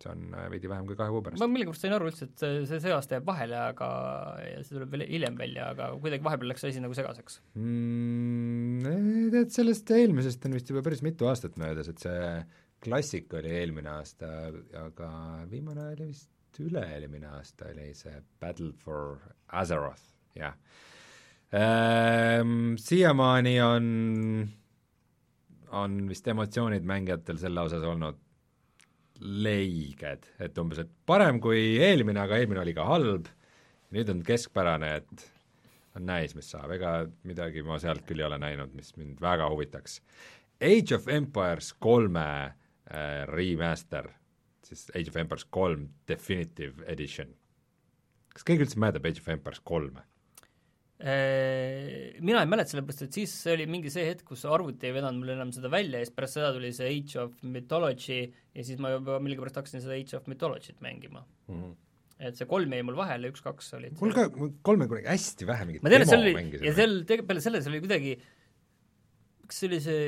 See 0.04 0.12
on 0.14 0.36
äh, 0.36 0.48
veidi 0.54 0.70
vähem 0.72 0.88
kui 0.90 0.98
kahe 1.00 1.14
kuu 1.14 1.24
pärast 1.26 1.42
ma. 1.42 1.50
millegipärast 1.52 1.86
sain 1.86 1.96
aru 1.98 2.10
üldse, 2.12 2.28
et 2.30 2.44
see, 2.44 2.62
see 2.70 2.82
see 2.84 2.94
aasta 2.96 3.18
jääb 3.18 3.28
vahele, 3.28 3.58
aga 3.74 3.90
ja 4.44 4.62
see 4.62 4.76
tuleb 4.76 4.94
veel 4.94 5.06
hiljem 5.10 5.40
välja, 5.40 5.72
aga 5.74 5.90
kuidagi 6.04 6.28
vahepeal 6.28 6.52
läks 6.54 6.66
see 6.66 6.74
asi 6.74 6.84
nagu 6.84 6.98
segaseks. 6.98 7.42
mm,. 7.58 9.28
Tead, 9.34 9.52
sellest 9.54 9.92
eelmisest 9.92 10.46
on 10.48 10.58
vist 10.58 10.70
juba 10.72 10.84
päris 10.86 11.04
mitu 11.06 11.28
aastat 11.30 11.58
möödas, 11.62 11.90
et 11.92 12.04
see 12.04 12.20
klassik 12.84 13.34
oli 13.38 13.52
eelmine 13.62 13.90
aasta, 13.98 14.30
aga 14.84 15.10
viimane 15.52 15.90
oli 15.96 16.12
vist 16.12 16.62
üle-eelmine 16.62 17.30
aasta 17.38 17.72
oli 17.72 17.90
see 17.98 18.22
Battle 18.42 18.72
for 18.84 19.18
Azeroth, 19.62 20.06
jah 20.38 20.56
ehm,. 21.56 22.78
Siiamaani 22.82 23.58
on, 23.66 23.90
on 25.82 26.00
vist 26.10 26.28
emotsioonid 26.28 26.86
mängijatel 26.88 27.42
selle 27.42 27.66
osas 27.66 27.86
olnud 27.88 28.24
leiged, 29.22 30.28
et 30.44 30.60
umbes, 30.62 30.82
et 30.84 30.92
parem 31.10 31.40
kui 31.44 31.78
eelmine, 31.84 32.20
aga 32.22 32.38
eelmine 32.40 32.62
oli 32.64 32.76
ka 32.78 32.86
halb, 32.88 33.30
nüüd 33.96 34.12
on 34.14 34.22
keskpärane, 34.26 34.92
et 35.02 35.26
on 35.98 36.06
näis, 36.08 36.36
mis 36.38 36.50
saab, 36.54 36.72
ega 36.76 36.94
midagi 37.28 37.64
ma 37.66 37.80
sealt 37.82 38.06
küll 38.08 38.22
ei 38.22 38.28
ole 38.28 38.40
näinud, 38.42 38.74
mis 38.78 38.94
mind 39.00 39.22
väga 39.24 39.50
huvitaks. 39.52 40.00
Age 40.62 40.96
of 40.98 41.08
Empires 41.12 41.72
kolme 41.84 42.28
äh, 42.46 43.24
remaster, 43.30 44.10
siis 44.66 44.88
Age 44.94 45.14
of 45.14 45.20
Empires 45.24 45.46
kolm 45.50 45.90
Definitive 46.10 46.86
Edition. 46.92 47.34
kas 48.34 48.46
keegi 48.46 48.68
üldse 48.68 48.78
mäletab 48.82 49.08
Age 49.10 49.24
of 49.24 49.30
Empires 49.34 49.62
kolme? 49.66 50.04
Äh, 50.98 52.16
mina 52.26 52.40
ei 52.42 52.50
mäleta, 52.50 52.72
sellepärast 52.72 53.04
et 53.06 53.18
siis 53.20 53.34
oli 53.52 53.68
mingi 53.70 53.92
see 53.94 54.08
hetk, 54.08 54.24
kus 54.32 54.48
arvuti 54.50 54.88
ei 54.90 54.96
vedanud 54.96 55.22
mul 55.22 55.36
enam 55.36 55.52
seda 55.54 55.70
välja 55.70 56.00
ja 56.02 56.08
siis 56.08 56.16
pärast 56.16 56.40
seda 56.40 56.48
tuli 56.56 56.72
see 56.74 56.88
Age 56.90 57.20
of 57.22 57.36
Mythology 57.46 58.24
ja 58.58 58.64
siis 58.66 58.80
ma 58.82 58.96
juba 58.96 59.20
millegipärast 59.22 59.60
hakkasin 59.62 59.84
seda 59.84 59.94
Age 59.94 60.18
of 60.18 60.26
Mythology't 60.32 60.82
mängima. 60.82 61.22
et 62.18 62.34
see 62.34 62.50
kolm 62.50 62.74
jäi 62.74 62.82
mul 62.82 62.98
vahele, 62.98 63.30
üks-kaks 63.30 63.70
olid 63.78 64.00
mul 64.02 64.16
ka, 64.18 64.26
kolme 64.66 64.88
kunagi 64.90 65.06
hästi 65.06 65.46
vähe 65.46 65.68
mingit 65.70 65.86
ma 65.86 65.92
tean, 65.94 66.02
et 66.02 66.10
seal 66.10 66.26
oli, 66.26 66.64
ja 66.66 66.74
seal 66.80 66.98
peale 67.30 67.44
selle 67.46 67.62
seal 67.62 67.76
oli 67.76 67.84
kuidagi 67.84 68.16
kas 69.46 69.62
see 69.62 69.70
oli 69.70 69.80
see 69.86 70.08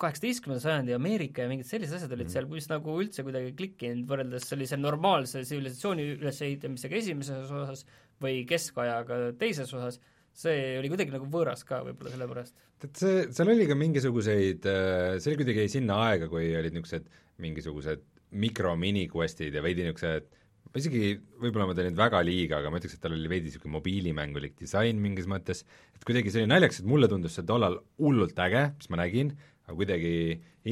kaheksateistkümnenda 0.00 0.64
sajandi 0.64 0.96
Ameerika 0.96 1.44
ja 1.44 1.50
mingid 1.50 1.68
sellised 1.68 1.98
asjad 1.98 2.14
olid 2.16 2.30
mm. 2.30 2.32
seal, 2.32 2.48
mis 2.48 2.70
nagu 2.70 2.96
üldse 3.04 3.26
kuidagi 3.26 3.52
klikkinud 3.60 4.08
võrreldes 4.08 4.48
sellise 4.48 4.80
normaalse 4.80 5.44
tsivilisatsiooni 5.44 6.08
ülesehitamisega 6.16 6.98
esimeses 6.98 7.52
osas 7.60 7.84
või 8.22 8.42
keskajaga 8.48 9.20
teises 9.40 9.72
osas, 9.76 9.98
see 10.32 10.76
oli 10.80 10.90
kuidagi 10.92 11.12
nagu 11.12 11.28
võõras 11.30 11.64
ka 11.68 11.82
võib-olla 11.86 12.14
sellepärast. 12.14 12.54
et 12.82 12.98
see, 12.98 13.26
seal 13.34 13.52
oli 13.52 13.66
ka 13.68 13.76
mingisuguseid, 13.78 14.68
see 15.18 15.32
oli 15.32 15.40
kuidagi 15.42 15.68
sinna 15.72 15.98
aega, 16.08 16.30
kui 16.32 16.48
olid 16.56 16.74
niisugused 16.74 17.10
mingisugused 17.42 18.06
mikro-mini-questid 18.42 19.58
ja 19.58 19.64
veidi 19.64 19.84
niisugused 19.84 20.30
ma 20.72 20.80
isegi, 20.80 21.12
võib-olla 21.42 21.66
ma 21.68 21.76
teen 21.76 21.90
nüüd 21.90 22.00
väga 22.00 22.22
liiga, 22.24 22.60
aga 22.62 22.70
ma 22.72 22.80
ütleks, 22.80 22.96
et 22.96 23.02
tal 23.04 23.12
oli 23.12 23.28
veidi 23.28 23.50
niisugune 23.50 23.74
mobiilimängulik 23.74 24.54
disain 24.60 25.00
mingis 25.02 25.28
mõttes, 25.28 25.66
et 25.92 26.06
kuidagi 26.08 26.32
see 26.32 26.42
oli 26.42 26.52
naljakas, 26.52 26.80
et 26.80 26.88
mulle 26.88 27.10
tundus 27.12 27.36
see 27.36 27.44
tollal 27.48 27.76
hullult 28.00 28.40
äge, 28.40 28.64
mis 28.78 28.92
ma 28.92 29.02
nägin, 29.02 29.34
aga 29.68 29.76
kuidagi 29.76 30.14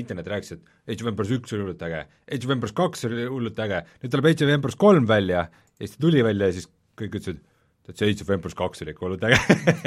internet 0.01 0.30
rääkis, 0.32 0.57
et 0.57 0.94
Age 0.94 1.05
of 1.05 1.12
Empires 1.12 1.34
üks 1.36 1.53
oli 1.53 1.66
hullult 1.66 1.84
äge, 1.84 2.05
Age 2.32 2.48
of 2.48 2.55
Empires 2.57 2.76
kaks 2.80 3.05
oli 3.11 3.26
hullult 3.28 3.61
äge, 3.61 3.82
nüüd 4.01 4.14
tuleb 4.14 4.30
Age 4.30 4.46
of 4.46 4.55
Empires 4.57 4.80
kolm 4.80 5.09
välja 5.11 5.44
ja 5.51 5.82
siis 5.82 5.98
ta 5.98 6.05
tuli 6.07 6.24
välja 6.24 6.48
ja 6.48 6.57
siis 6.57 6.70
kõik 7.01 7.18
ütlesid, 7.20 7.40
et 7.90 7.98
see 7.98 8.12
Age 8.12 8.22
of 8.22 8.30
Empires 8.30 8.55
kaks 8.55 8.84
oli 8.84 8.92
hullult 8.98 9.24
äge 9.26 9.38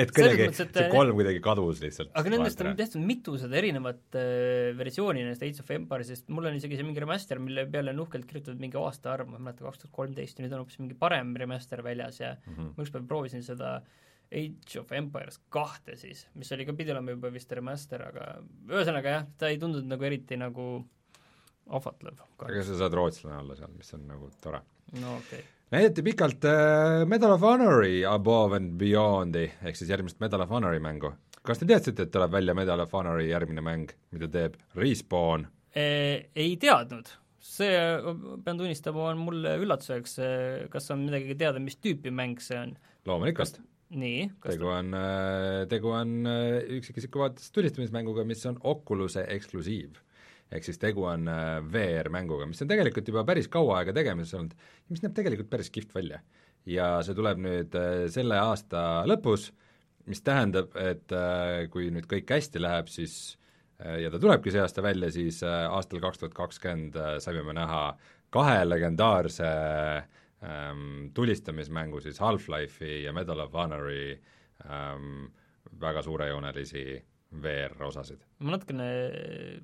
et 0.01 0.11
kuidagi 0.11 0.47
see 0.57 0.85
kolm 0.91 1.13
kuidagi 1.15 1.39
kadus 1.45 1.79
lihtsalt. 1.83 2.11
aga 2.19 2.33
nendest 2.33 2.63
on 2.63 2.73
tehtud 2.79 3.05
mitu 3.05 3.35
seda 3.39 3.59
erinevat 3.61 4.17
äh, 4.19 4.71
versiooni 4.75 5.23
nendest 5.23 5.45
Age 5.45 5.63
of 5.63 5.73
Empires'ist, 5.77 6.27
mul 6.33 6.49
on 6.49 6.57
isegi 6.59 6.79
see 6.79 6.87
mingi 6.87 7.03
remaster, 7.03 7.39
mille 7.43 7.67
peale 7.71 7.93
on 7.93 8.01
uhkelt 8.03 8.27
kirjutatud 8.29 8.63
mingi 8.63 8.79
aastaarv, 8.81 9.29
ma 9.29 9.39
ei 9.39 9.47
mäleta, 9.47 9.67
kaks 9.69 9.85
tuhat 9.85 9.95
kolmteist 9.99 10.39
ja 10.39 10.45
nüüd 10.45 10.57
on 10.57 10.65
hoopis 10.65 10.81
mingi 10.81 10.97
parem 10.99 11.35
remaster 11.39 11.85
väljas 11.85 12.19
ja 12.19 12.33
mm. 12.35 12.57
-hmm. 12.57 12.73
ma 12.75 12.87
ükspäev 12.87 13.07
proovisin 13.13 13.45
seda 13.45 13.77
Age 14.33 14.79
of 14.81 14.91
Empires 14.91 15.39
kahte 15.53 15.95
siis, 15.99 16.25
mis 16.33 16.51
oli 16.55 16.65
ka, 16.65 16.73
pidi 16.77 16.91
olema 16.91 17.13
juba 17.13 17.29
vist 17.33 17.51
remaster, 17.53 18.01
aga 18.09 18.27
ühesõnaga 18.71 19.17
jah, 19.17 19.25
ta 19.37 19.51
ei 19.53 19.59
tundunud 19.61 19.91
nagu 19.93 20.09
eriti 20.09 20.39
nagu 20.41 20.67
ahvatlev. 21.69 22.23
aga 22.41 22.63
sa 22.65 22.77
saad 22.81 22.95
rootslane 22.97 23.37
olla 23.43 23.57
seal, 23.59 23.75
mis 23.77 23.93
on 23.95 24.07
nagu 24.09 24.31
tore. 24.41 24.63
no 24.99 25.17
okei 25.19 25.43
okay.. 25.43 25.52
Näidati 25.71 26.03
pikalt 26.03 26.45
äh, 26.45 27.05
Medal 27.07 27.35
of 27.35 27.41
Honori 27.41 28.03
Above 28.05 28.59
and 28.59 28.77
Beyond'i 28.79 29.45
ehk 29.63 29.79
siis 29.79 29.91
järgmist 29.93 30.19
Medal 30.23 30.43
of 30.43 30.51
Honori 30.53 30.79
mängu. 30.83 31.13
kas 31.43 31.59
te 31.59 31.67
teadsite, 31.67 32.05
et 32.05 32.11
tuleb 32.11 32.31
välja 32.31 32.55
Medal 32.55 32.79
of 32.79 32.93
Honori 32.95 33.29
järgmine 33.29 33.61
mäng, 33.61 33.91
mida 34.11 34.29
teeb 34.31 34.55
Respawn? 34.79 35.47
E, 35.75 35.85
ei 36.35 36.55
teadnud, 36.61 37.09
see, 37.43 37.73
pean 38.45 38.59
tunnistama, 38.59 39.09
on 39.11 39.19
mulle 39.25 39.57
üllatuseks, 39.59 40.15
kas 40.71 40.91
on 40.93 41.03
midagi 41.07 41.35
teada, 41.35 41.59
mis 41.59 41.75
tüüpi 41.83 42.13
mäng 42.15 42.39
see 42.43 42.59
on? 42.61 42.77
loomulikult, 43.09 43.59
nii, 43.91 44.29
tegu 44.45 44.71
on, 44.71 44.95
tegu 45.71 45.91
on 45.91 46.15
äh, 46.29 46.61
üksikisiku 46.77 47.25
vaates 47.25 47.51
tulistamismänguga, 47.51 48.23
mis 48.27 48.45
on 48.47 48.59
Oculus'e 48.63 49.25
eksklusiiv. 49.35 49.99
Ehk 50.53 50.67
siis 50.67 50.79
tegu 50.81 51.05
on 51.09 51.27
äh, 51.31 51.59
VR-mänguga, 51.73 52.47
mis 52.49 52.61
on 52.63 52.69
tegelikult 52.69 53.09
juba 53.09 53.25
päris 53.27 53.49
kaua 53.51 53.79
aega 53.81 53.95
tegemises 53.95 54.37
olnud 54.37 54.55
mis 54.91 55.03
näeb 55.03 55.15
tegelikult 55.17 55.51
päris 55.51 55.71
kihvt 55.73 55.93
välja. 55.95 56.21
ja 56.69 56.95
see 57.03 57.15
tuleb 57.17 57.41
nüüd 57.43 57.77
äh, 57.79 58.07
selle 58.13 58.39
aasta 58.39 59.03
lõpus, 59.09 59.49
mis 60.07 60.21
tähendab, 60.23 60.75
et 60.79 61.11
äh, 61.15 61.65
kui 61.73 61.89
nüüd 61.91 62.07
kõik 62.11 62.35
hästi 62.37 62.61
läheb, 62.61 62.91
siis 62.91 63.37
ja 63.83 64.07
ta 64.13 64.19
tulebki 64.21 64.51
see 64.53 64.61
aasta 64.63 64.83
välja, 64.85 65.09
siis 65.11 65.41
aastal 65.43 65.99
kaks 65.99 66.21
tuhat 66.21 66.35
kakskümmend 66.37 66.93
saime 67.19 67.41
me 67.43 67.55
näha 67.57 67.81
kahe 68.31 68.61
legendaarse 68.63 69.49
ähm, 70.45 71.09
tulistamismängu 71.13 71.99
siis 71.99 72.21
Half-Life'i 72.21 73.01
ja 73.03 73.13
Medal 73.13 73.43
of 73.43 73.53
Honori 73.57 74.13
ähm, 74.69 75.25
väga 75.81 76.01
suurejoonelisi 76.01 76.85
VR-osasid. 77.41 78.21
ma 78.43 78.53
natukene, 78.55 78.87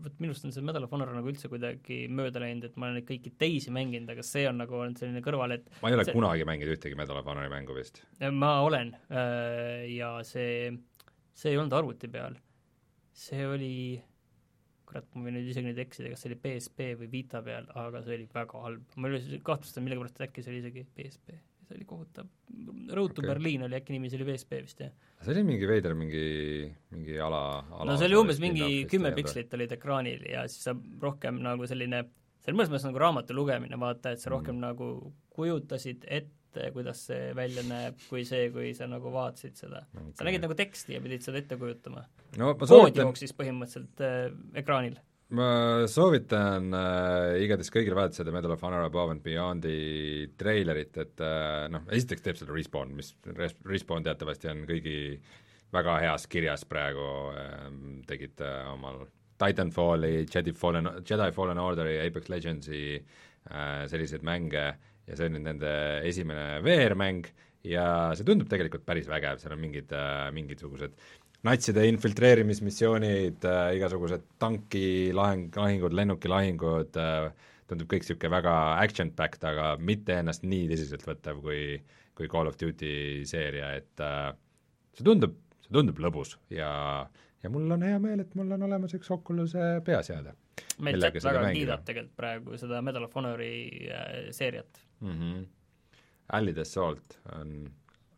vot 0.03 0.19
minust 0.23 0.45
on 0.47 0.53
see 0.55 0.65
Medal 0.65 0.85
of 0.85 0.93
Honor 0.95 1.11
nagu 1.15 1.31
üldse 1.31 1.51
kuidagi 1.51 2.01
mööda 2.11 2.41
läinud, 2.43 2.69
et 2.69 2.77
ma 2.79 2.87
olen 2.87 2.99
neid 2.99 3.07
kõiki 3.09 3.33
teisi 3.39 3.73
mänginud, 3.75 4.09
aga 4.13 4.25
see 4.25 4.45
on 4.49 4.61
nagu 4.63 4.77
olnud 4.79 4.99
selline 5.01 5.23
kõrval, 5.25 5.55
et 5.57 5.67
ma 5.83 5.91
ei 5.91 5.97
ole 5.97 6.05
see, 6.07 6.15
kunagi 6.17 6.47
mänginud 6.49 6.75
ühtegi 6.75 6.99
Medal 6.99 7.21
of 7.21 7.29
Honori 7.29 7.51
mängu 7.53 7.75
vist. 7.77 8.01
ma 8.33 8.53
olen 8.65 8.93
äh, 9.09 9.87
ja 9.93 10.13
see, 10.27 10.71
see 11.37 11.53
ei 11.53 11.59
olnud 11.61 11.75
arvuti 11.77 12.11
peal. 12.11 12.39
see 13.19 13.45
oli, 13.47 13.73
kurat, 14.87 15.09
ma 15.13 15.27
võin 15.27 15.39
nüüd 15.39 15.51
isegi 15.51 15.67
nüüd 15.69 15.83
eksida, 15.85 16.13
kas 16.13 16.23
see 16.23 16.31
oli 16.31 16.41
PSP 16.45 16.93
või 17.01 17.11
Vita 17.13 17.43
peal, 17.45 17.69
aga 17.77 18.03
see 18.05 18.17
oli 18.17 18.29
väga 18.33 18.65
halb. 18.65 18.97
ma 18.97 19.11
üldse 19.11 19.43
kahtlustan 19.45 19.85
millegipärast, 19.85 20.19
et 20.19 20.29
äkki 20.29 20.45
see 20.45 20.55
oli 20.55 20.63
isegi 20.63 20.87
PSP. 20.95 21.39
See 21.69 21.77
oli 21.77 21.85
kohutav. 21.85 22.27
Road 22.89 23.13
to 23.13 23.21
okay. 23.21 23.29
Berliin 23.29 23.63
oli 23.67 23.77
äkki 23.77 23.93
nimi, 23.93 24.09
see 24.09 24.19
oli 24.19 24.31
PSP 24.31 24.63
vist, 24.65 24.81
jah? 24.81 24.93
see 25.21 25.33
oli 25.35 25.43
mingi 25.45 25.67
veider 25.69 25.93
mingi, 25.97 26.23
mingi 26.95 27.19
ala, 27.21 27.43
ala 27.75 27.91
no 27.91 27.97
see 27.99 28.09
oli 28.09 28.17
umbes 28.17 28.41
mingi 28.41 28.69
kümme 28.89 29.11
pikslit 29.17 29.53
olid 29.57 29.75
ekraanil 29.75 30.25
ja 30.31 30.45
siis 30.47 30.65
sa 30.69 30.73
rohkem 31.03 31.41
nagu 31.43 31.67
selline, 31.69 32.05
see 32.39 32.51
oli 32.51 32.61
mõnes 32.61 32.73
mõttes 32.73 32.87
nagu 32.87 33.01
raamatu 33.03 33.37
lugemine, 33.37 33.79
vaata, 33.81 34.15
et 34.15 34.23
sa 34.23 34.31
rohkem 34.33 34.55
mm. 34.55 34.63
nagu 34.63 34.89
kujutasid 35.35 36.07
ette, 36.07 36.71
kuidas 36.75 37.03
see 37.11 37.33
välja 37.37 37.65
näeb, 37.67 37.99
kui 38.09 38.23
see, 38.27 38.47
kui 38.55 38.71
sa 38.77 38.87
nagu 38.89 39.11
vaatasid 39.13 39.59
seda. 39.59 39.83
sa 40.17 40.27
nägid 40.27 40.47
nagu 40.47 40.57
teksti 40.57 40.95
ja 40.95 41.03
pidid 41.03 41.27
seda 41.27 41.43
ette 41.43 41.59
kujutama. 41.59 42.07
no 42.39 42.55
kood 42.55 42.71
soovitan, 42.71 43.05
jooksis 43.09 43.35
põhimõtteliselt 43.37 44.05
äh, 44.07 44.25
ekraanil. 44.63 44.97
Ma 45.37 45.49
soovitan 45.89 46.73
äh, 46.73 47.35
igatahes 47.43 47.69
kõigil 47.73 47.93
vaadata 47.97 48.21
seda 48.21 48.33
Medal 48.33 48.55
of 48.55 48.63
Honor 48.65 48.87
Above 48.87 49.13
and 49.13 49.23
Beyondi 49.25 50.31
treilerit, 50.39 50.97
et 51.03 51.21
äh, 51.21 51.67
noh, 51.69 51.85
esiteks 51.93 52.25
teeb 52.25 52.39
seda 52.39 52.55
Respawn, 52.55 52.95
mis 52.97 53.13
Res-, 53.37 53.57
Respawn 53.69 54.05
teatavasti 54.07 54.49
on 54.49 54.65
kõigi 54.69 54.97
väga 55.75 55.99
heas 56.05 56.25
kirjas 56.31 56.65
praegu 56.69 57.07
äh,, 57.37 57.67
tegid 58.09 58.41
äh, 58.41 58.63
omal 58.73 59.05
Titanfalli, 59.39 60.25
Jedi 60.27 60.51
Fallen, 60.57 60.89
Jedi 61.07 61.29
Fallen 61.35 61.61
Orderi, 61.61 61.99
Apex 62.03 62.31
Legendsi 62.33 62.81
äh, 62.97 63.85
selliseid 63.91 64.25
mänge 64.25 64.65
ja 65.09 65.17
see 65.17 65.29
on 65.29 65.37
nüüd 65.37 65.45
nende 65.45 65.75
esimene 66.09 66.59
VR-mäng 66.65 67.29
ja 67.67 67.85
see 68.15 68.25
tundub 68.27 68.49
tegelikult 68.51 68.85
päris 68.87 69.07
vägev, 69.09 69.39
seal 69.41 69.53
on 69.55 69.61
mingid 69.61 69.93
äh,, 69.95 70.29
mingisugused 70.35 70.97
natside 71.47 71.85
infiltreerimismissioonid 71.89 73.45
äh,, 73.47 73.61
igasugused 73.77 74.25
tankilahing, 74.41 75.47
lahingud, 75.55 75.95
lennukilahingud 75.95 76.99
äh,, 76.99 77.29
tundub 77.69 77.89
kõik 77.91 78.03
niisugune 78.03 78.33
väga 78.33 78.55
action-packed, 78.81 79.45
aga 79.45 79.71
mitte 79.77 80.17
ennast 80.19 80.43
nii 80.47 80.67
tõsiseltvõttev 80.71 81.41
kui, 81.45 81.63
kui 82.17 82.29
Call 82.31 82.49
of 82.49 82.57
Duty 82.59 83.23
seeria, 83.29 83.71
et 83.79 84.03
äh, 84.03 84.33
see 84.97 85.07
tundub, 85.07 85.37
see 85.63 85.75
tundub 85.77 86.01
lõbus 86.03 86.35
ja, 86.53 86.71
ja 87.43 87.53
mul 87.53 87.71
on 87.77 87.85
hea 87.87 88.01
meel, 88.03 88.25
et 88.25 88.35
mul 88.39 88.57
on 88.57 88.67
olemas 88.67 88.95
üks 88.97 89.11
Oculus'e 89.15 89.77
peaseade 89.85 90.35
meil 90.83 90.99
chat 91.03 91.19
väga 91.23 91.51
kiidab 91.55 91.85
tegelikult 91.87 92.17
praegu 92.19 92.59
seda 92.59 92.81
Medal 92.85 93.07
of 93.07 93.15
Honori 93.15 93.53
äh, 93.87 94.29
seeriat. 94.35 94.81
mm. 94.99 95.15
-hmm. 95.15 95.45
Allied 96.37 96.57
Assault 96.57 97.19
on 97.39 97.71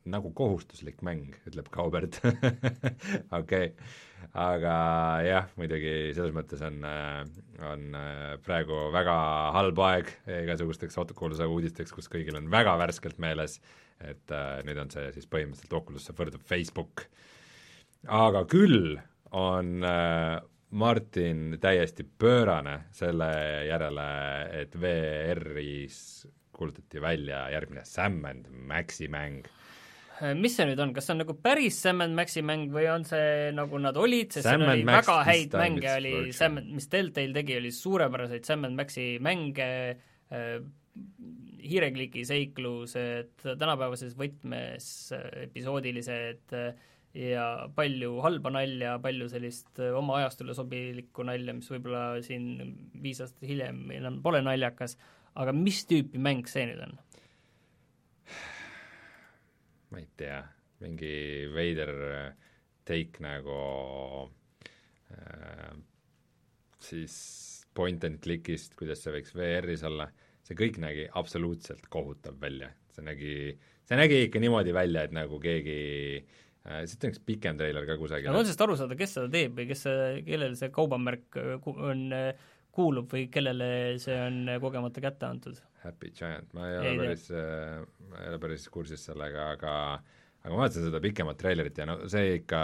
nagu 0.09 0.31
kohustuslik 0.33 1.01
mäng, 1.05 1.35
ütleb 1.45 1.69
Kaubert 1.73 2.17
okei 2.25 3.37
okay., 3.37 3.73
aga 4.37 4.73
jah, 5.25 5.47
muidugi 5.59 6.11
selles 6.15 6.33
mõttes 6.35 6.61
on, 6.65 6.79
on 7.67 7.97
äh, 7.97 8.35
praegu 8.45 8.87
väga 8.93 9.15
halb 9.57 9.81
aeg 9.85 10.11
igasugusteks 10.41 10.97
Oculus'e 11.01 11.47
uudisteks, 11.49 11.93
kus 11.93 12.09
kõigil 12.11 12.37
on 12.39 12.49
väga 12.53 12.77
värskelt 12.81 13.19
meeles, 13.21 13.59
et 13.99 14.33
äh, 14.33 14.61
nüüd 14.67 14.79
on 14.81 14.93
see 14.93 15.09
siis 15.15 15.29
põhimõtteliselt 15.29 15.77
Oculus'e 15.81 16.15
võrdub 16.17 16.45
Facebook. 16.47 17.05
aga 18.07 18.45
küll 18.49 18.97
on 19.37 19.85
äh, 19.85 20.39
Martin 20.71 21.57
täiesti 21.61 22.05
pöörane 22.05 22.85
selle 22.95 23.31
järele, 23.67 24.11
et 24.61 24.77
VR-is 24.79 26.27
kuulutati 26.55 27.01
välja 27.01 27.49
järgmine 27.51 27.83
Sam 27.85 28.21
and 28.25 28.47
Maxi 28.69 29.09
mäng 29.11 29.43
Äh, 29.43 29.60
mis 30.37 30.53
see 30.57 30.67
nüüd 30.69 30.81
on, 30.83 30.91
kas 30.93 31.07
see 31.07 31.15
on 31.15 31.23
nagu 31.23 31.33
päris 31.41 31.79
Sam 31.81 32.03
and 32.05 32.17
Maxi 32.17 32.43
mäng 32.45 32.67
või 32.73 32.85
on 32.91 33.07
see 33.07 33.49
nagu 33.57 33.79
nad 33.81 33.97
olid, 33.97 34.35
sest 34.35 34.45
seal 34.45 34.61
oli 34.67 34.83
Max 34.85 35.07
väga 35.07 35.15
häid 35.25 35.55
mänge, 35.57 35.95
oli. 35.95 36.13
Sam, 36.37 36.59
mis 36.67 36.89
Deltail 36.91 37.33
tegi, 37.33 37.57
oli 37.57 37.71
suurepäraseid 37.73 38.45
Sam 38.45 38.69
and 38.69 38.77
Maxi 38.77 39.07
mänge 39.23 39.71
äh,, 40.29 40.61
hiirekliki 41.61 42.23
seiklused, 42.27 43.35
tänapäevases 43.45 44.15
võtmes 44.19 44.87
äh, 45.15 45.27
episoodilised 45.45 46.55
äh, 46.57 46.71
ja 47.17 47.45
palju 47.75 48.17
halba 48.25 48.53
nalja, 48.55 48.95
palju 49.03 49.29
sellist 49.31 49.79
äh, 49.81 49.93
oma 49.97 50.19
ajastule 50.21 50.55
sobilikku 50.57 51.25
nalja, 51.27 51.55
mis 51.57 51.69
võib-olla 51.71 52.21
siin 52.25 52.75
viis 53.03 53.21
aastat 53.23 53.47
hiljem 53.47 53.83
enam 53.95 54.21
pole 54.25 54.41
naljakas, 54.45 54.97
aga 55.39 55.53
mis 55.55 55.83
tüüpi 55.89 56.21
mäng 56.21 56.49
see 56.49 56.67
nüüd 56.69 56.83
on? 56.87 56.97
Ma 59.91 59.99
ei 59.99 60.07
tea, 60.17 60.41
mingi 60.81 61.13
veider 61.53 61.93
äh, 62.09 62.51
take 62.87 63.21
nagu 63.23 63.57
äh, 65.13 65.73
siis 66.81 67.15
point 67.77 68.03
and 68.07 68.19
click'ist, 68.23 68.75
kuidas 68.79 69.03
see 69.03 69.13
võiks 69.15 69.35
VR-is 69.37 69.83
olla, 69.87 70.09
see 70.45 70.57
kõik 70.59 70.79
nägi 70.81 71.07
absoluutselt 71.19 71.87
kohutav 71.91 72.39
välja, 72.41 72.71
see 72.91 73.05
nägi, 73.05 73.35
see 73.87 73.99
nägi 73.99 74.23
ikka 74.27 74.41
niimoodi 74.43 74.73
välja, 74.75 75.05
et 75.07 75.15
nagu 75.15 75.39
keegi 75.43 75.77
äh, 76.19 76.81
siit 76.89 77.05
on 77.05 77.13
üks 77.13 77.21
pikem 77.25 77.59
treiler 77.59 77.87
ka 77.87 77.97
kusagil. 78.01 78.31
Aga 78.31 78.41
on 78.41 78.47
sellest 78.47 78.65
aru 78.65 78.79
saada, 78.79 78.97
kes 78.99 79.15
seda 79.17 79.31
teeb 79.31 79.55
või 79.59 79.69
kes 79.71 79.85
see, 79.87 80.09
kellele 80.27 80.59
see 80.59 80.73
kaubamärk 80.75 81.39
äh, 81.39 81.71
on, 81.71 82.07
äh, 82.15 82.49
kuulub 82.71 83.11
või 83.11 83.27
kellele 83.33 83.67
see 84.01 84.17
on 84.21 84.41
äh, 84.49 84.61
kogemata 84.63 85.03
kätte 85.03 85.27
antud? 85.27 85.59
Happy 85.81 86.11
Giant, 86.13 86.51
ma 86.53 86.69
ei 86.69 86.77
Ei 86.77 86.79
ole 86.79 86.89
tea. 86.91 87.03
päris, 87.03 87.29
ma 88.09 88.23
ei 88.23 88.31
ole 88.31 88.41
päris 88.43 88.67
kursis 88.69 89.05
sellega, 89.09 89.51
aga 89.57 89.75
aga 90.41 90.51
ma 90.53 90.63
vaatasin 90.63 90.87
seda 90.89 91.01
pikemat 91.03 91.39
treilerit 91.41 91.77
ja 91.77 91.87
no 91.89 91.97
see 92.09 92.37
ikka 92.39 92.61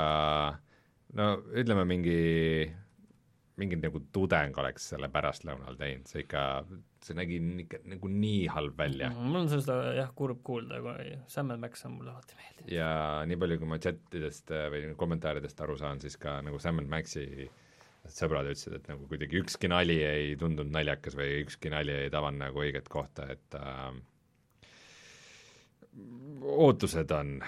no 1.18 1.30
ütleme, 1.54 1.86
mingi 1.90 2.20
mingi 3.58 3.78
nagu 3.82 4.02
tudeng 4.14 4.58
oleks 4.62 4.92
selle 4.92 5.10
pärastlõunal 5.10 5.78
teinud, 5.80 6.06
see 6.10 6.22
ikka, 6.24 6.42
see 7.02 7.18
nägi 7.18 7.40
ikka 7.64 7.80
nagu 7.90 8.10
nii 8.14 8.44
halb 8.54 8.78
välja 8.78 9.10
mm. 9.10 9.30
mul 9.32 9.42
on 9.42 9.50
seda 9.52 9.78
jah, 9.98 10.12
kurb 10.18 10.44
kuulda, 10.46 10.82
aga 10.82 10.98
Sam 11.32 11.56
Max 11.62 11.86
on 11.90 11.96
mulle 11.98 12.14
alati 12.14 12.38
meeldinud. 12.38 12.74
ja 12.76 12.90
nii 13.30 13.40
palju, 13.42 13.60
kui 13.62 13.72
ma 13.72 13.80
chatidest 13.82 14.54
äh, 14.54 14.68
või 14.74 14.92
kommentaaridest 15.00 15.66
aru 15.66 15.78
saan, 15.80 16.02
siis 16.04 16.20
ka 16.22 16.38
nagu 16.46 16.62
Sam 16.62 16.84
Maxi 16.86 17.26
sõbrad 18.14 18.50
ütlesid, 18.50 18.78
et 18.80 18.88
nagu 18.92 19.08
kuidagi 19.10 19.42
ükski 19.42 19.70
nali 19.72 19.98
ei 20.06 20.36
tundunud 20.40 20.74
naljakas 20.74 21.18
või 21.18 21.42
ükski 21.44 21.72
nali 21.74 21.96
ei 22.06 22.14
tabanud 22.14 22.42
nagu 22.46 22.64
õiget 22.64 22.90
kohta, 22.92 23.28
et 23.34 23.58
äh, 23.60 23.92
ootused 26.58 27.12
on 27.16 27.40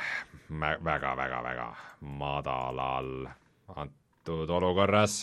väga-väga-väga 0.49 1.70
madalal 2.01 3.30
antud 3.76 4.49
olukorras. 4.49 5.22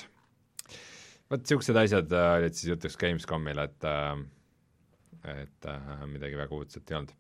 vot 1.31 1.43
niisugused 1.43 1.83
asjad 1.83 2.13
äh, 2.13 2.33
olid 2.39 2.55
siis 2.55 2.73
jutuks 2.75 2.97
Gamescomil, 3.01 3.59
et 3.65 3.85
äh, 3.85 4.25
et 5.27 5.69
äh, 5.71 6.05
midagi 6.07 6.39
väga 6.39 6.55
uudset 6.55 6.91
ei 6.91 6.99
olnud. 7.01 7.15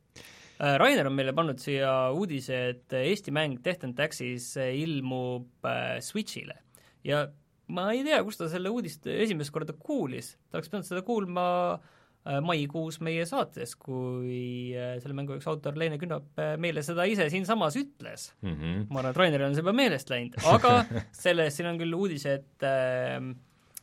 Äh, 0.57 0.77
Rainer 0.81 1.09
on 1.11 1.17
meile 1.17 1.35
pannud 1.37 1.61
siia 1.61 1.93
uudise, 2.17 2.61
et 2.73 2.97
Eesti 2.97 3.35
mäng 3.35 3.59
Death 3.65 3.85
and 3.85 3.97
Taxis 3.99 4.53
ilmub 4.63 5.67
äh, 5.67 5.99
Switch'ile 6.05 6.61
ja 7.07 7.27
ma 7.73 7.91
ei 7.95 8.05
tea, 8.07 8.23
kust 8.27 8.43
ta 8.43 8.49
selle 8.53 8.71
uudist 8.73 9.07
esimest 9.11 9.53
korda 9.55 9.75
kuulis, 9.79 10.35
ta 10.51 10.59
oleks 10.59 10.71
pidanud 10.71 10.89
seda 10.89 11.03
kuulma 11.07 11.47
äh, 11.75 12.39
maikuus 12.45 13.01
meie 13.05 13.25
saates, 13.29 13.75
kui 13.81 14.75
äh, 14.77 14.97
selle 15.03 15.17
mängu 15.19 15.39
üks 15.39 15.49
autor 15.51 15.79
Leene 15.79 15.99
Künnap 16.03 16.39
äh, 16.43 16.55
meile 16.63 16.85
seda 16.87 17.09
ise 17.11 17.29
siinsamas 17.33 17.79
ütles 17.81 18.31
Mm 18.43 18.55
-hmm. 18.55 18.87
ma 18.91 19.01
arvan, 19.01 19.11
et 19.11 19.17
Raineril 19.17 19.49
on 19.49 19.55
see 19.55 19.65
juba 19.65 19.73
meelest 19.77 20.11
läinud, 20.11 20.39
aga 20.53 20.85
selles, 21.25 21.57
siin 21.57 21.73
on 21.73 21.79
küll 21.79 21.95
uudis, 21.95 22.27
et 22.27 22.67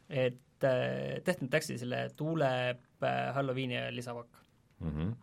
et 0.09 0.39
Death 0.63 1.41
and 1.41 1.51
Taxisele 1.51 2.09
tuleb 2.15 3.03
äh, 3.03 3.33
Halloweeni 3.35 3.77
ajal 3.77 3.95
lisapakk. 3.95 4.43
Mm 4.79 4.91
-hmm. 4.91 5.15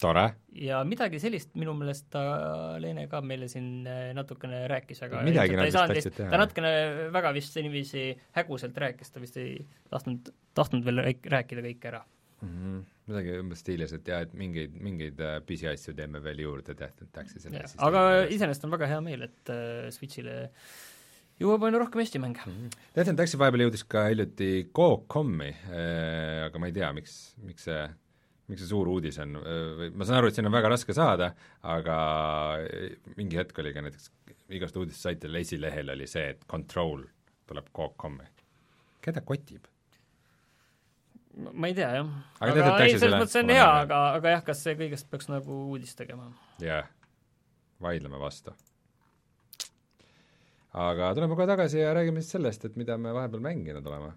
Tore 0.00 0.24
ja 0.56 0.80
midagi 0.88 1.20
sellist 1.22 1.54
minu 1.58 1.74
meelest 1.76 2.08
ta, 2.12 2.22
Leene 2.82 3.06
ka 3.10 3.20
meile 3.24 3.48
siin 3.50 3.86
äh, 3.88 4.10
natukene 4.16 4.64
rääkis, 4.70 5.02
aga 5.06 5.22
Midagi 5.26 5.56
nad 5.58 5.64
ta 5.64 5.66
ei 5.66 5.70
vist 5.70 5.78
saanud 5.78 5.96
tahtsid 5.96 6.18
teha, 6.18 6.32
ta 6.32 6.40
natukene 6.42 6.72
väga 7.14 7.32
vist 7.36 7.56
niiviisi 7.60 8.04
häguselt 8.38 8.80
rääkis, 8.84 9.12
ta 9.12 9.22
vist 9.22 9.38
ei 9.42 9.58
tahtnud, 9.92 10.32
tahtnud 10.56 10.86
veel 10.86 11.02
rääk- 11.08 11.30
rääkida 11.36 11.64
kõike 11.68 11.90
ära. 11.92 12.02
mm. 12.40 12.56
-hmm. 12.56 12.82
midagi 13.10 13.38
umbes 13.40 13.62
stiilis, 13.64 13.92
et 13.96 14.08
jah, 14.08 14.24
et 14.26 14.34
mingeid, 14.34 14.74
mingeid 14.88 15.20
äh, 15.20 15.38
pisiasju 15.46 15.94
teeme 15.94 16.22
veel 16.22 16.44
juurde 16.44 16.74
Death 16.74 17.02
and 17.02 17.12
Taxesile. 17.12 17.64
aga 17.76 18.26
iseenesest 18.26 18.64
on 18.64 18.76
väga 18.76 18.86
hea 18.86 19.00
meel, 19.00 19.22
et 19.22 19.52
äh, 19.52 19.90
Switchile 19.90 20.50
jõuab 21.40 21.68
aina 21.68 21.78
rohkem 21.78 22.00
Eesti 22.00 22.18
mänge 22.18 22.40
mm. 22.46 22.52
-hmm. 22.52 22.88
Death 22.94 23.08
and 23.08 23.18
Taxi 23.18 23.38
vahepeal 23.38 23.68
jõudis 23.68 23.84
ka 23.88 24.08
hiljuti 24.08 24.70
Coop.com-i 24.72 25.52
äh,, 25.52 26.44
aga 26.48 26.58
ma 26.58 26.66
ei 26.66 26.72
tea, 26.72 26.92
miks, 26.92 27.36
miks 27.44 27.68
see 27.68 27.86
miks 28.46 28.62
see 28.62 28.70
suur 28.70 28.88
uudis 28.90 29.18
on, 29.22 29.38
ma 29.94 30.06
saan 30.06 30.20
aru, 30.20 30.30
et 30.30 30.38
siin 30.38 30.46
on 30.46 30.54
väga 30.54 30.70
raske 30.70 30.94
saada, 30.96 31.32
aga 31.66 31.96
mingi 33.18 33.38
hetk 33.40 33.58
oli 33.62 33.72
ka 33.74 33.82
näiteks 33.86 34.10
igast 34.56 34.76
uudissaitidel 34.78 35.40
esilehel 35.42 35.94
oli 35.96 36.06
see, 36.10 36.28
et 36.34 36.44
Control 36.50 37.02
tuleb 37.46 37.72
Coop.com-i. 37.74 38.28
keda 39.02 39.22
kotib? 39.26 39.66
ma 41.52 41.68
ei 41.68 41.74
tea 41.76 41.88
jah. 41.98 42.12
aga, 42.40 42.52
aga 42.70 42.84
ei, 42.84 42.94
selles 42.96 43.18
mõttes 43.18 43.40
on 43.42 43.50
hea, 43.52 43.66
aga, 43.82 44.02
aga 44.20 44.36
jah, 44.36 44.44
kas 44.46 44.62
see 44.64 44.76
kõigest 44.78 45.10
peaks 45.10 45.28
nagu 45.32 45.64
uudist 45.72 45.98
tegema? 45.98 46.30
jah 46.62 46.84
yeah., 46.84 46.92
vaidleme 47.82 48.20
vastu. 48.20 48.54
aga 50.86 51.10
tuleme 51.18 51.36
kohe 51.36 51.48
tagasi 51.50 51.82
ja 51.82 51.92
räägime 51.98 52.22
siis 52.22 52.38
sellest, 52.38 52.64
et 52.64 52.78
mida 52.80 52.96
me 53.00 53.12
vahepeal 53.16 53.42
mänginud 53.44 53.90
oleme 53.90 54.14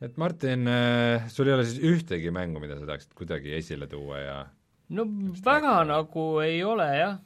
et 0.00 0.16
Martin, 0.20 0.68
äh, 0.68 1.26
sul 1.28 1.50
ei 1.50 1.56
ole 1.56 1.66
siis 1.68 1.80
ühtegi 1.84 2.32
mängu, 2.32 2.60
mida 2.62 2.78
sa 2.78 2.88
tahaksid 2.88 3.12
kuidagi 3.18 3.52
esile 3.58 3.88
tuua 3.90 4.20
ja 4.22 4.36
no 4.96 5.04
väga 5.44 5.74
rääkida? 5.74 5.88
nagu 5.90 6.24
ei 6.44 6.62
ole 6.64 6.86
jah, 6.96 7.18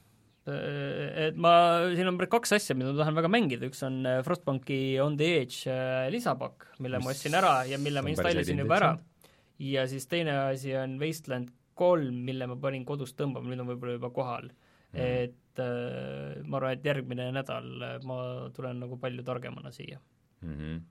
äh, 0.50 1.28
et 1.28 1.38
ma, 1.40 1.54
siin 1.94 2.10
on 2.10 2.18
kaks 2.18 2.56
asja, 2.58 2.76
mida 2.78 2.90
ma 2.90 3.02
tahan 3.02 3.18
väga 3.20 3.30
mängida, 3.30 3.70
üks 3.70 3.84
on 3.86 4.00
äh, 4.10 4.20
Frostbanki 4.26 4.98
On 5.02 5.18
the 5.20 5.30
Edge 5.44 5.76
lisapakk, 6.14 6.72
mille 6.80 6.98
Mis 6.98 7.06
ma 7.06 7.14
ostsin 7.14 7.38
ära 7.38 7.56
ja 7.70 7.78
mille 7.78 8.02
ma 8.02 8.10
installisin 8.12 8.64
juba 8.64 8.80
ära. 8.80 8.92
ja 9.62 9.86
siis 9.90 10.10
teine 10.10 10.34
asi 10.48 10.74
on 10.78 10.98
Wasteland 11.02 11.54
kolm, 11.78 12.24
mille 12.26 12.50
ma 12.50 12.58
panin 12.58 12.86
kodus 12.86 13.14
tõmbama, 13.18 13.50
nüüd 13.50 13.62
on 13.62 13.70
võib-olla 13.70 13.96
juba 14.00 14.10
kohal 14.14 14.50
mm.. 14.50 14.98
et 14.98 15.62
äh, 15.62 16.42
ma 16.42 16.58
arvan, 16.58 16.74
et 16.74 16.90
järgmine 16.90 17.30
nädal 17.38 17.70
ma 18.06 18.18
tulen 18.54 18.82
nagu 18.82 18.98
palju 18.98 19.22
targemana 19.26 19.70
siia 19.74 20.02
mm. 20.42 20.58
-hmm 20.58 20.82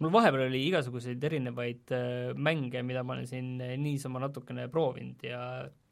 mul 0.00 0.12
vahepeal 0.14 0.46
oli 0.48 0.62
igasuguseid 0.68 1.24
erinevaid 1.28 1.92
äh, 1.94 2.32
mänge, 2.36 2.82
mida 2.86 3.02
ma 3.04 3.16
olen 3.16 3.28
siin 3.28 3.56
äh, 3.64 3.74
niisama 3.80 4.22
natukene 4.22 4.66
proovinud 4.72 5.24
ja 5.26 5.40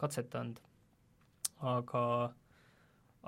katsetanud, 0.01 0.61
aga 1.75 2.05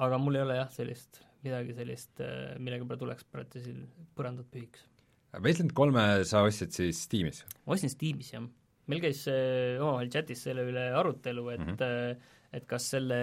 aga 0.00 0.20
mul 0.22 0.38
ei 0.38 0.44
ole 0.46 0.56
jah, 0.60 0.70
sellist, 0.72 1.20
midagi 1.44 1.76
sellist, 1.76 2.14
äh, 2.24 2.56
millega 2.62 2.88
peale 2.88 3.04
tuleks 3.04 3.28
praegu 3.28 3.64
siin 3.64 3.84
põrandad 4.16 4.48
pühiks. 4.52 4.86
Wasteland 5.30 5.76
kolme 5.78 6.02
sa 6.26 6.42
ostsid 6.46 6.74
siis 6.74 7.04
Steamis? 7.06 7.44
ma 7.66 7.76
ostsin 7.76 7.92
Steamis, 7.92 8.32
jah. 8.34 8.48
meil 8.90 9.04
käis 9.04 9.22
omavahel 9.30 10.10
chatis 10.10 10.46
selle 10.48 10.64
üle 10.66 10.90
arutelu, 10.98 11.48
et 11.52 11.66
mm 11.66 11.76
-hmm. 11.76 12.28
et 12.56 12.64
kas 12.66 12.88
selle, 12.96 13.18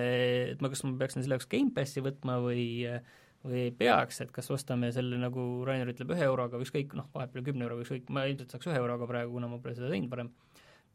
et 0.53 0.62
ma, 0.62 0.70
kas 0.70 0.86
ma 0.86 0.93
peaksin 1.01 1.26
selle 1.26 1.36
jaoks 1.36 1.49
Gamepassi 1.51 2.05
võtma 2.05 2.38
või 2.45 2.68
äh, 2.88 3.01
või 3.47 3.67
ei 3.67 3.71
peaks, 3.75 4.21
et 4.25 4.33
kas 4.35 4.49
ostame 4.53 4.91
selle, 4.95 5.19
nagu 5.21 5.45
Rainer 5.67 5.93
ütleb, 5.93 6.11
ühe 6.15 6.27
euroga 6.27 6.59
või 6.59 6.67
ükskõik, 6.67 6.97
noh, 6.97 7.07
vahepeal 7.13 7.45
kümne 7.47 7.67
euroga, 7.67 7.85
ükskõik, 7.85 8.11
ma 8.13 8.25
ilmselt 8.29 8.53
saaks 8.53 8.69
ühe 8.69 8.77
euroga 8.81 9.07
praegu, 9.09 9.33
kuna 9.37 9.49
ma 9.51 9.61
pole 9.63 9.77
seda 9.77 9.91
teinud 9.91 10.11
varem, 10.11 10.31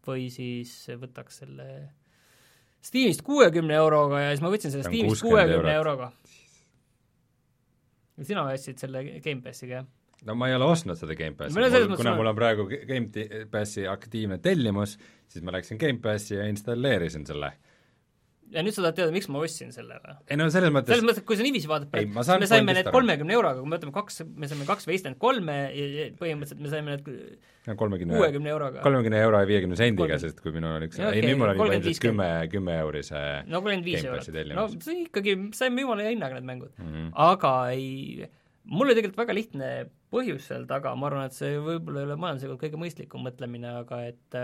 või 0.07 0.28
siis 0.34 0.74
võtaks 1.00 1.42
selle 1.42 1.68
Steamist 2.82 3.22
kuuekümne 3.22 3.76
euroga 3.78 4.24
ja 4.24 4.30
siis 4.32 4.42
ma 4.42 4.50
võtsin 4.50 4.72
selle 4.74 4.88
Steamist 4.88 5.22
kuuekümne 5.22 5.74
euroga. 5.78 6.12
sina 8.22 8.42
ostsid 8.50 8.78
selle 8.82 9.05
Gamepassiga, 9.22 9.82
jah? 9.82 9.90
no 10.26 10.36
ma 10.38 10.48
ei 10.50 10.57
ole 10.57 10.68
ostnud 10.70 10.98
seda 10.98 11.16
Gamepassi 11.18 11.59
no,, 11.59 11.96
kuna 11.96 12.14
mul 12.18 12.30
on 12.30 12.38
praegu 12.38 12.66
Gamepassi 12.70 13.86
aktiivne 13.90 14.38
tellimus, 14.42 14.96
siis 15.30 15.44
ma 15.44 15.55
läksin 15.57 15.80
Gamepassi 15.80 16.36
ja 16.36 16.46
installeerisin 16.50 17.26
selle 17.26 17.53
ja 18.53 18.62
nüüd 18.64 18.74
sa 18.76 18.84
tahad 18.84 18.98
teada, 18.98 19.12
miks 19.14 19.28
ma 19.32 19.40
ostsin 19.42 19.72
selle 19.74 19.96
või? 20.03 20.14
ei 20.28 20.38
no 20.38 20.48
selles 20.53 20.72
mõttes 20.74 20.92
selles 20.92 21.07
mõttes, 21.07 21.22
et 21.22 21.28
kui 21.28 21.38
sa 21.38 21.46
niiviisi 21.46 21.70
vaatad, 21.70 21.94
me 22.12 22.48
saime 22.50 22.76
need 22.76 22.90
kolmekümne 22.94 23.36
euroga, 23.36 23.61
kui 23.61 23.70
me 23.70 23.78
võtame 23.78 23.94
kaks, 23.96 24.22
me 24.28 24.50
saime 24.50 24.66
kaks 24.68 24.88
Wasteland 24.90 25.18
kolme 25.22 25.57
ja 25.72 26.07
põhimõtteliselt 26.18 26.62
me 26.62 26.72
saime 26.72 26.96
need 26.96 27.09
kuuekümne 27.78 28.53
euroga. 28.53 28.82
kolmekümne 28.84 29.22
euro 29.22 29.40
ja 29.42 29.48
viiekümne 29.48 29.78
sendiga, 29.78 30.18
sest 30.22 30.42
kui 30.44 30.55
minul 30.55 30.76
on 30.76 30.86
üks, 30.88 31.00
ei 31.00 31.24
nüüd 31.24 31.40
mul 31.40 31.55
juba 31.55 31.68
ilmselt 31.78 32.05
kümme, 32.05 32.28
kümme 32.53 32.78
eurise 32.82 33.24
no 33.46 33.62
kolmkümmend 33.62 33.88
viis 33.88 34.07
eurot, 34.07 34.55
no 34.59 34.68
see 34.76 35.03
ikkagi, 35.07 35.36
saime 35.57 35.86
jumala 35.86 36.09
hinnaga 36.09 36.38
need 36.38 36.48
mängud 36.48 36.72
mm. 36.76 36.88
-hmm. 36.92 37.11
aga 37.28 37.55
ei, 37.74 38.28
mul 38.64 38.88
oli 38.88 38.98
tegelikult 38.98 39.24
väga 39.24 39.38
lihtne 39.38 39.70
põhjus 40.12 40.50
seal 40.50 40.66
taga, 40.68 40.92
ma 40.98 41.09
arvan, 41.09 41.30
et 41.30 41.36
see 41.36 41.57
võib-olla 41.57 42.03
ei 42.03 42.11
ole 42.11 42.18
majanduslikult 42.20 42.61
kõige 42.66 42.80
mõistlikum 42.80 43.24
mõtlemine, 43.24 43.78
aga 43.80 44.03
et 44.11 44.42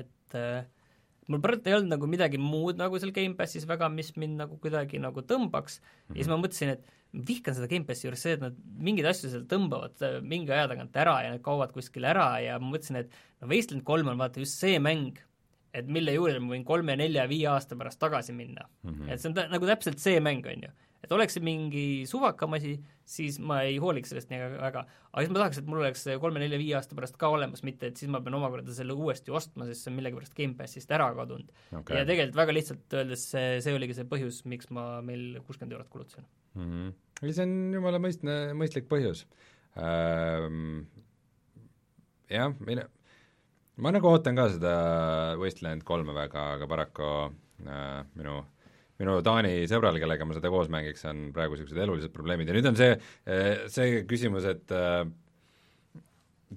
et 0.00 0.38
mul 1.30 1.42
praegu 1.44 1.70
ei 1.70 1.76
olnud 1.78 1.94
nagu 1.94 2.08
midagi 2.10 2.40
muud 2.42 2.80
nagu 2.80 2.98
seal 3.00 3.12
Gamepassis 3.14 3.66
väga, 3.70 3.88
mis 3.92 4.12
mind 4.18 4.40
nagu 4.42 4.58
kuidagi 4.62 5.00
nagu 5.02 5.22
tõmbaks 5.22 5.78
mm, 5.78 5.86
-hmm. 5.86 6.16
ja 6.16 6.18
siis 6.18 6.30
ma 6.30 6.36
mhm. 6.36 6.44
mõtlesin, 6.44 6.74
et 6.74 7.24
vihkan 7.30 7.56
seda 7.56 7.70
Gamepassi 7.70 8.06
juures 8.06 8.26
see, 8.26 8.36
et 8.38 8.44
nad 8.44 8.60
mingeid 8.88 9.08
asju 9.10 9.32
seal 9.32 9.46
tõmbavad 9.50 10.04
mingi 10.22 10.54
aja 10.54 10.68
tagant 10.70 11.00
ära 11.04 11.16
ja 11.24 11.32
need 11.32 11.42
kaovad 11.46 11.74
kuskile 11.74 12.12
ära 12.12 12.28
ja 12.44 12.58
ma 12.58 12.70
mõtlesin, 12.74 13.02
et 13.02 13.18
no 13.40 13.50
Wasteland 13.50 13.86
kolm 13.86 14.12
on 14.12 14.20
vaata 14.20 14.42
just 14.42 14.60
see 14.62 14.78
mäng, 14.82 15.18
et 15.74 15.86
mille 15.86 16.14
juurde 16.14 16.42
ma 16.42 16.54
võin 16.54 16.66
kolme, 16.66 16.96
nelja, 16.98 17.28
viie 17.30 17.48
aasta 17.50 17.78
pärast 17.78 18.00
tagasi 18.02 18.32
minna 18.32 18.68
mm. 18.82 18.90
-hmm. 18.90 19.10
et 19.10 19.20
see 19.20 19.30
on 19.30 19.34
ta, 19.34 19.48
nagu 19.50 19.66
täpselt 19.66 19.98
see 19.98 20.20
mäng, 20.20 20.46
on 20.46 20.68
ju 20.68 20.76
et 21.04 21.12
oleks 21.16 21.36
see 21.36 21.44
mingi 21.44 21.84
suvakam 22.08 22.56
asi, 22.58 22.76
siis 23.10 23.38
ma 23.42 23.60
ei 23.66 23.78
hooliks 23.82 24.12
sellest 24.12 24.30
nii 24.30 24.40
väga, 24.60 24.84
aga 25.10 25.24
siis 25.24 25.32
ma 25.32 25.40
tahaks, 25.40 25.60
et 25.60 25.68
mul 25.70 25.82
oleks 25.82 26.04
kolme-nelja-viie 26.22 26.76
aasta 26.78 26.96
pärast 26.98 27.18
ka 27.20 27.30
olemas, 27.34 27.64
mitte 27.66 27.90
et 27.90 28.00
siis 28.00 28.10
ma 28.12 28.20
pean 28.24 28.36
omakorda 28.38 28.74
selle 28.76 28.94
uuesti 28.94 29.34
ostma, 29.34 29.66
sest 29.68 29.84
see 29.84 29.92
on 29.92 29.98
millegipärast 29.98 30.36
Gamepassist 30.36 30.94
ära 30.94 31.08
kadunud 31.16 31.50
okay.. 31.80 31.98
ja 31.98 32.06
tegelikult 32.08 32.38
väga 32.42 32.56
lihtsalt 32.56 32.98
öeldes 33.00 33.26
see, 33.32 33.48
see 33.64 33.74
oligi 33.76 33.96
see 33.98 34.06
põhjus, 34.10 34.42
miks 34.50 34.70
ma 34.74 34.86
meil 35.06 35.40
kuuskümmend 35.46 35.74
eurot 35.76 35.90
kulutasin 35.92 36.26
mm. 36.54 36.70
-hmm. 36.70 36.94
ei, 37.24 37.34
see 37.34 37.48
on 37.48 37.56
jumala 37.78 38.02
mõistne, 38.02 38.38
mõistlik 38.58 38.86
põhjus 38.92 39.26
ähm,. 39.74 40.86
jah, 42.30 42.54
mina, 42.62 42.86
ma 43.76 43.94
nagu 43.96 44.12
ootan 44.12 44.38
ka 44.38 44.48
seda 44.54 44.76
Wasteland 45.40 45.86
kolme 45.88 46.14
väga, 46.14 46.52
aga 46.58 46.70
paraku 46.70 47.10
äh, 47.66 48.06
minu 48.14 48.38
äh, 48.38 48.48
minu 49.00 49.16
Taani 49.24 49.64
sõbral, 49.70 49.96
kellega 50.02 50.28
ma 50.28 50.36
seda 50.36 50.52
koos 50.52 50.70
mängiks, 50.72 51.06
on 51.08 51.30
praegu 51.36 51.56
niisugused 51.56 51.82
elulised 51.86 52.14
probleemid 52.14 52.50
ja 52.50 52.56
nüüd 52.56 52.68
on 52.70 52.78
see, 52.78 52.94
see 53.72 54.02
küsimus, 54.08 54.46
et 54.50 54.74
äh, 54.76 55.04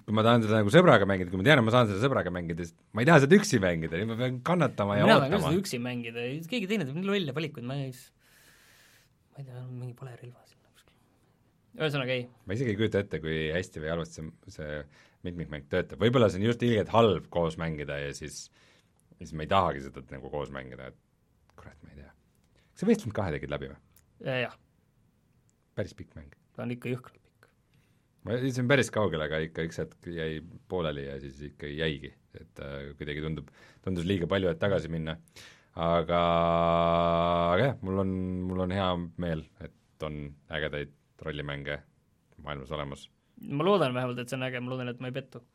kui 0.01 0.15
ma 0.17 0.23
tahan 0.25 0.43
seda 0.43 0.59
nagu 0.59 0.73
sõbraga 0.73 1.05
mängida, 1.09 1.29
kui 1.31 1.39
ma 1.39 1.45
tean, 1.45 1.61
et 1.61 1.67
ma 1.67 1.73
saan 1.75 1.89
seda 1.91 2.01
sõbraga 2.01 2.33
mängida, 2.33 2.65
siis 2.65 2.75
ma 2.97 3.03
ei 3.03 3.09
taha 3.09 3.23
seda 3.23 3.37
üksi 3.37 3.59
mängida, 3.63 4.01
ma 4.09 4.17
pean 4.19 4.41
kannatama 4.45 4.97
ja 4.97 5.05
mina 5.05 5.19
ootama. 5.19 5.29
mina 5.29 5.37
tahan 5.37 5.45
ka 5.45 5.53
seda 5.53 5.61
üksi 5.61 5.79
mängida, 5.83 6.25
keegi 6.49 6.69
teine 6.71 6.87
teeb 6.89 6.97
nii 6.97 7.09
lolle 7.11 7.35
valikuid, 7.37 7.67
ma 7.69 7.77
ei 7.83 7.93
ma 7.93 9.41
ei 9.41 9.47
tea, 9.47 9.63
mingi 9.69 9.95
pole 9.97 10.15
relva 10.17 10.43
sinna 10.49 10.73
kuskil. 10.73 10.97
ühesõnaga 11.77 12.17
ei. 12.17 12.25
ma 12.45 12.57
isegi 12.57 12.73
ei 12.73 12.79
kujuta 12.81 13.03
ette, 13.05 13.21
kui 13.23 13.37
hästi 13.53 13.83
või 13.83 13.93
halvasti 13.93 14.25
see, 14.25 14.57
see 14.57 14.81
mitmikmäng 15.29 15.69
töötab, 15.71 16.01
võib-olla 16.01 16.29
see 16.29 16.41
on 16.41 16.49
just 16.49 16.65
ilgelt 16.65 16.91
halb 16.93 17.29
koos 17.33 17.59
mängida 17.61 18.01
ja 18.01 18.11
siis 18.17 18.47
siis 19.19 19.37
ma 19.37 19.45
ei 19.45 19.53
tahagi 19.53 19.85
seda 19.85 20.03
nagu 20.11 20.33
koos 20.33 20.51
mängida, 20.53 20.89
et 20.89 21.55
kurat, 21.57 21.77
ma 21.85 21.93
ei 21.93 22.01
tea 22.01 22.12
sa 22.83 22.89
Wasteland 22.89 23.15
kahe 23.15 23.35
tegid 23.37 23.53
läbi 23.53 23.71
või? 23.71 23.79
jah. 24.43 24.55
päris 25.77 25.95
pikk 25.97 26.15
mäng? 26.17 26.33
ta 26.55 26.65
on 26.65 26.73
ikka 26.75 26.91
jõhkralt 26.91 27.21
pikk. 27.21 27.47
ma 28.27 28.37
jõudsin 28.37 28.69
päris 28.71 28.91
kaugele, 28.93 29.27
aga 29.29 29.39
ikka 29.47 29.65
üks 29.69 29.79
hetk 29.83 30.11
jäi 30.11 30.41
pooleli 30.71 31.07
ja 31.07 31.17
siis 31.23 31.39
ikka 31.49 31.69
jäigi, 31.71 32.13
et 32.39 32.63
äh, 32.63 32.91
kuidagi 32.99 33.23
tundub, 33.23 33.49
tundus 33.85 34.07
liiga 34.09 34.29
palju, 34.29 34.51
et 34.51 34.61
tagasi 34.61 34.91
minna. 34.91 35.17
aga, 35.79 36.21
aga 37.55 37.71
jah, 37.71 37.81
mul 37.81 38.03
on, 38.03 38.13
mul 38.51 38.67
on 38.67 38.75
hea 38.75 38.91
meel, 39.23 39.47
et 39.63 40.05
on 40.05 40.27
ägedaid 40.51 40.93
rollimänge 41.23 41.79
maailmas 42.43 42.71
olemas. 42.75 43.09
ma 43.47 43.65
loodan 43.65 43.95
vähemalt, 43.95 44.19
et 44.19 44.29
see 44.29 44.39
on 44.39 44.49
äge, 44.49 44.59
ma 44.59 44.75
loodan, 44.75 44.91
et 44.91 44.99
ma 44.99 45.09
ei 45.09 45.21
pettu 45.21 45.45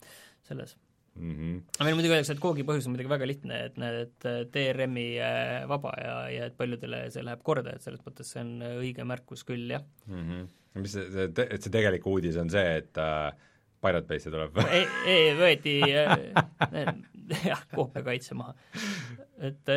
selles 0.48 0.78
mm. 1.18 1.34
-hmm. 1.34 1.56
aga 1.76 1.86
meil 1.86 1.98
muidugi 1.98 2.14
öeldakse, 2.14 2.36
et 2.36 2.42
koogi 2.42 2.66
põhjus 2.68 2.86
on 2.88 2.94
muidugi 2.94 3.12
väga 3.12 3.28
lihtne, 3.28 3.58
et 3.68 3.80
näed, 3.80 3.98
et 4.06 4.54
DRM-i 4.54 5.08
äh, 5.24 5.66
vaba 5.70 5.92
ja, 6.02 6.14
ja 6.32 6.48
et 6.48 6.56
paljudele 6.58 7.04
see 7.14 7.26
läheb 7.26 7.42
korda, 7.46 7.74
et 7.74 7.84
selles 7.84 8.02
mõttes 8.06 8.32
see 8.34 8.44
on 8.44 8.54
äh, 8.62 8.78
õige 8.82 9.06
märkus 9.08 9.44
küll, 9.48 9.68
jah 9.74 9.84
mm. 10.06 10.24
-hmm. 10.24 10.48
mis 10.82 10.96
see, 10.96 11.10
see, 11.14 11.28
et 11.44 11.62
see 11.62 11.74
tegelik 11.74 12.06
uudis 12.06 12.38
on 12.40 12.50
see, 12.50 12.78
et 12.82 13.02
äh, 13.02 13.28
Pirate 13.78 14.08
Base'i 14.10 14.32
tuleb 14.34 14.58
ei, 14.66 14.86
ei, 15.06 15.34
võeti 15.38 15.76
äh, 15.86 16.16
jah, 17.50 17.62
koopia 17.74 18.18
maha. 18.34 18.54
et 19.38 19.70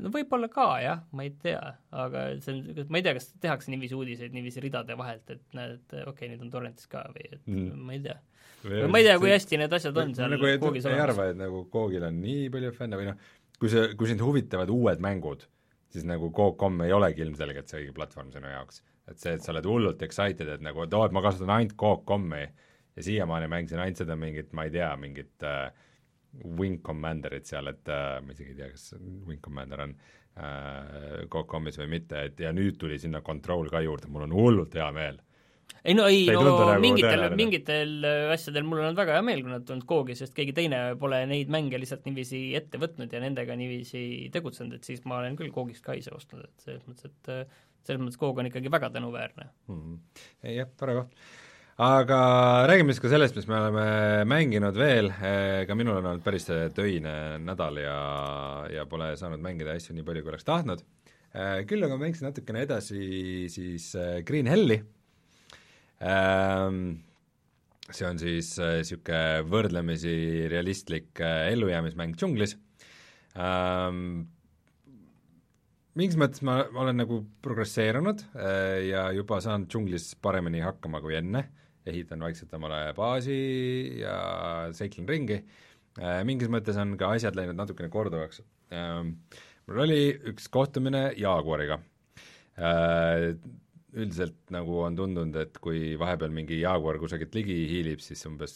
no 0.00 0.12
võib-olla 0.14 0.48
ka 0.48 0.70
jah, 0.80 1.04
ma 1.12 1.26
ei 1.26 1.34
tea, 1.42 1.60
aga 1.90 2.30
see 2.40 2.54
on, 2.54 2.86
ma 2.88 3.00
ei 3.00 3.04
tea, 3.04 3.18
kas 3.18 3.32
tehakse 3.40 3.72
niiviisi 3.74 3.96
uudiseid 3.98 4.32
niiviisi 4.32 4.62
ridade 4.64 4.96
vahelt, 4.96 5.28
et 5.34 5.44
näed, 5.58 5.84
okei 5.88 6.12
okay,, 6.12 6.32
nüüd 6.32 6.46
on 6.46 6.52
torrentis 6.52 6.88
ka 6.88 7.04
või 7.12 7.28
et 7.32 7.42
mm. 7.44 7.86
ma 7.88 7.96
ei 7.96 8.04
tea 8.08 8.16
ma 8.64 8.98
ei 8.98 9.06
tea, 9.06 9.18
kui 9.22 9.30
hästi 9.32 9.60
need 9.60 9.74
asjad 9.78 10.00
on 10.02 10.14
seal 10.16 10.32
nagu 10.34 10.52
koogis 10.62 10.86
olemas. 10.86 10.98
ei 10.98 11.04
arva, 11.04 11.28
et 11.32 11.38
nagu 11.38 11.64
koogil 11.72 12.04
on 12.08 12.20
nii 12.22 12.48
palju 12.54 12.72
fänne 12.76 12.98
või 12.98 13.10
noh, 13.10 13.18
kui 13.58 13.70
sa, 13.72 13.86
kui 13.98 14.10
sind 14.10 14.22
huvitavad 14.24 14.70
uued 14.72 15.02
mängud, 15.04 15.44
siis 15.92 16.06
nagu 16.08 16.30
Coop.com 16.34 16.82
ei 16.84 16.94
olegi 16.94 17.24
ilmselgelt 17.24 17.70
see 17.70 17.82
õige 17.82 17.96
platvorm 17.96 18.32
sinu 18.34 18.50
jaoks. 18.50 18.82
et 19.08 19.20
see, 19.22 19.32
et 19.38 19.44
sa 19.44 19.54
oled 19.54 19.64
hullult 19.64 20.02
excited, 20.04 20.48
et 20.52 20.64
nagu, 20.64 20.82
et 20.84 20.94
oo, 20.94 21.04
et 21.06 21.14
ma 21.16 21.22
kasutan 21.24 21.54
ainult 21.54 21.76
Coop.com-i 21.80 22.42
ja 22.44 23.04
siiamaani 23.06 23.48
mängisin 23.48 23.80
ainult 23.80 24.02
seda 24.02 24.16
mingit, 24.20 24.52
ma 24.52 24.66
ei 24.68 24.74
tea, 24.74 24.90
mingit 25.00 25.46
äh, 25.46 25.70
Wing 26.58 26.82
Commanderit 26.84 27.48
seal, 27.48 27.70
et 27.72 27.88
äh, 27.88 28.18
ma 28.24 28.34
isegi 28.34 28.52
ei 28.52 28.58
tea, 28.58 28.68
kas 28.74 28.90
Wing 28.98 29.40
Commander 29.44 29.86
on 29.86 29.94
äh, 29.94 31.24
Coop.com-is 31.30 31.80
või 31.80 31.88
mitte, 31.96 32.26
et 32.28 32.42
ja 32.44 32.52
nüüd 32.52 32.76
tuli 32.80 32.98
sinna 33.00 33.22
Control 33.24 33.70
ka 33.72 33.80
juurde, 33.86 34.10
mul 34.12 34.26
on 34.28 34.36
hullult 34.36 34.76
hea 34.76 34.90
meel 34.92 35.22
ei 35.88 35.94
no 35.94 36.06
ei, 36.10 36.26
no 36.32 36.42
nagu 36.44 36.66
mingitel, 36.82 37.24
mingitel 37.38 37.92
äh, 38.06 38.32
asjadel 38.34 38.66
mul 38.66 38.82
on 38.88 38.98
väga 38.98 39.16
hea 39.16 39.24
meel, 39.24 39.42
kui 39.44 39.52
nad 39.52 39.64
tulnud 39.68 39.86
Koogi, 39.88 40.16
sest 40.18 40.34
keegi 40.36 40.54
teine 40.56 40.80
pole 41.00 41.22
neid 41.30 41.50
mänge 41.52 41.80
lihtsalt 41.80 42.06
niiviisi 42.08 42.42
ette 42.58 42.80
võtnud 42.82 43.12
ja 43.14 43.22
nendega 43.22 43.56
niiviisi 43.58 44.28
tegutsenud, 44.34 44.78
et 44.78 44.88
siis 44.88 45.04
ma 45.08 45.20
olen 45.22 45.38
küll 45.38 45.54
Koogist 45.54 45.84
ka 45.86 45.96
ise 45.98 46.12
ostnud, 46.14 46.44
et 46.44 46.66
selles 46.66 46.86
mõttes, 46.88 47.12
et 47.12 47.32
äh, 47.34 47.60
selles 47.86 48.02
mõttes 48.02 48.20
Koog 48.20 48.42
on 48.42 48.50
ikkagi 48.50 48.72
väga 48.72 48.90
tänuväärne 48.96 49.46
mm. 49.68 49.78
-hmm. 49.78 50.24
ei 50.50 50.58
jah, 50.58 50.72
tore 50.76 50.98
koht. 50.98 51.14
aga 51.78 52.20
räägime 52.68 52.92
siis 52.92 53.04
ka 53.06 53.12
sellest, 53.14 53.38
mis 53.38 53.48
me 53.48 53.60
oleme 53.60 53.88
mänginud 54.26 54.76
veel, 54.76 55.12
ka 55.66 55.78
minul 55.78 56.02
on 56.02 56.12
olnud 56.12 56.26
päris 56.26 56.50
töine 56.74 57.38
nädal 57.38 57.78
ja, 57.84 57.98
ja 58.74 58.86
pole 58.86 59.14
saanud 59.16 59.40
mängida 59.40 59.78
asju 59.78 59.94
nii 59.94 60.04
palju, 60.04 60.26
kui 60.26 60.34
oleks 60.34 60.48
tahtnud, 60.48 60.84
küll 61.70 61.86
aga 61.86 62.00
mängisin 62.00 62.32
natukene 62.32 62.66
edasi 62.66 63.46
siis 63.52 63.92
Green 64.26 64.50
Helli, 64.50 64.82
see 67.88 68.06
on 68.06 68.18
siis 68.20 68.52
niisugune 68.60 69.20
äh, 69.40 69.44
võrdlemisi 69.48 70.14
realistlik 70.52 71.22
äh, 71.24 71.48
ellujäämismäng 71.54 72.16
džunglis. 72.18 72.56
Ähm,, 73.38 74.26
mingis 75.98 76.18
mõttes 76.20 76.44
ma 76.46 76.60
olen 76.78 77.00
nagu 77.00 77.22
progresseerunud 77.44 78.24
äh, 78.36 78.90
ja 78.90 79.08
juba 79.16 79.40
saan 79.44 79.66
džunglis 79.70 80.12
paremini 80.22 80.60
hakkama 80.64 81.00
kui 81.04 81.16
enne, 81.18 81.46
ehitan 81.88 82.20
vaikselt 82.24 82.52
omale 82.58 82.92
baasi 82.96 83.38
ja 84.02 84.18
seiklen 84.76 85.08
ringi. 85.08 85.42
Mingis 85.98 86.50
mõttes 86.52 86.76
on 86.78 86.92
ka 87.00 87.08
asjad 87.16 87.34
läinud 87.34 87.56
natukene 87.58 87.88
korduvaks. 87.90 88.42
Ähm,. 88.70 89.16
mul 89.66 89.80
oli 89.86 90.02
üks 90.30 90.46
kohtumine 90.52 91.08
Jaaguariga 91.18 91.80
üldiselt 93.98 94.52
nagu 94.54 94.80
on 94.84 94.96
tundunud, 94.98 95.36
et 95.42 95.58
kui 95.62 95.96
vahepeal 96.00 96.32
mingi 96.34 96.60
jaaguar 96.60 97.00
kusagilt 97.02 97.34
ligi 97.36 97.56
hiilib, 97.72 98.02
siis 98.04 98.22
umbes 98.28 98.54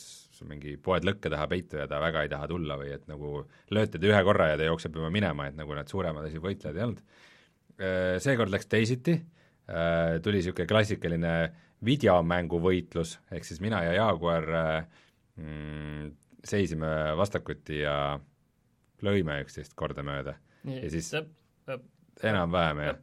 mingi 0.48 0.74
poed 0.82 1.04
lõkke 1.06 1.30
taha 1.30 1.46
peitu 1.50 1.78
ja 1.78 1.86
ta 1.90 2.00
väga 2.02 2.24
ei 2.24 2.30
taha 2.32 2.48
tulla 2.50 2.74
või 2.80 2.90
et 2.96 3.04
nagu 3.10 3.44
lööte 3.74 4.00
ta 4.00 4.08
ühe 4.08 4.22
korra 4.26 4.48
ja 4.52 4.56
ta 4.58 4.66
jookseb 4.66 4.96
juba 4.98 5.10
minema, 5.14 5.46
et 5.50 5.58
nagu 5.58 5.76
need 5.76 5.92
suuremad 5.92 6.26
asi 6.26 6.42
võitlejad 6.42 6.78
ei 6.78 6.86
olnud. 6.86 7.04
Äh, 7.82 8.16
seekord 8.22 8.50
läks 8.54 8.66
teisiti, 8.70 9.14
äh, 9.70 10.16
tuli 10.24 10.40
niisugune 10.40 10.66
klassikaline 10.70 11.36
videomänguvõitlus, 11.86 13.16
ehk 13.34 13.46
siis 13.46 13.62
mina 13.62 13.82
ja 13.86 13.94
jaaguar 14.00 14.50
äh, 14.58 14.74
mm, 15.38 16.10
seisime 16.46 16.90
vastakuti 17.18 17.82
ja 17.82 17.96
lõime 19.02 19.40
üksteist 19.44 19.74
kordamööda. 19.78 20.36
Ja 20.66 20.90
siis 20.90 21.10
enam-vähem 22.22 22.84
jah. 22.86 23.00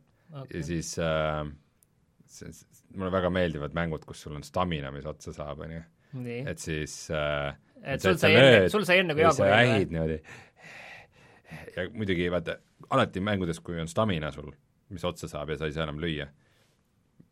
Ja 0.54 0.62
siis 0.64 0.94
äh, 1.02 1.48
see, 2.30 2.52
mulle 2.96 3.12
väga 3.14 3.32
meeldivad 3.34 3.76
mängud, 3.78 4.06
kus 4.08 4.24
sul 4.26 4.38
on 4.38 4.46
stamina, 4.46 4.92
mis 4.94 5.08
otsa 5.10 5.34
saab, 5.36 5.64
on 5.66 5.76
ju. 5.76 5.82
et 6.50 6.62
siis 6.62 6.96
äh, 7.14 7.54
et 7.84 8.02
sul 8.02 8.18
sai 8.20 8.36
enne, 8.36 8.70
sul 8.74 8.86
sai 8.88 9.04
enne 9.04 9.16
kui 9.16 9.26
Jaaguaril 9.26 9.54
või? 9.54 9.76
ähid 9.76 9.94
niimoodi 9.94 10.18
ja 11.76 11.86
muidugi 11.94 12.30
vaata, 12.34 12.58
alati 12.94 13.24
mängudes, 13.24 13.62
kui 13.66 13.80
on 13.82 13.90
stamina 13.90 14.32
sul, 14.34 14.52
mis 14.94 15.06
otsa 15.06 15.30
saab 15.32 15.54
ja 15.54 15.60
sa 15.60 15.70
ei 15.70 15.76
saa 15.76 15.86
enam 15.88 16.02
lüüa, 16.02 16.30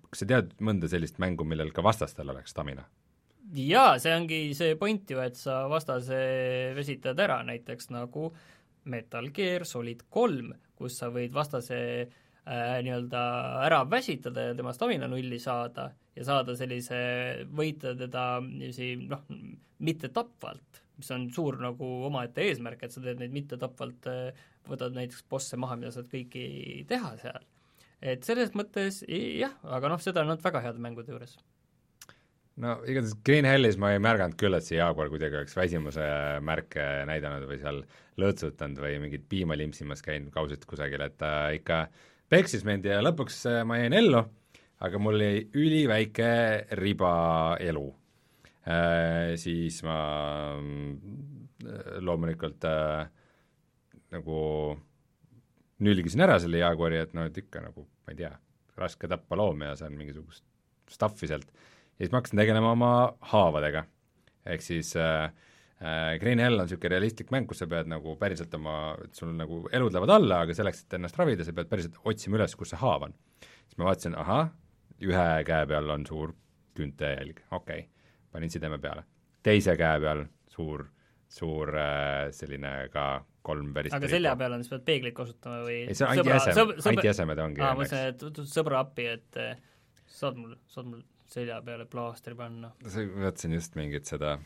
kas 0.10 0.24
sa 0.24 0.30
tead 0.30 0.54
mõnda 0.64 0.90
sellist 0.92 1.20
mängu, 1.24 1.48
millel 1.48 1.74
ka 1.76 1.86
vastastel 1.86 2.34
oleks 2.34 2.56
stamina? 2.56 2.86
jaa, 3.58 3.96
see 4.04 4.12
ongi 4.12 4.42
see 4.58 4.76
point 4.80 5.10
ju, 5.10 5.22
et 5.24 5.38
sa 5.40 5.64
vastase 5.72 6.18
vesitad 6.76 7.20
ära, 7.24 7.40
näiteks 7.48 7.94
nagu 7.96 8.32
Metal 8.88 9.30
Gear 9.36 9.66
Solid 9.68 10.06
kolm, 10.12 10.54
kus 10.80 10.98
sa 11.00 11.08
võid 11.12 11.34
vastase 11.36 11.78
äh, 12.04 12.18
äh, 12.48 12.78
nii-öelda 12.86 13.22
ära 13.68 13.84
väsitada 13.90 14.50
ja 14.50 14.56
tema 14.58 14.74
stamina 14.76 15.10
nulli 15.12 15.40
saada 15.44 15.90
ja 16.16 16.26
saada 16.28 16.56
sellise, 16.58 17.00
võita 17.54 17.94
teda 18.00 18.28
niiviisi 18.46 18.94
noh, 19.04 19.26
mitte 19.86 20.10
tapvalt, 20.14 20.82
mis 20.98 21.12
on 21.14 21.28
suur 21.34 21.60
nagu 21.62 21.92
omaette 22.08 22.48
eesmärk, 22.48 22.88
et 22.88 22.96
sa 22.96 23.04
teed 23.04 23.22
neid 23.22 23.36
mitte 23.36 23.60
tapvalt, 23.62 24.10
võtad 24.68 24.98
näiteks 24.98 25.28
bosse 25.30 25.60
maha, 25.60 25.78
mida 25.78 25.94
saad 25.94 26.10
kõiki 26.12 26.48
teha 26.90 27.14
seal. 27.22 27.46
et 28.02 28.26
selles 28.26 28.56
mõttes 28.58 29.04
jah, 29.08 29.54
aga 29.64 29.94
noh, 29.94 30.02
seda 30.02 30.24
on 30.24 30.34
olnud 30.34 30.44
väga 30.46 30.64
heade 30.66 30.82
mängude 30.82 31.14
juures 31.14 31.38
no 32.62 32.78
igatahes 32.90 33.16
Green 33.26 33.46
Hellis 33.46 33.78
ma 33.82 33.94
ei 33.94 34.02
märganud 34.02 34.38
küll, 34.40 34.58
et 34.58 34.66
see 34.66 34.80
Jaguar 34.80 35.12
kuidagi 35.14 35.40
oleks 35.40 35.56
väsimuse 35.58 36.06
märke 36.46 36.86
näidanud 37.10 37.46
või 37.50 37.60
seal 37.62 37.82
lõõtsutanud 38.22 38.82
või 38.82 38.98
mingit 39.04 39.28
piima 39.30 39.58
limpsimas 39.60 40.02
käinud 40.06 40.34
kausist 40.34 40.66
kusagil, 40.70 41.04
et 41.06 41.18
ta 41.22 41.50
ikka 41.56 41.84
peksis 42.32 42.66
mind 42.68 42.88
ja 42.88 43.00
lõpuks 43.04 43.40
äh, 43.50 43.62
ma 43.68 43.80
jäin 43.80 43.96
ellu, 43.98 44.24
aga 44.84 45.00
mul 45.02 45.22
jäi 45.24 45.46
üliväike 45.58 46.32
riba 46.80 47.14
elu 47.64 47.86
äh,. 48.68 49.36
Siis 49.40 49.80
ma 49.88 50.00
äh, 50.58 51.96
loomulikult 52.04 52.68
nagu 54.14 54.42
nülgisin 55.84 56.24
ära 56.24 56.38
selle 56.42 56.62
jaaguari, 56.62 57.02
et 57.04 57.16
noh, 57.16 57.28
et 57.28 57.38
ikka 57.38 57.62
nagu, 57.62 57.84
ma 58.06 58.14
ei 58.14 58.22
tea, 58.22 58.32
raske 58.80 59.10
tappa 59.10 59.38
loomi 59.38 59.68
ja 59.68 59.76
saan 59.80 59.98
mingisugust 60.00 60.46
stuff'i 60.92 61.28
sealt. 61.28 61.50
ja 61.98 62.06
siis 62.06 62.14
ma 62.14 62.22
hakkasin 62.22 62.40
tegelema 62.40 62.72
oma 62.72 62.92
haavadega. 63.34 63.84
ehk 64.48 64.64
siis 64.64 64.96
Äh, 64.96 65.32
Green 65.78 66.40
Hell 66.42 66.58
on 66.58 66.66
niisugune 66.66 66.90
realistlik 66.96 67.30
mäng, 67.30 67.46
kus 67.46 67.60
sa 67.62 67.68
pead 67.70 67.90
nagu 67.92 68.16
päriselt 68.18 68.54
oma, 68.58 68.96
sul 69.14 69.36
nagu 69.38 69.60
elud 69.70 69.94
lähevad 69.94 70.14
alla, 70.16 70.40
aga 70.46 70.56
selleks, 70.58 70.82
et 70.86 70.96
ennast 70.98 71.20
ravida, 71.20 71.46
sa 71.46 71.54
pead 71.54 71.70
päriselt 71.70 72.00
otsima 72.02 72.40
üles, 72.40 72.56
kus 72.58 72.74
see 72.74 72.80
haav 72.82 73.06
on. 73.06 73.14
siis 73.44 73.78
ma 73.78 73.92
vaatasin, 73.92 74.16
ahah, 74.18 74.50
ühe 75.06 75.28
käe 75.46 75.70
peal 75.70 75.94
on 75.94 76.08
suur 76.10 76.34
küntejälg, 76.78 77.44
okei 77.52 77.86
okay., 77.86 78.10
panin 78.34 78.54
sideme 78.54 78.82
peale. 78.82 79.06
teise 79.46 79.78
käe 79.78 80.02
peal 80.02 80.26
suur, 80.50 80.88
suur 81.30 81.74
äh, 81.78 82.32
selline 82.34 82.74
ka 82.94 83.08
kolm 83.48 83.70
päris 83.76 83.94
aga 83.96 84.10
selja 84.12 84.34
peal 84.40 84.58
on, 84.58 84.66
siis 84.66 84.74
pead 84.74 84.86
peeglit 84.90 85.16
kasutama 85.18 85.62
või 85.68 85.80
ei, 85.84 85.96
see 85.96 86.08
on 86.08 86.18
antiesem, 86.18 86.74
antiesemed 86.92 87.46
ongi 87.46 87.62
aa, 87.62 87.72
ma 87.78 87.84
mõtlesin, 87.84 88.18
et 88.18 88.42
sõbra 88.50 88.82
appi, 88.84 89.08
et 89.14 89.40
eh, 89.44 89.62
saad 90.20 90.42
mul, 90.42 90.58
saad 90.74 90.90
mul 90.90 91.06
selja 91.30 91.62
peale 91.62 91.86
plaastri 91.86 92.36
panna. 92.40 92.74
vaatasin 92.82 93.56
just 93.60 93.78
mingit 93.80 94.10
seda 94.10 94.40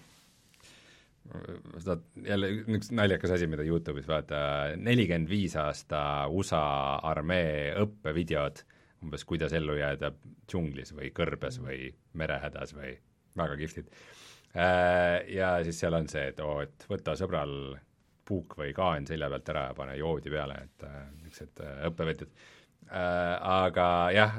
seda 1.79 1.97
jälle 2.25 2.49
üks 2.75 2.91
naljakas 2.95 3.35
asi, 3.37 3.47
mida 3.49 3.63
Youtube'is 3.65 4.07
vaata, 4.09 4.41
nelikümmend 4.77 5.29
viis 5.29 5.55
aasta 5.59 6.27
USA 6.31 6.63
armee 7.11 7.71
õppevideod, 7.81 8.63
umbes 9.05 9.25
kuidas 9.29 9.53
ellu 9.57 9.77
jääda 9.79 10.11
džunglis 10.49 10.93
või 10.97 11.11
kõrbes 11.15 11.61
või 11.61 11.87
merehädas 12.17 12.75
või 12.77 12.95
väga 13.37 13.57
kihvtid. 13.61 13.91
Äh, 14.51 15.21
ja 15.31 15.53
siis 15.63 15.79
seal 15.79 15.95
on 15.95 16.09
see, 16.11 16.27
et 16.33 16.41
oo, 16.43 16.59
et 16.65 16.87
võta 16.89 17.15
sõbral 17.19 17.53
puuk 18.27 18.57
või 18.59 18.73
kaan 18.75 19.07
selja 19.07 19.29
pealt 19.31 19.51
ära 19.53 19.67
ja 19.69 19.75
pane 19.77 19.95
joodi 19.99 20.33
peale, 20.33 20.57
et 20.65 20.87
äh, 20.87 21.05
niisugused 21.21 21.63
äh, 21.65 21.85
õppevõtjad. 21.91 22.41
Aga 22.91 23.85
jah, 24.11 24.33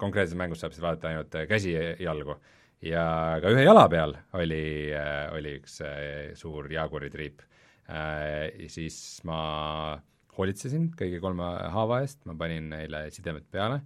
konkreetses 0.00 0.34
mängus 0.34 0.58
saab 0.58 0.72
siis 0.74 0.82
vaadata 0.82 1.06
ainult 1.12 1.36
käsi-jalgu 1.46 2.34
ja 2.34 2.59
ka 2.80 3.52
ühe 3.52 3.64
jala 3.64 3.84
peal 3.92 4.14
oli, 4.32 4.88
äh, 4.96 5.28
oli 5.36 5.58
üks 5.60 5.80
äh, 5.84 6.32
suur 6.34 6.70
jaaguri 6.72 7.10
triip. 7.12 7.42
Äh, 7.90 8.68
siis 8.72 9.20
ma 9.28 10.00
hoolitsesin 10.36 10.90
kõigi 10.96 11.18
kolme 11.20 11.44
haava 11.74 12.00
eest, 12.00 12.22
ma 12.24 12.36
panin 12.38 12.70
neile 12.72 13.08
sidemed 13.12 13.44
peale, 13.52 13.82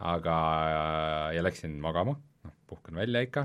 aga, 0.00 0.36
ja 1.34 1.42
läksin 1.44 1.74
magama, 1.82 2.14
noh, 2.46 2.54
puhkan 2.70 2.96
välja 2.96 3.20
ikka, 3.26 3.44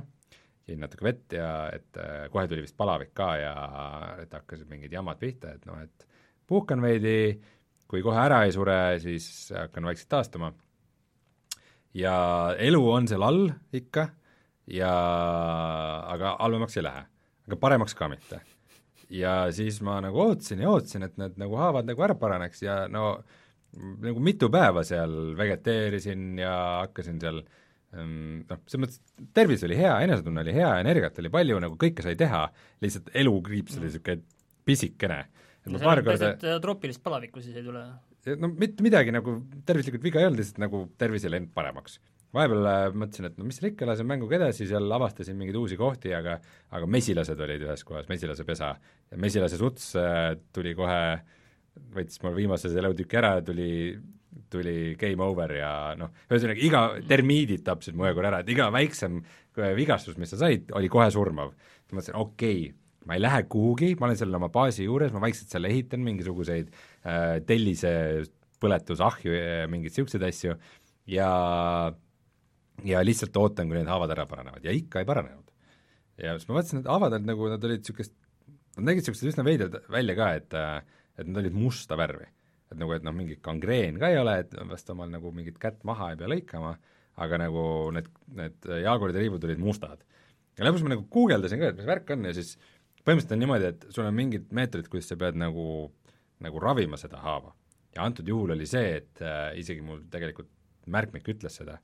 jõin 0.70 0.80
natuke 0.86 1.04
vett 1.04 1.36
ja 1.36 1.50
et 1.74 2.00
kohe 2.32 2.46
tuli 2.48 2.64
vist 2.64 2.78
palavik 2.78 3.12
ka 3.18 3.28
ja 3.42 3.56
et 4.22 4.32
hakkasid 4.32 4.70
mingid 4.70 4.94
jamad 4.94 5.20
pihta, 5.20 5.52
et 5.58 5.66
noh, 5.68 5.82
et 5.82 6.08
puhkan 6.48 6.80
veidi, 6.84 7.36
kui 7.90 8.06
kohe 8.06 8.22
ära 8.22 8.46
ei 8.46 8.54
sure, 8.56 8.78
siis 9.04 9.50
hakkan 9.52 9.90
vaikselt 9.90 10.14
taastuma. 10.14 10.54
ja 11.98 12.16
elu 12.56 12.82
on 12.94 13.10
seal 13.10 13.26
all 13.26 13.50
ikka 13.74 14.08
ja 14.68 14.92
aga 16.14 16.36
halvemaks 16.40 16.78
ei 16.78 16.86
lähe. 16.88 17.04
aga 17.48 17.60
paremaks 17.60 17.96
ka 17.96 18.10
mitte. 18.12 18.42
ja 19.10 19.52
siis 19.56 19.82
ma 19.82 20.02
nagu 20.04 20.20
ootasin 20.20 20.64
ja 20.64 20.70
ootasin, 20.70 21.08
et 21.08 21.18
need 21.18 21.38
nagu 21.40 21.56
haavad 21.56 21.88
nagu 21.88 22.04
ära 22.04 22.16
paraneks 22.16 22.64
ja 22.66 22.86
no 22.92 23.22
nagu 23.78 24.24
mitu 24.24 24.50
päeva 24.52 24.84
seal 24.88 25.36
vegeteerisin 25.38 26.40
ja 26.42 26.54
hakkasin 26.84 27.20
seal 27.22 27.42
mm, 27.42 28.48
noh, 28.50 28.62
selles 28.68 28.84
mõttes 28.84 29.30
tervis 29.36 29.64
oli 29.68 29.78
hea, 29.80 29.94
enesetunne 30.08 30.44
oli 30.44 30.56
hea, 30.56 30.72
energiat 30.82 31.20
oli 31.22 31.32
palju, 31.34 31.60
nagu 31.64 31.78
kõike 31.80 32.06
sai 32.06 32.18
teha, 32.20 32.46
lihtsalt 32.84 33.12
elukriips 33.24 33.78
oli 33.78 33.90
niisugune 33.90 34.24
pisikene. 34.68 35.24
et 35.64 35.72
ma 35.72 35.82
paar 35.84 36.04
korda 36.06 36.34
äh, 36.36 36.60
troopilist 36.64 37.04
palavikku 37.04 37.44
siis 37.44 37.60
ei 37.60 37.66
tule. 37.66 37.84
no 38.42 38.52
mitte 38.52 38.86
midagi 38.86 39.14
nagu 39.16 39.40
tervislikult 39.68 40.04
viga 40.04 40.22
ei 40.22 40.30
olnud, 40.30 40.42
lihtsalt 40.42 40.64
nagu 40.64 40.86
tervis 41.00 41.28
ei 41.28 41.36
läinud 41.36 41.54
paremaks. 41.56 42.00
Vahepeal 42.36 42.68
äh, 42.70 42.82
mõtlesin, 42.92 43.30
et 43.30 43.40
no 43.40 43.48
mis 43.48 43.62
ikka, 43.64 43.88
lasen 43.88 44.08
mänguga 44.10 44.38
edasi, 44.40 44.68
seal 44.70 44.92
avastasin 44.98 45.38
mingeid 45.40 45.58
uusi 45.60 45.78
kohti, 45.80 46.12
aga 46.16 46.38
aga 46.76 46.90
mesilased 46.98 47.40
olid 47.44 47.64
ühes 47.68 47.84
kohas, 47.88 48.10
mesilase 48.12 48.46
pesa. 48.48 48.74
ja 49.12 49.20
mesilase 49.22 49.60
suts 49.60 49.94
äh, 50.00 50.36
tuli 50.54 50.76
kohe, 50.78 51.02
võttis 51.96 52.22
mul 52.24 52.36
viimase 52.38 52.72
elutüki 52.74 53.20
ära, 53.20 53.38
tuli 53.46 53.72
tuli 54.52 54.96
game 55.00 55.24
over 55.24 55.52
ja 55.58 55.72
noh, 55.98 56.12
ühesõnaga 56.30 56.62
iga, 56.64 56.82
termiidid 57.10 57.64
tapsid 57.66 57.96
mu 57.98 58.08
korra 58.16 58.32
ära, 58.32 58.42
et 58.44 58.52
iga 58.54 58.68
väiksem 58.74 59.22
äh, 59.24 59.72
vigastus, 59.78 60.18
mis 60.22 60.32
sa 60.34 60.42
said, 60.44 60.70
oli 60.78 60.92
kohe 60.92 61.08
surmav. 61.14 61.54
ma 61.88 62.00
mõtlesin, 62.00 62.18
okei 62.20 62.60
okay,, 62.68 62.76
ma 63.08 63.16
ei 63.16 63.24
lähe 63.24 63.44
kuhugi, 63.48 63.94
ma 64.00 64.10
olen 64.10 64.20
seal 64.20 64.36
oma 64.36 64.50
baasi 64.54 64.86
juures, 64.88 65.14
ma 65.16 65.24
vaikselt 65.24 65.54
seal 65.54 65.68
ehitan 65.70 66.04
mingisuguseid 66.06 66.74
äh, 66.74 67.38
tellise 67.48 67.94
põletusahju 68.62 69.34
ja 69.34 69.70
mingeid 69.72 69.94
niisuguseid 69.94 70.26
asju 70.28 70.58
ja 71.12 71.30
ja 72.86 73.02
lihtsalt 73.06 73.38
ootan, 73.38 73.70
kui 73.70 73.80
need 73.80 73.90
haavad 73.90 74.14
ära 74.14 74.28
paranevad 74.30 74.66
ja 74.66 74.74
ikka 74.76 75.02
ei 75.02 75.10
paranenud. 75.10 75.52
ja 76.22 76.38
siis 76.38 76.50
ma 76.50 76.58
vaatasin, 76.60 76.82
et 76.84 76.92
haavad 76.92 77.18
olid 77.18 77.30
nagu, 77.30 77.50
nad 77.54 77.64
olid 77.70 77.84
niisugust, 77.84 78.14
nad 78.78 78.90
nägid 78.92 79.04
niisugused 79.04 79.32
üsna 79.32 79.46
veidrad 79.48 79.80
välja 79.94 80.18
ka, 80.18 80.32
et 80.42 80.58
et 81.18 81.26
nad 81.26 81.42
olid 81.42 81.56
musta 81.58 81.98
värvi. 81.98 82.28
et 82.72 82.78
nagu, 82.78 82.92
et 82.92 83.04
noh, 83.04 83.16
mingit 83.16 83.40
kangreen 83.42 83.98
ka 84.00 84.10
ei 84.12 84.20
ole, 84.20 84.40
et 84.44 84.56
vast 84.70 84.90
omal 84.92 85.10
nagu 85.10 85.32
mingit 85.32 85.58
kätt 85.62 85.86
maha 85.88 86.12
ei 86.12 86.18
pea 86.20 86.28
lõikama, 86.28 86.74
aga 87.24 87.38
nagu 87.40 87.62
need, 87.96 88.10
need 88.36 88.68
jaaguaride 88.84 89.22
riibud 89.24 89.46
olid 89.48 89.62
mustad. 89.62 90.04
ja 90.58 90.66
lõpus 90.66 90.84
ma 90.84 90.94
nagu 90.96 91.08
guugeldasin 91.14 91.62
ka, 91.62 91.72
et 91.72 91.80
mis 91.80 91.88
värk 91.88 92.12
on 92.14 92.28
ja 92.28 92.34
siis 92.36 92.58
põhimõtteliselt 93.08 93.38
on 93.38 93.42
niimoodi, 93.44 93.72
et 93.72 93.88
sul 93.96 94.04
on 94.04 94.16
mingid 94.18 94.52
meetodid, 94.52 94.90
kuidas 94.92 95.08
sa 95.14 95.16
pead 95.20 95.40
nagu, 95.40 95.88
nagu 96.44 96.60
ravima 96.60 97.00
seda 97.00 97.22
haava. 97.24 97.54
ja 97.96 98.04
antud 98.04 98.28
juhul 98.28 98.52
oli 98.54 98.68
see, 98.70 98.98
et 99.00 99.22
äh, 99.24 99.56
isegi 99.58 99.82
mul 99.82 100.04
tegelikult 100.12 100.52
märkmik 100.92 101.28
ütles 101.34 101.56
seda, 101.62 101.80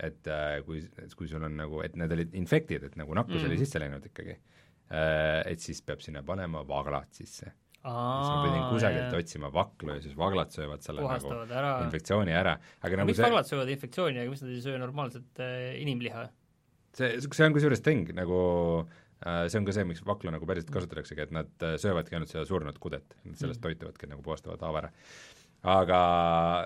et 0.00 0.30
äh, 0.30 0.60
kui, 0.66 0.80
kui 1.14 1.28
sul 1.30 1.44
on 1.46 1.54
nagu, 1.58 1.80
et 1.86 1.94
need 1.98 2.14
olid 2.16 2.32
infektid, 2.38 2.88
et 2.88 2.96
nagu 2.98 3.14
nakkus 3.14 3.38
mm. 3.38 3.50
oli 3.50 3.58
sisse 3.60 3.82
läinud 3.82 4.06
ikkagi 4.10 4.34
äh,, 4.34 5.42
et 5.50 5.62
siis 5.62 5.82
peab 5.86 6.02
sinna 6.02 6.24
panema 6.26 6.64
vaglat 6.66 7.14
sisse. 7.14 7.52
siis 7.84 7.84
ma 7.84 8.40
pidin 8.46 8.64
kusagilt 8.72 9.12
jah. 9.12 9.18
otsima 9.20 9.50
vaklu 9.54 9.94
ja 9.94 10.02
siis 10.02 10.16
vaglad 10.18 10.50
söövad 10.54 10.82
selle 10.82 11.04
Puhastavad 11.04 11.46
nagu 11.46 11.60
ära. 11.60 11.72
infektsiooni 11.84 12.34
ära, 12.34 12.56
aga 12.80 13.00
nagu 13.00 13.10
miks 13.10 13.20
see 13.20 13.28
vaglad 13.28 13.50
söövad 13.50 13.70
infektsiooni, 13.76 14.22
aga 14.22 14.34
miks 14.34 14.42
nad 14.42 14.56
ei 14.56 14.64
söö 14.64 14.82
normaalset 14.82 15.44
äh, 15.44 15.70
inimliha? 15.84 16.26
see, 16.98 17.14
see 17.22 17.46
on 17.46 17.54
kusjuures 17.54 17.84
thing, 17.84 18.10
nagu 18.18 18.40
äh, 18.82 19.46
see 19.46 19.60
on 19.60 19.68
ka 19.68 19.76
see, 19.76 19.86
miks 19.86 20.02
vakla 20.06 20.34
nagu 20.34 20.48
päriselt 20.48 20.74
kasutataksegi, 20.74 21.28
et 21.28 21.38
nad 21.38 21.66
äh, 21.66 21.78
söövadki 21.82 22.18
ainult 22.18 22.34
seda 22.34 22.46
surnud 22.48 22.82
kudet, 22.82 23.14
nad 23.22 23.38
sellest 23.38 23.60
mm. 23.60 23.68
toituvadki, 23.68 24.10
nagu 24.10 24.26
puhastavad 24.26 24.66
haava 24.66 24.86
ära. 24.86 24.94
aga 25.78 25.98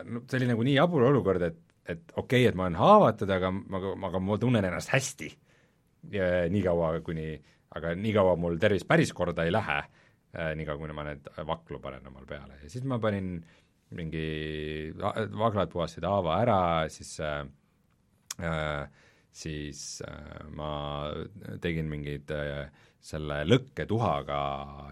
no 0.08 0.24
see 0.24 0.40
oli 0.40 0.52
nagu 0.54 0.64
nii 0.64 0.78
jabur 0.78 1.10
olukord, 1.12 1.44
et 1.50 1.67
et 1.88 2.12
okei 2.16 2.42
okay,, 2.42 2.48
et 2.50 2.56
ma 2.58 2.66
olen 2.66 2.78
haavatud, 2.78 3.30
aga, 3.32 3.52
aga, 3.78 3.92
aga 4.10 4.20
ma 4.22 4.38
tunnen 4.40 4.64
ennast 4.64 4.92
hästi. 4.92 5.30
niikaua, 6.52 7.00
kuni, 7.04 7.32
aga 7.76 7.94
niikaua 7.98 8.36
mul 8.38 8.58
tervis 8.60 8.84
päris 8.86 9.12
korda 9.12 9.44
ei 9.44 9.52
lähe, 9.52 9.80
niikaua, 10.56 10.78
kuni 10.78 10.94
ma 10.94 11.04
need 11.08 11.26
vaklu 11.46 11.80
panen 11.82 12.06
omal 12.06 12.26
peale 12.28 12.60
ja 12.62 12.70
siis 12.70 12.84
ma 12.84 13.00
panin 13.02 13.38
mingi, 13.96 14.92
vaglad 14.98 15.70
puhastasid 15.72 16.04
haava 16.04 16.36
ära, 16.42 16.60
siis 16.92 17.16
äh, 17.24 18.84
siis 19.32 20.02
äh, 20.06 20.44
ma 20.54 20.72
tegin 21.62 21.88
mingid 21.90 22.30
äh, 22.34 22.68
selle 23.00 23.42
lõkketuhaga 23.46 24.40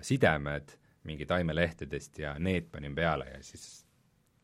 sidemed 0.06 0.76
mingi 1.06 1.26
taimelehtedest 1.28 2.18
ja 2.22 2.34
need 2.42 2.70
panin 2.72 2.94
peale 2.96 3.28
ja 3.34 3.42
siis 3.44 3.84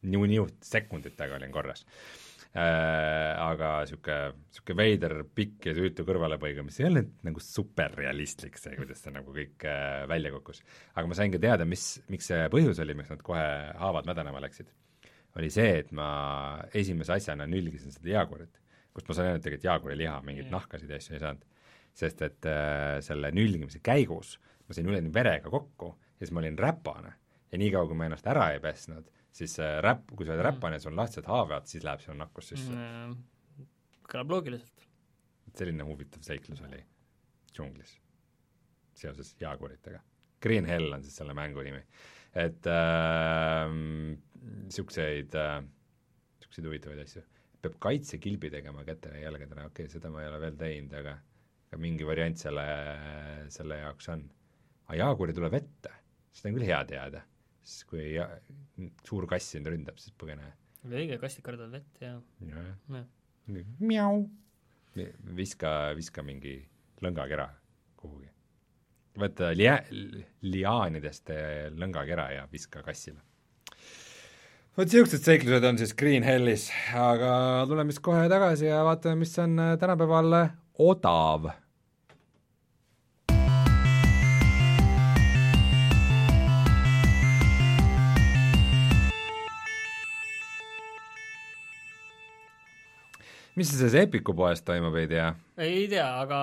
niu-niu 0.03 0.47
sekunditega 0.63 1.39
olin 1.39 1.55
korras 1.55 1.87
äh,, 1.87 2.32
aga 2.53 3.69
niisugune, 3.81 4.35
niisugune 4.53 4.77
veider 4.77 5.15
pikk 5.33 5.71
ja 5.71 5.73
tüütu 5.77 6.05
kõrvalepõige, 6.05 6.65
mis 6.67 6.77
ei 6.83 6.89
olnud 6.91 7.13
nagu 7.25 7.41
superrealistlik, 7.41 8.59
see, 8.61 8.75
kuidas 8.77 9.01
see 9.01 9.15
nagu 9.15 9.33
kõik 9.33 9.65
äh, 9.65 10.03
välja 10.11 10.35
kukkus. 10.35 10.61
aga 10.93 11.09
ma 11.09 11.17
sain 11.17 11.33
ka 11.33 11.41
teada, 11.41 11.65
mis, 11.69 11.87
miks 12.13 12.29
see 12.29 12.43
põhjus 12.53 12.83
oli, 12.85 12.97
miks 12.99 13.13
nad 13.13 13.25
kohe 13.25 13.47
haavad 13.81 14.09
mädanema 14.11 14.43
läksid. 14.45 14.69
oli 15.41 15.49
see, 15.53 15.79
et 15.81 15.95
ma 15.97 16.11
esimese 16.77 17.17
asjana 17.17 17.49
nülgisin 17.49 17.95
seda 17.95 18.19
jaagurit, 18.19 18.61
kust 18.93 19.09
ma 19.09 19.17
sain 19.17 19.31
ainult 19.31 19.47
tegelikult 19.47 19.69
jaaguri 19.71 19.97
liha, 20.03 20.21
mingeid 20.21 20.51
mm. 20.51 20.53
nahkasid 20.59 20.93
ja 20.93 21.01
asju 21.01 21.17
ei 21.17 21.25
saanud. 21.25 21.49
sest 21.97 22.23
et 22.29 22.53
äh, 22.53 23.01
selle 23.05 23.33
nülgimise 23.33 23.81
käigus 23.85 24.37
ma 24.69 24.77
sain 24.77 24.89
üleni 24.89 25.09
verega 25.13 25.49
kokku 25.53 25.95
ja 25.97 26.27
siis 26.27 26.37
ma 26.37 26.45
olin 26.45 26.61
räpane 26.61 27.17
ja 27.53 27.61
niikaua, 27.61 27.89
kui 27.89 27.97
ma 27.99 28.05
ennast 28.09 28.29
ära 28.33 28.47
ei 28.55 28.61
pesnud, 28.65 29.09
siis 29.33 29.57
see 29.59 29.73
räpp, 29.85 30.13
kui 30.17 30.25
sa 30.27 30.33
oled 30.35 30.45
räpane 30.47 30.75
ja 30.79 30.83
sul 30.85 30.95
on 30.95 31.01
lahtised 31.03 31.27
haavad, 31.29 31.65
siis 31.69 31.83
läheb 31.87 32.01
sinna 32.05 32.17
nakkus 32.25 32.47
sisse 32.53 32.73
mm,. 32.73 33.13
kõlab 34.09 34.29
loogiliselt. 34.37 34.79
selline 35.57 35.83
huvitav 35.85 36.23
seiklus 36.25 36.61
oli 36.65 36.81
džunglis 37.53 37.93
seoses 38.97 39.37
jaaguritega. 39.41 40.01
Green 40.43 40.67
Hell 40.69 40.93
on 40.95 41.03
siis 41.05 41.17
selle 41.21 41.35
mängu 41.37 41.63
nimi. 41.65 41.83
et 42.33 42.65
niisuguseid 42.65 45.35
äh, 45.37 45.63
niisuguseid 46.41 46.65
äh, 46.65 46.69
huvitavaid 46.71 47.01
asju. 47.05 47.23
peab 47.63 47.75
kaitsekilbi 47.79 48.51
tegema 48.51 48.85
kätele 48.85 49.19
ja 49.21 49.25
jalgadele, 49.29 49.61
okei 49.69 49.85
okay,, 49.85 49.93
seda 49.93 50.11
ma 50.11 50.23
ei 50.23 50.29
ole 50.31 50.41
veel 50.41 50.57
teinud, 50.57 50.93
aga 51.03 51.13
aga 51.73 51.81
mingi 51.81 52.05
variant 52.05 52.39
selle, 52.41 52.67
selle 53.53 53.77
jaoks 53.85 54.09
on. 54.15 54.21
aga 54.89 54.97
jaaguri 55.05 55.33
tuleb 55.37 55.55
ette, 55.61 55.91
seda 56.33 56.49
on 56.49 56.55
küll 56.59 56.69
hea 56.69 56.85
teada 56.89 57.21
siis 57.63 57.87
kui 57.89 58.05
ja, 58.17 58.29
suur 59.07 59.27
kass 59.31 59.55
sind 59.55 59.69
ründab, 59.71 59.99
siis 60.03 60.15
põgene. 60.19 60.53
õige, 60.89 61.19
kassid 61.23 61.45
kardavad 61.47 61.79
vett 61.79 62.03
ja, 62.03 62.17
ja. 62.49 62.63
ja. 62.97 63.03
Miau. 63.81 64.23
viska, 65.37 65.93
viska 65.99 66.25
mingi 66.27 66.59
lõngakera 67.03 67.49
kuhugi. 67.99 68.29
võta 69.19 69.53
lia-, 69.57 69.83
liaanidest 70.47 71.33
lõngakera 71.79 72.31
ja 72.37 72.47
viska 72.53 72.83
kassile. 72.87 73.21
vot 74.77 74.87
niisugused 74.87 75.25
seiklused 75.25 75.65
on 75.69 75.79
siis 75.81 75.95
Green 75.95 76.27
Hellis, 76.27 76.71
aga 76.97 77.65
tuleme 77.69 77.95
siis 77.95 78.05
kohe 78.05 78.29
tagasi 78.33 78.71
ja 78.71 78.83
vaatame, 78.87 79.23
mis 79.25 79.39
on 79.43 79.59
tänapäeval 79.81 80.39
odav 80.83 81.53
mis 93.59 93.69
selles 93.69 93.95
Epiku 94.01 94.33
poes 94.37 94.63
toimub, 94.65 94.95
ei 94.97 95.09
tea? 95.11 95.27
ei 95.61 95.85
tea, 95.91 96.07
aga 96.23 96.39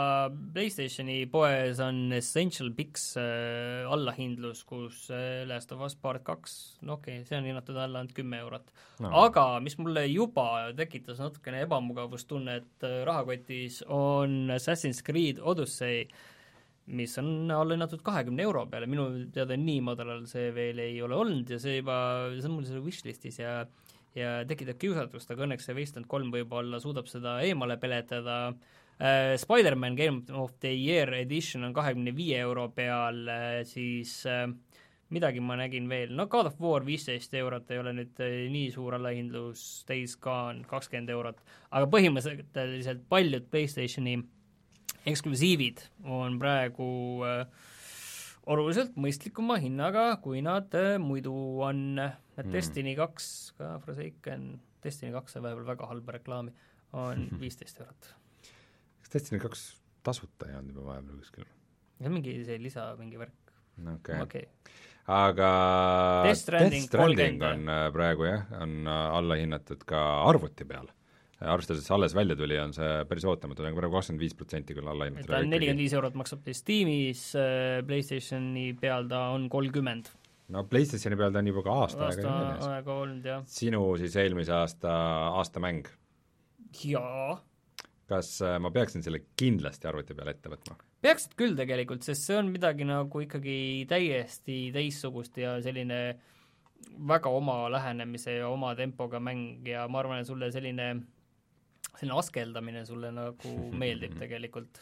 PlayStationi 0.54 1.24
poes 1.32 1.82
on 1.82 2.14
Essential 2.14 2.70
Picks 2.78 3.06
äh, 3.18 3.88
allahindlus, 3.90 4.62
kus 4.70 5.08
äh, 5.14 5.42
Last 5.50 5.74
of 5.74 5.82
Us 5.86 5.98
Part 5.98 6.24
kaks, 6.28 6.56
no 6.86 7.00
okei 7.00 7.20
okay,, 7.20 7.28
see 7.28 7.40
on 7.40 7.50
hinnatud 7.50 7.78
alla 7.82 8.04
ainult 8.04 8.14
kümme 8.18 8.42
eurot. 8.44 8.70
No.. 9.02 9.12
aga 9.24 9.46
mis 9.64 9.80
mulle 9.82 10.06
juba 10.06 10.70
tekitas 10.78 11.22
natukene 11.24 11.64
ebamugavustunnet 11.66 12.86
äh, 12.86 13.00
rahakotis, 13.10 13.82
on 13.90 14.54
Assassin's 14.54 15.02
Creed 15.06 15.42
Odyssey, 15.42 16.06
mis 16.94 17.18
on 17.22 17.50
alla 17.54 17.74
hinnatud 17.74 18.06
kahekümne 18.06 18.46
euro 18.46 18.68
peale, 18.70 18.90
minu 18.90 19.10
teada 19.34 19.58
nii 19.58 19.82
madalal 19.86 20.26
see 20.30 20.50
veel 20.54 20.82
ei 20.86 21.02
ole 21.06 21.18
olnud 21.18 21.50
ja 21.50 21.58
see 21.62 21.80
juba, 21.80 21.98
see 22.38 22.50
on 22.50 22.60
mul 22.60 22.70
seal 22.70 22.86
wishlist'is 22.86 23.42
ja 23.42 23.64
ja 24.18 24.40
tekitab 24.50 24.80
kiusatust, 24.82 25.32
aga 25.32 25.46
õnneks 25.46 25.68
see 25.70 25.78
Wasteland 25.78 26.10
kolm 26.10 26.32
võib-olla 26.34 26.80
suudab 26.82 27.10
seda 27.10 27.40
eemale 27.46 27.78
peletada. 27.82 28.40
Äh,, 29.00 29.36
Spider-man 29.40 29.96
Game 29.96 30.24
of 30.36 30.56
the 30.60 30.74
Year 30.74 31.14
edition 31.22 31.64
on 31.64 31.74
kahekümne 31.74 32.16
viie 32.16 32.42
euro 32.44 32.68
peal 32.76 33.22
äh,, 33.32 33.62
siis 33.70 34.26
äh, 34.28 34.48
midagi 35.10 35.42
ma 35.42 35.56
nägin 35.58 35.88
veel, 35.90 36.12
no 36.16 36.28
God 36.30 36.52
of 36.52 36.60
War 36.62 36.86
viisteist 36.86 37.34
eurot 37.38 37.72
ei 37.72 37.80
ole 37.82 37.94
nüüd 37.98 38.20
äh, 38.24 38.42
nii 38.52 38.74
suur 38.74 38.98
allahindlus, 39.00 39.86
Days 39.88 40.18
Gone 40.22 40.66
kakskümmend 40.70 41.14
eurot, 41.14 41.40
aga 41.72 41.90
põhimõtteliselt 41.90 43.08
paljud 43.10 43.48
PlayStationi 43.50 44.20
eksklusiivid 45.10 45.82
on 46.06 46.38
praegu 46.42 46.90
äh, 47.26 47.69
oluliselt 48.50 48.96
mõistlikuma 49.00 49.60
hinnaga, 49.62 50.14
kui 50.24 50.44
nad 50.46 50.74
äh, 50.78 50.96
muidu 51.02 51.34
on. 51.66 52.00
et 52.00 52.46
mm. 52.46 52.54
Destiny 52.56 52.96
kaks, 52.96 53.30
ka 53.58 53.78
Forsaken, 53.84 54.52
Destiny 54.84 55.12
kaks 55.16 55.36
sai 55.36 55.44
vahepeal 55.44 55.68
väga 55.68 55.90
halba 55.90 56.16
reklaami, 56.20 56.54
on 56.94 57.28
viisteist 57.44 57.82
eurot. 57.82 58.14
kas 59.02 59.16
Destiny 59.16 59.42
kaks 59.44 59.66
tasuta 60.04 60.50
ei 60.50 60.60
olnud 60.60 60.78
juba 60.78 60.94
vahepeal 60.94 61.24
kuskil? 61.24 61.50
see 62.00 62.08
on 62.08 62.16
mingi 62.16 62.38
see 62.48 62.62
lisa, 62.62 62.94
mingi 63.00 63.20
värk. 63.20 63.56
okei 63.80 63.96
okay. 63.96 64.22
okay. 64.24 64.78
aga 65.08 65.50
Death 66.28 66.44
Stranding, 66.46 66.86
Death 66.86 66.94
Stranding 66.94 67.44
on 67.44 67.76
äh, 67.76 67.90
praegu 67.96 68.30
jah, 68.30 68.48
on 68.62 68.80
äh, 68.88 69.18
alla 69.20 69.40
hinnatud 69.40 69.84
ka 69.88 70.06
arvuti 70.30 70.68
peal 70.70 70.88
arvestades 71.40 71.88
alles 71.92 72.16
välja 72.16 72.36
tuli, 72.36 72.58
on 72.60 72.74
see 72.76 72.88
päris 73.10 73.26
ootamatu, 73.30 73.64
ta 73.64 73.70
on 73.70 73.78
praegu 73.78 73.96
kakskümmend 73.96 74.24
viis 74.24 74.36
protsenti 74.36 74.76
küll 74.76 74.90
alla 74.92 75.08
hinnatud. 75.08 75.30
ta 75.30 75.40
on 75.40 75.52
nelikümmend 75.54 75.84
viis 75.84 75.96
eurot 75.96 76.18
maksab 76.20 76.48
Steamis, 76.56 77.30
äh, 77.40 77.80
PlayStationi 77.88 78.74
peal 78.80 79.08
ta 79.12 79.30
on 79.36 79.48
kolmkümmend. 79.52 80.12
no 80.56 80.66
PlayStationi 80.68 81.20
peal 81.20 81.36
ta 81.36 81.44
on 81.44 81.52
juba 81.52 81.64
ka 81.68 81.78
aasta 81.86 82.10
aega 82.10 82.34
aasta 82.34 82.74
aega 82.80 82.98
olnud 83.06 83.30
jah. 83.32 83.46
sinu 83.48 83.84
siis 84.02 84.18
eelmise 84.20 84.56
aasta 84.58 84.96
aastamäng, 85.40 85.88
jaa. 86.84 87.38
kas 88.12 88.36
äh, 88.44 88.60
ma 88.60 88.74
peaksin 88.76 89.06
selle 89.06 89.24
kindlasti 89.40 89.88
arvuti 89.88 90.18
peal 90.18 90.34
ette 90.34 90.52
võtma? 90.52 90.76
peaksid 91.00 91.38
küll 91.40 91.56
tegelikult, 91.56 92.04
sest 92.04 92.28
see 92.28 92.36
on 92.40 92.52
midagi 92.52 92.88
nagu 92.88 93.24
ikkagi 93.24 93.86
täiesti 93.88 94.66
teistsugust 94.76 95.40
ja 95.40 95.56
selline 95.64 96.02
väga 97.08 97.32
oma 97.32 97.70
lähenemise 97.72 98.40
ja 98.40 98.50
oma 98.50 98.74
tempoga 98.76 99.20
mäng 99.24 99.68
ja 99.68 99.88
ma 99.88 100.02
arvan, 100.02 100.22
et 100.22 100.28
sulle 100.28 100.52
selline, 100.52 100.90
selline 101.98 102.20
askeldamine 102.22 102.86
sulle 102.88 103.12
nagu 103.16 103.56
meeldib 103.80 104.18
tegelikult. 104.24 104.82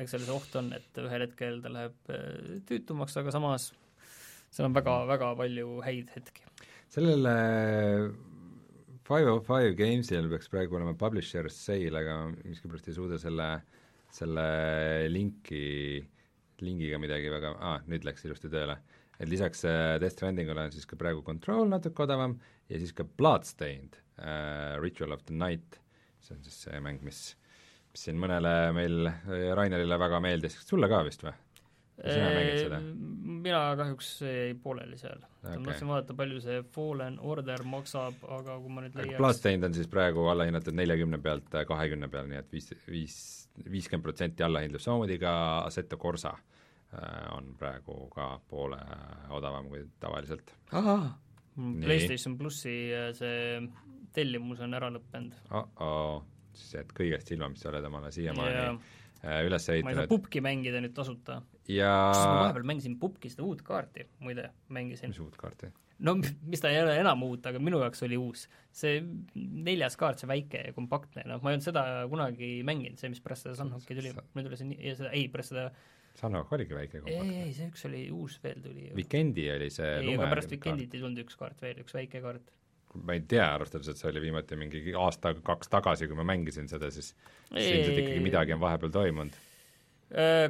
eks 0.00 0.14
seal 0.14 0.24
see 0.24 0.34
oht 0.34 0.56
on, 0.60 0.72
et 0.76 1.02
ühel 1.02 1.26
hetkel 1.26 1.60
ta 1.64 1.72
läheb 1.72 2.12
äh, 2.14 2.58
tüütumaks, 2.68 3.16
aga 3.20 3.34
samas 3.34 3.70
seal 4.50 4.68
on 4.68 4.74
väga, 4.76 4.96
väga 5.10 5.34
palju 5.38 5.78
häid 5.86 6.12
hetki. 6.16 6.46
sellele 6.90 7.34
Five 9.10 9.26
oh 9.26 9.40
five 9.42 9.74
Gamesil 9.74 10.28
peaks 10.30 10.46
praegu 10.46 10.76
olema 10.78 10.92
publisher 10.94 11.48
sale, 11.50 11.98
aga 11.98 12.28
miskipärast 12.44 12.86
ei 12.86 12.94
suuda 12.94 13.16
selle, 13.18 13.46
selle 14.14 14.44
linki, 15.10 15.98
lingiga 16.62 17.00
midagi 17.02 17.32
väga, 17.32 17.56
aa, 17.58 17.80
nüüd 17.90 18.06
läks 18.06 18.22
ilusti 18.28 18.46
tööle. 18.52 18.76
et 19.18 19.28
lisaks 19.28 19.64
äh, 19.66 19.96
Death 19.98 20.14
Strandingule 20.14 20.62
on 20.62 20.70
siis 20.70 20.86
ka 20.86 20.96
praegu 20.96 21.24
Control 21.26 21.66
natuke 21.68 22.06
odavam 22.06 22.38
ja 22.70 22.78
siis 22.78 22.94
ka 22.94 23.02
Bloodstained 23.04 23.98
äh,, 23.98 24.09
Ritual 24.80 25.14
of 25.16 25.22
the 25.28 25.36
Night, 25.36 25.78
see 26.20 26.36
on 26.36 26.42
siis 26.44 26.58
see 26.66 26.80
mäng, 26.84 27.00
mis 27.06 27.22
mis 27.90 28.06
siin 28.06 28.18
mõnele 28.22 28.50
meil, 28.74 29.08
Rainerile 29.58 29.98
väga 29.98 30.20
meeldis, 30.22 30.58
sulle 30.66 30.90
ka 30.90 31.02
vist 31.06 31.24
või? 31.26 31.36
sina 32.00 32.28
mängid 32.32 32.62
seda? 32.62 32.78
mina 33.44 33.58
kahjuks 33.76 34.10
jäi 34.24 34.52
pooleli 34.62 34.96
seal 34.96 35.18
okay.. 35.20 35.58
ma 35.58 35.66
tahtsin 35.66 35.90
vaadata, 35.90 36.14
palju 36.16 36.38
see 36.40 36.62
Fallen 36.72 37.18
Order 37.20 37.64
maksab, 37.68 38.22
aga 38.38 38.56
kui 38.62 38.72
ma 38.72 38.84
nüüd 38.86 38.96
leiaks 38.96 39.20
Bloodstained 39.20 39.68
on 39.68 39.76
siis 39.76 39.90
praegu 39.92 40.24
allahinnatud 40.32 40.76
neljakümne 40.80 41.20
pealt 41.20 41.58
kahekümne 41.68 42.08
peale, 42.12 42.30
nii 42.32 42.40
et 42.40 42.54
viis, 42.56 42.70
viis, 42.88 43.18
viiskümmend 43.66 44.06
protsenti 44.06 44.46
allahindlus, 44.46 44.86
samamoodi 44.88 45.18
ka 45.20 45.34
Assetto 45.66 46.00
Corsa 46.00 46.32
äh, 46.32 47.26
on 47.36 47.52
praegu 47.60 48.06
ka 48.14 48.32
poole 48.48 48.80
odavam 49.36 49.68
kui 49.68 49.84
tavaliselt. 50.00 50.54
Mm, 50.72 51.74
Nii. 51.74 51.84
PlayStation 51.84 52.38
plussi 52.40 52.78
äh, 52.96 53.10
see 53.18 53.60
tellimus 54.16 54.62
on 54.66 54.78
ära 54.78 54.90
lõppenud 54.94 55.36
oh-oh, 55.50 56.22
siis 56.54 56.78
jääd 56.78 56.94
kõigest 56.96 57.34
ilma, 57.34 57.50
mis 57.52 57.62
sa 57.64 57.70
oled 57.72 57.86
omale 57.90 58.12
siiamaani 58.14 58.56
ja 58.56 58.72
äh, 58.72 59.44
üles 59.46 59.52
ma 59.52 59.58
ei 59.58 59.66
saa 59.66 59.78
ehitanud 59.78 60.10
pubki 60.12 60.42
mängida 60.44 60.82
nüüd 60.82 60.96
tasuta 60.96 61.42
ja 61.70 61.92
ma 62.14 62.40
vahepeal 62.46 62.66
mängisin 62.72 62.98
pubki 63.00 63.32
seda 63.32 63.46
uut 63.46 63.62
kaarti, 63.66 64.08
muide, 64.24 64.50
mängisin. 64.72 65.12
mis 65.12 65.22
uut 65.22 65.38
kaarti? 65.40 65.70
no 66.04 66.16
mis 66.18 66.62
ta 66.62 66.72
ei 66.72 66.80
ole 66.82 66.96
enam 67.00 67.22
uut, 67.26 67.46
aga 67.50 67.60
minu 67.62 67.80
jaoks 67.82 68.04
oli 68.06 68.18
uus. 68.20 68.46
see 68.72 69.00
neljas 69.34 69.96
kaart, 70.00 70.20
see 70.22 70.30
väike 70.30 70.64
ja 70.68 70.74
kompaktne, 70.76 71.24
noh, 71.28 71.40
ma 71.42 71.52
ei 71.52 71.58
olnud 71.58 71.66
seda 71.66 71.84
kunagi 72.10 72.50
mänginud, 72.66 73.00
see, 73.00 73.10
mis 73.12 73.22
pärast 73.24 73.46
seda 73.46 73.56
Sunhawki 73.58 73.96
tuli, 73.98 74.12
nüüd 74.36 74.50
oli 74.50 74.60
see 74.60 74.70
nii, 74.70 74.78
ja 74.88 74.94
seda, 74.98 75.10
ei, 75.16 75.26
pärast 75.32 75.54
seda, 75.54 75.66
Sunhawk 76.20 76.52
oligi 76.56 76.76
väike 76.76 77.00
ei, 77.00 77.04
kompaktne. 77.04 77.42
ei, 77.44 77.52
see 77.56 77.68
üks 77.70 77.84
oli 77.88 78.04
uus 78.14 78.38
veel 78.42 78.62
tuli. 78.64 78.88
Vikendi 78.96 79.46
oli 79.52 79.70
see 79.72 79.90
ei, 80.00 80.14
aga 80.16 80.30
pärast 80.34 80.54
Weekendit 80.54 80.96
ei 80.96 81.04
tulnud 81.04 81.22
üks 81.24 81.38
kaart 81.40 81.62
veel, 81.64 81.82
üks 81.84 81.96
väike 81.96 82.22
kaart. 82.24 82.50
Ma 82.98 83.14
ei 83.14 83.22
tea, 83.28 83.46
arvestades, 83.54 83.92
et 83.92 84.00
see 84.00 84.10
oli 84.10 84.24
viimati 84.24 84.58
mingi 84.58 84.82
aasta-kaks 84.98 85.70
tagasi, 85.70 86.08
kui 86.10 86.18
ma 86.18 86.26
mängisin 86.32 86.68
seda, 86.70 86.90
siis 86.94 87.12
ilmselt 87.52 88.02
ikkagi 88.02 88.20
midagi 88.24 88.56
on 88.56 88.62
vahepeal 88.62 88.92
toimunud. 88.94 89.38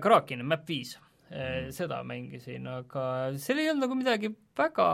Karakin, 0.00 0.44
Map 0.48 0.68
viis 0.68 0.96
Mm. 1.30 1.68
seda 1.70 2.00
mängisin, 2.02 2.64
aga 2.66 3.02
seal 3.38 3.60
ei 3.62 3.68
olnud 3.70 3.84
nagu 3.84 3.94
midagi 3.94 4.32
väga, 4.58 4.86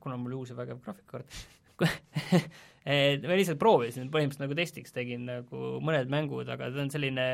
kuna 0.00 0.16
mul 0.16 0.30
oli 0.30 0.38
uus 0.38 0.52
ja 0.54 0.56
vägev 0.56 0.78
graafikkaart 0.80 1.34
et 2.94 3.26
ma 3.26 3.36
lihtsalt 3.36 3.60
proovisin, 3.60 4.08
põhimõtteliselt 4.12 4.46
nagu 4.46 4.56
testiks 4.56 4.94
tegin 4.96 5.26
nagu 5.28 5.74
mõned 5.84 6.08
mängud, 6.12 6.48
aga 6.48 6.70
ta 6.72 6.80
on 6.80 6.92
selline, 6.92 7.26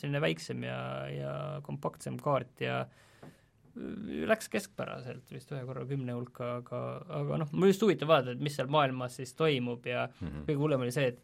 selline 0.00 0.22
väiksem 0.24 0.64
ja, 0.64 0.80
ja 1.12 1.34
kompaktsem 1.66 2.16
kaart 2.22 2.64
ja 2.64 2.78
läks 4.30 4.50
keskpäraselt 4.50 5.30
vist 5.30 5.50
ühe 5.54 5.62
korra 5.66 5.84
kümne 5.88 6.14
hulka, 6.16 6.56
aga, 6.60 6.80
aga 7.20 7.40
noh, 7.44 7.50
mul 7.54 7.70
just 7.70 7.82
huvitav 7.84 8.10
vaadata, 8.10 8.36
et 8.36 8.44
mis 8.44 8.56
seal 8.58 8.70
maailmas 8.72 9.18
siis 9.20 9.34
toimub 9.38 9.86
ja 9.86 10.08
mm 10.08 10.26
-hmm. 10.26 10.46
kõige 10.48 10.62
hullem 10.64 10.86
oli 10.86 10.94
see, 10.94 11.12
et 11.12 11.20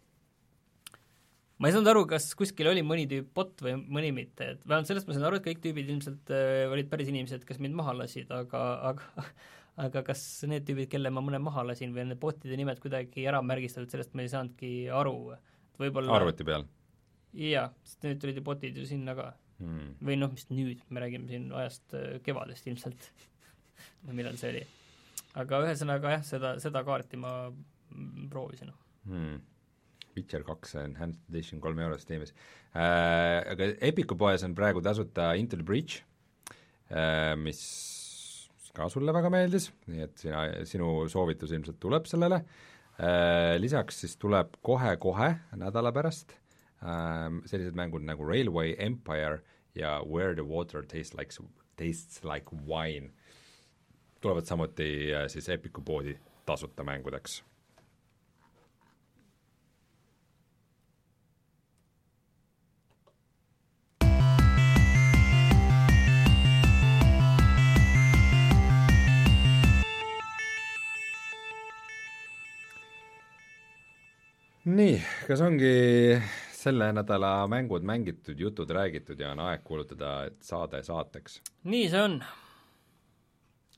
ma 1.59 1.69
ei 1.69 1.75
saanud 1.75 1.91
aru, 1.91 2.05
kas 2.07 2.29
kuskil 2.39 2.71
oli 2.71 2.85
mõni 2.87 3.09
tüüp 3.11 3.33
bot 3.35 3.63
või 3.67 3.75
mõni 3.81 4.13
mitte, 4.15 4.53
et 4.55 4.63
vähemalt 4.69 4.87
sellest 4.87 5.09
ma 5.09 5.17
sain 5.17 5.27
aru, 5.27 5.41
et 5.41 5.47
kõik 5.47 5.63
tüübid 5.65 5.91
ilmselt 5.91 6.31
äh, 6.31 6.71
olid 6.71 6.91
päris 6.93 7.09
inimesed, 7.09 7.45
kes 7.45 7.59
mind 7.59 7.75
maha 7.75 7.97
lasid, 7.97 8.31
aga, 8.31 8.63
aga 8.93 9.25
aga 9.87 10.03
kas 10.03 10.45
need 10.49 10.65
tüübid, 10.65 10.89
kelle 10.89 11.11
ma 11.11 11.21
mõne 11.21 11.39
maha 11.43 11.67
lasin 11.67 11.93
või 11.93 12.07
need 12.07 12.21
botide 12.21 12.57
nimed 12.57 12.79
kuidagi 12.81 13.27
ära 13.29 13.43
märgistatud, 13.43 13.91
sellest 13.91 14.15
ma 14.15 14.23
ei 14.23 14.33
saanudki 14.33 14.89
aru. 14.89 15.37
võib-olla 15.79 16.17
arvuti 16.17 16.45
peal 16.45 16.65
jaa, 17.37 17.69
sest 17.85 18.07
nüüd 18.07 18.21
tulid 18.23 18.39
ju 18.41 18.45
botid 18.45 18.79
ju 18.79 18.87
sinna 18.89 19.15
ka 19.17 19.33
hmm.? 19.61 19.97
või 20.05 20.19
noh, 20.21 20.33
mis 20.35 20.49
nüüd, 20.53 20.83
me 20.93 21.03
räägime 21.05 21.29
siin 21.31 21.49
ajast 21.55 21.97
äh, 21.97 22.17
kevadest 22.27 22.67
ilmselt 22.69 23.11
või 24.07 24.21
millal 24.21 24.39
see 24.41 24.53
oli. 24.55 24.65
aga 25.43 25.63
ühesõnaga 25.67 26.17
jah, 26.17 26.25
seda, 26.27 26.55
seda 26.63 26.83
kaarti 26.87 27.21
ma 27.21 27.37
proovisin. 28.33 28.73
Hmm. 29.07 29.41
Witcher 30.17 30.43
kaks 30.47 30.75
Enhanced 30.81 31.29
Edition 31.31 31.61
kolme 31.61 31.85
eurost 31.85 32.09
tiimis 32.09 32.33
äh,. 32.33 33.43
Aga 33.53 33.73
Epiku 33.85 34.17
poes 34.19 34.45
on 34.47 34.57
praegu 34.57 34.83
tasuta 34.85 35.35
Into 35.39 35.59
the 35.61 35.67
Breach 35.67 36.01
äh,, 36.91 37.35
mis 37.39 37.61
ka 38.77 38.91
sulle 38.93 39.13
väga 39.17 39.31
meeldis, 39.33 39.71
nii 39.89 40.03
et 40.05 40.19
sina, 40.21 40.43
sinu 40.69 41.07
soovitus 41.13 41.53
ilmselt 41.53 41.79
tuleb 41.83 42.09
sellele 42.11 42.43
äh,. 42.97 43.55
Lisaks 43.61 44.03
siis 44.05 44.17
tuleb 44.21 44.57
kohe-kohe 44.65 45.31
nädala 45.61 45.93
pärast 45.97 46.33
äh, 46.33 46.46
sellised 46.81 47.74
mängud 47.74 48.05
nagu 48.05 48.24
Railway 48.24 48.74
Empire 48.79 49.41
ja 49.74 50.03
Where 50.05 50.35
the 50.35 50.45
water 50.45 50.83
tastes 50.83 51.14
like, 51.14 51.33
tastes 51.77 52.24
like 52.24 52.47
wine 52.66 53.11
tulevad 54.20 54.45
samuti 54.45 55.12
äh, 55.14 55.29
siis 55.29 55.49
Epiku 55.49 55.81
poodi 55.81 56.18
tasuta 56.47 56.85
mängudeks. 56.85 57.45
Nii, 74.66 74.97
kas 75.29 75.41
ongi 75.47 75.68
selle 76.67 76.91
nädala 76.95 77.31
mängud 77.51 77.87
mängitud, 77.87 78.41
jutud 78.41 78.71
räägitud 78.75 79.21
ja 79.23 79.33
on 79.35 79.45
aeg 79.47 79.64
kuulutada, 79.67 80.12
et 80.31 80.43
saade 80.43 80.83
saateks? 80.87 81.41
nii 81.71 81.89
see 81.93 82.03
on. 82.03 82.21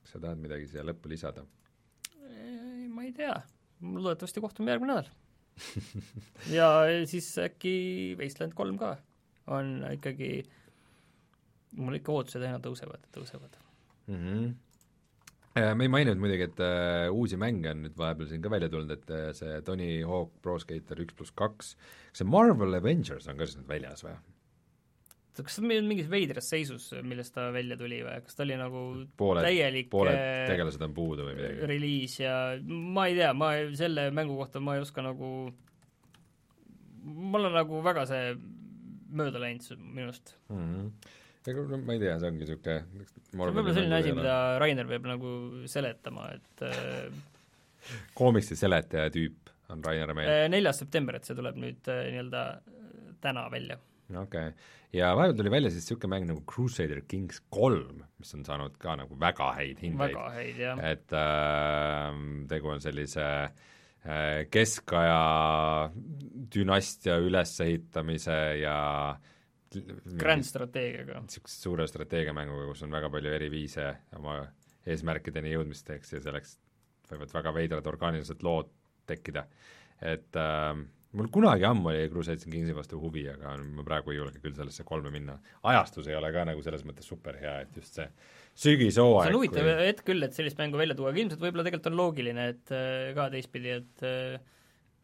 kas 0.00 0.14
sa 0.14 0.22
tahad 0.24 0.40
midagi 0.40 0.68
siia 0.70 0.86
lõppu 0.88 1.12
lisada? 1.12 1.44
ma 2.94 3.04
ei 3.06 3.12
tea, 3.16 3.34
loodetavasti 3.82 4.42
kohtume 4.44 4.72
järgmine 4.72 4.94
nädal 4.94 5.10
ja 6.58 6.68
siis 7.10 7.28
äkki 7.42 7.74
Wasteland 8.18 8.54
kolm 8.58 8.78
ka 8.78 8.96
on 9.50 9.82
ikkagi, 9.90 10.42
mul 11.76 11.98
ikka 11.98 12.14
ootused 12.14 12.44
aina 12.44 12.60
tõusevad 12.62 13.04
tõusevad 13.14 13.58
mm. 14.06 14.16
-hmm. 14.16 14.48
Me 15.78 15.86
ei 15.86 15.92
maininud 15.92 16.20
muidugi, 16.22 16.48
et 16.48 16.64
äh, 16.64 17.08
uusi 17.12 17.38
mänge 17.40 17.72
on 17.72 17.84
nüüd 17.86 17.98
vahepeal 17.98 18.30
siin 18.30 18.42
ka 18.44 18.52
välja 18.52 18.70
tulnud, 18.72 18.90
et 18.94 19.12
äh, 19.14 19.28
see 19.36 19.60
Tony 19.66 19.90
Hawk 20.06 20.34
Pro 20.44 20.58
Skater 20.62 21.00
üks 21.04 21.16
pluss 21.18 21.34
kaks, 21.36 21.74
kas 22.10 22.22
see 22.22 22.28
Marvel 22.28 22.76
Avengers 22.78 23.28
on 23.30 23.38
ka 23.38 23.48
siis 23.48 23.60
nüüd 23.60 23.70
väljas 23.70 24.04
või? 24.06 24.16
kas 25.38 25.54
ta 25.54 25.62
on 25.62 25.86
mingis 25.86 26.08
veidras 26.10 26.48
seisus, 26.50 26.88
millest 27.06 27.34
ta 27.36 27.48
välja 27.54 27.76
tuli 27.78 28.00
või 28.02 28.16
kas 28.24 28.34
ta 28.34 28.42
oli 28.42 28.56
nagu 28.58 28.80
pooled, 29.20 29.46
täielik 29.46 29.90
pooled 29.92 30.18
äh, 30.18 30.46
tegelased 30.50 30.82
on 30.82 30.94
puudu 30.96 31.28
või 31.28 31.36
midagi? 31.38 31.68
reliis 31.70 32.16
ja 32.18 32.34
ma 32.66 33.06
ei 33.10 33.18
tea, 33.18 33.30
ma 33.38 33.52
selle 33.78 34.08
mängu 34.14 34.38
kohta 34.38 34.62
ma 34.62 34.74
ei 34.76 34.82
oska 34.82 35.04
nagu, 35.04 35.30
mul 37.04 37.50
on 37.50 37.54
nagu 37.54 37.82
väga 37.86 38.06
see 38.10 38.34
mööda 39.08 39.40
läinud 39.42 39.86
minust 39.94 40.34
mm. 40.48 40.58
-hmm. 40.58 40.90
Ega 41.48 41.64
no 41.70 41.80
ma 41.82 41.96
ei 41.96 42.02
tea, 42.02 42.14
see 42.20 42.30
ongi 42.30 42.44
niisugune 42.44 42.78
see 42.78 43.36
on 43.36 43.42
võib-olla 43.42 43.76
selline 43.76 44.00
asi, 44.00 44.14
mida 44.16 44.38
Rainer 44.62 44.88
peab 44.88 45.10
nagu 45.10 45.34
seletama, 45.70 46.30
et 46.36 46.64
äh, 46.68 48.00
koomiksi 48.18 48.58
seletaja 48.58 49.12
tüüp 49.14 49.52
on 49.72 49.84
Rainer 49.84 50.14
meil. 50.16 50.32
äh, 50.32 50.48
neljas 50.52 50.80
september, 50.84 51.18
et 51.18 51.28
see 51.28 51.36
tuleb 51.38 51.60
nüüd 51.60 51.92
äh, 51.92 52.08
nii-öelda 52.12 52.42
äh, 52.56 53.14
täna 53.24 53.46
välja. 53.52 53.78
okei 54.08 54.50
okay., 54.50 54.74
ja 54.96 55.12
vahepeal 55.16 55.36
tuli 55.36 55.52
välja 55.52 55.70
siis 55.72 55.84
niisugune 55.84 56.14
mäng 56.14 56.28
nagu 56.30 56.44
Crusader 56.48 57.02
Kings 57.08 57.42
kolm, 57.52 58.04
mis 58.20 58.34
on 58.36 58.44
saanud 58.46 58.76
ka 58.80 58.96
nagu 59.00 59.18
väga 59.20 59.50
häid 59.58 59.82
hindeid. 59.84 60.14
väga 60.14 60.28
häid, 60.36 60.62
jah. 60.62 60.84
et 60.92 61.16
äh, 61.16 62.22
tegu 62.48 62.72
on 62.72 62.84
sellise 62.84 63.26
äh, 63.28 64.44
keskaja 64.50 65.90
dünastia 66.54 67.18
ülesehitamise 67.20 68.38
ja 68.62 68.78
Grand 70.18 70.46
strateegiaga. 70.46 71.20
niisuguse 71.24 71.60
suure 71.60 71.86
strateegiamänguga, 71.90 72.70
kus 72.70 72.84
on 72.86 72.94
väga 72.94 73.10
palju 73.12 73.34
eri 73.36 73.50
viise 73.52 73.88
oma 74.16 74.40
eesmärkideni 74.88 75.52
jõudmisteks 75.52 76.14
ja 76.16 76.22
selleks 76.24 76.56
võivad 77.10 77.34
väga 77.34 77.54
veidrad 77.56 77.90
orgaanilised 77.90 78.44
lood 78.46 78.70
tekkida. 79.08 79.46
et 80.04 80.36
äh, 80.36 80.72
mul 81.18 81.28
kunagi 81.32 81.64
ammu 81.68 81.90
oli 81.90 82.08
Cruise 82.12 82.34
and 82.34 82.44
Kingsi 82.52 82.74
vastu 82.76 83.00
huvi, 83.00 83.24
aga 83.30 83.54
ma 83.62 83.84
praegu 83.86 84.12
ei 84.12 84.20
julge 84.20 84.42
küll 84.42 84.56
sellesse 84.56 84.84
kolme 84.88 85.12
minna. 85.14 85.38
ajastus 85.62 86.08
ei 86.08 86.16
ole 86.18 86.32
ka 86.34 86.44
nagu 86.48 86.62
selles 86.64 86.84
mõttes 86.88 87.08
super 87.08 87.38
hea, 87.40 87.60
et 87.64 87.80
just 87.80 87.98
see 87.98 88.08
sügishooaeg 88.58 89.28
see 89.28 89.34
on 89.34 89.40
huvitav 89.40 89.64
kui... 89.64 89.88
hetk 89.88 90.04
küll, 90.10 90.26
et 90.26 90.36
sellist 90.36 90.60
mängu 90.60 90.80
välja 90.80 90.96
tuua, 90.98 91.12
aga 91.12 91.24
ilmselt 91.24 91.42
võib-olla 91.42 91.66
tegelikult 91.66 91.90
on 91.92 91.98
loogiline, 92.02 92.48
et 92.54 92.74
äh, 92.76 93.10
ka 93.16 93.28
teistpidi, 93.34 93.74
et 93.80 94.06
äh, 94.06 94.56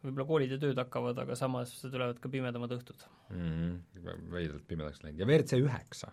võib-olla 0.05 0.29
koolid 0.29 0.53
ja 0.55 0.61
tööd 0.61 0.79
hakkavad, 0.81 1.19
aga 1.25 1.37
samas 1.39 1.73
tulevad 1.83 2.21
ka 2.21 2.31
pimedamad 2.33 2.77
õhtud 2.77 3.07
mm. 3.33 3.51
-hmm. 3.57 4.31
veidralt 4.35 4.67
pimedaks 4.69 5.03
läinud 5.05 5.23
ja 5.23 5.29
WRC 5.29 5.61
üheksa 5.65 6.13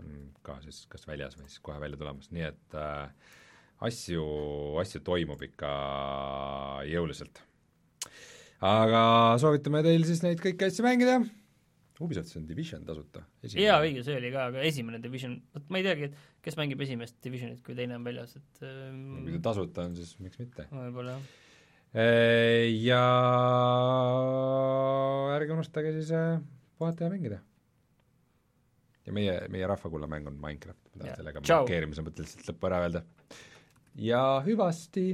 on 0.00 0.32
ka 0.46 0.58
siis 0.64 0.84
kas 0.90 1.06
väljas 1.08 1.36
või 1.38 1.48
siis 1.50 1.62
kohe 1.64 1.80
välja 1.82 2.00
tulemas, 2.00 2.30
nii 2.34 2.46
et 2.48 2.78
äh, 2.78 3.10
asju, 3.88 4.24
asju 4.82 5.02
toimub 5.06 5.42
ikka 5.48 5.72
jõuliselt. 6.88 7.42
aga 8.62 9.04
soovitame 9.42 9.82
teil 9.86 10.06
siis 10.08 10.24
neid 10.24 10.42
kõiki 10.42 10.70
asju 10.70 10.86
mängida, 10.86 11.20
Ubisoftis 12.02 12.34
on 12.34 12.46
Division 12.48 12.82
tasuta. 12.82 13.20
jaa, 13.46 13.76
õige, 13.84 14.02
see 14.02 14.16
oli 14.18 14.32
ka, 14.34 14.48
aga 14.50 14.64
esimene 14.66 14.98
Division, 15.02 15.36
vot 15.54 15.68
ma 15.70 15.78
ei 15.78 15.86
teagi, 15.86 16.08
et 16.08 16.42
kes 16.42 16.56
mängib 16.58 16.80
esimest 16.82 17.20
Divisionit, 17.22 17.60
kui 17.62 17.76
teine 17.78 17.98
on 17.98 18.06
väljas, 18.06 18.34
et 18.40 18.64
ähm, 18.66 19.22
kui 19.22 19.36
ta 19.36 19.52
tasuta 19.52 19.86
on, 19.86 19.94
siis 19.98 20.16
miks 20.24 20.40
mitte. 20.42 20.66
võib-olla 20.72 21.14
jah 21.18 21.30
ja 21.92 23.00
ärge 25.36 25.52
unustage 25.52 25.92
siis 25.92 26.12
äh, 26.16 26.38
puhata 26.78 27.04
ja 27.04 27.10
mängida. 27.12 27.40
ja 29.06 29.12
meie, 29.12 29.34
meie 29.52 29.66
rahvakulla 29.66 30.06
mäng 30.06 30.26
on 30.30 30.38
Minecraft, 30.40 30.80
ma 30.94 31.02
tahan 31.02 31.20
sellega 31.20 31.42
markeerimise 31.44 32.04
mõttes 32.06 32.32
lihtsalt 32.32 32.48
lõppu 32.52 32.70
ära 32.70 32.80
öelda. 32.86 33.04
ja 34.08 34.22
hüvasti! 34.46 35.06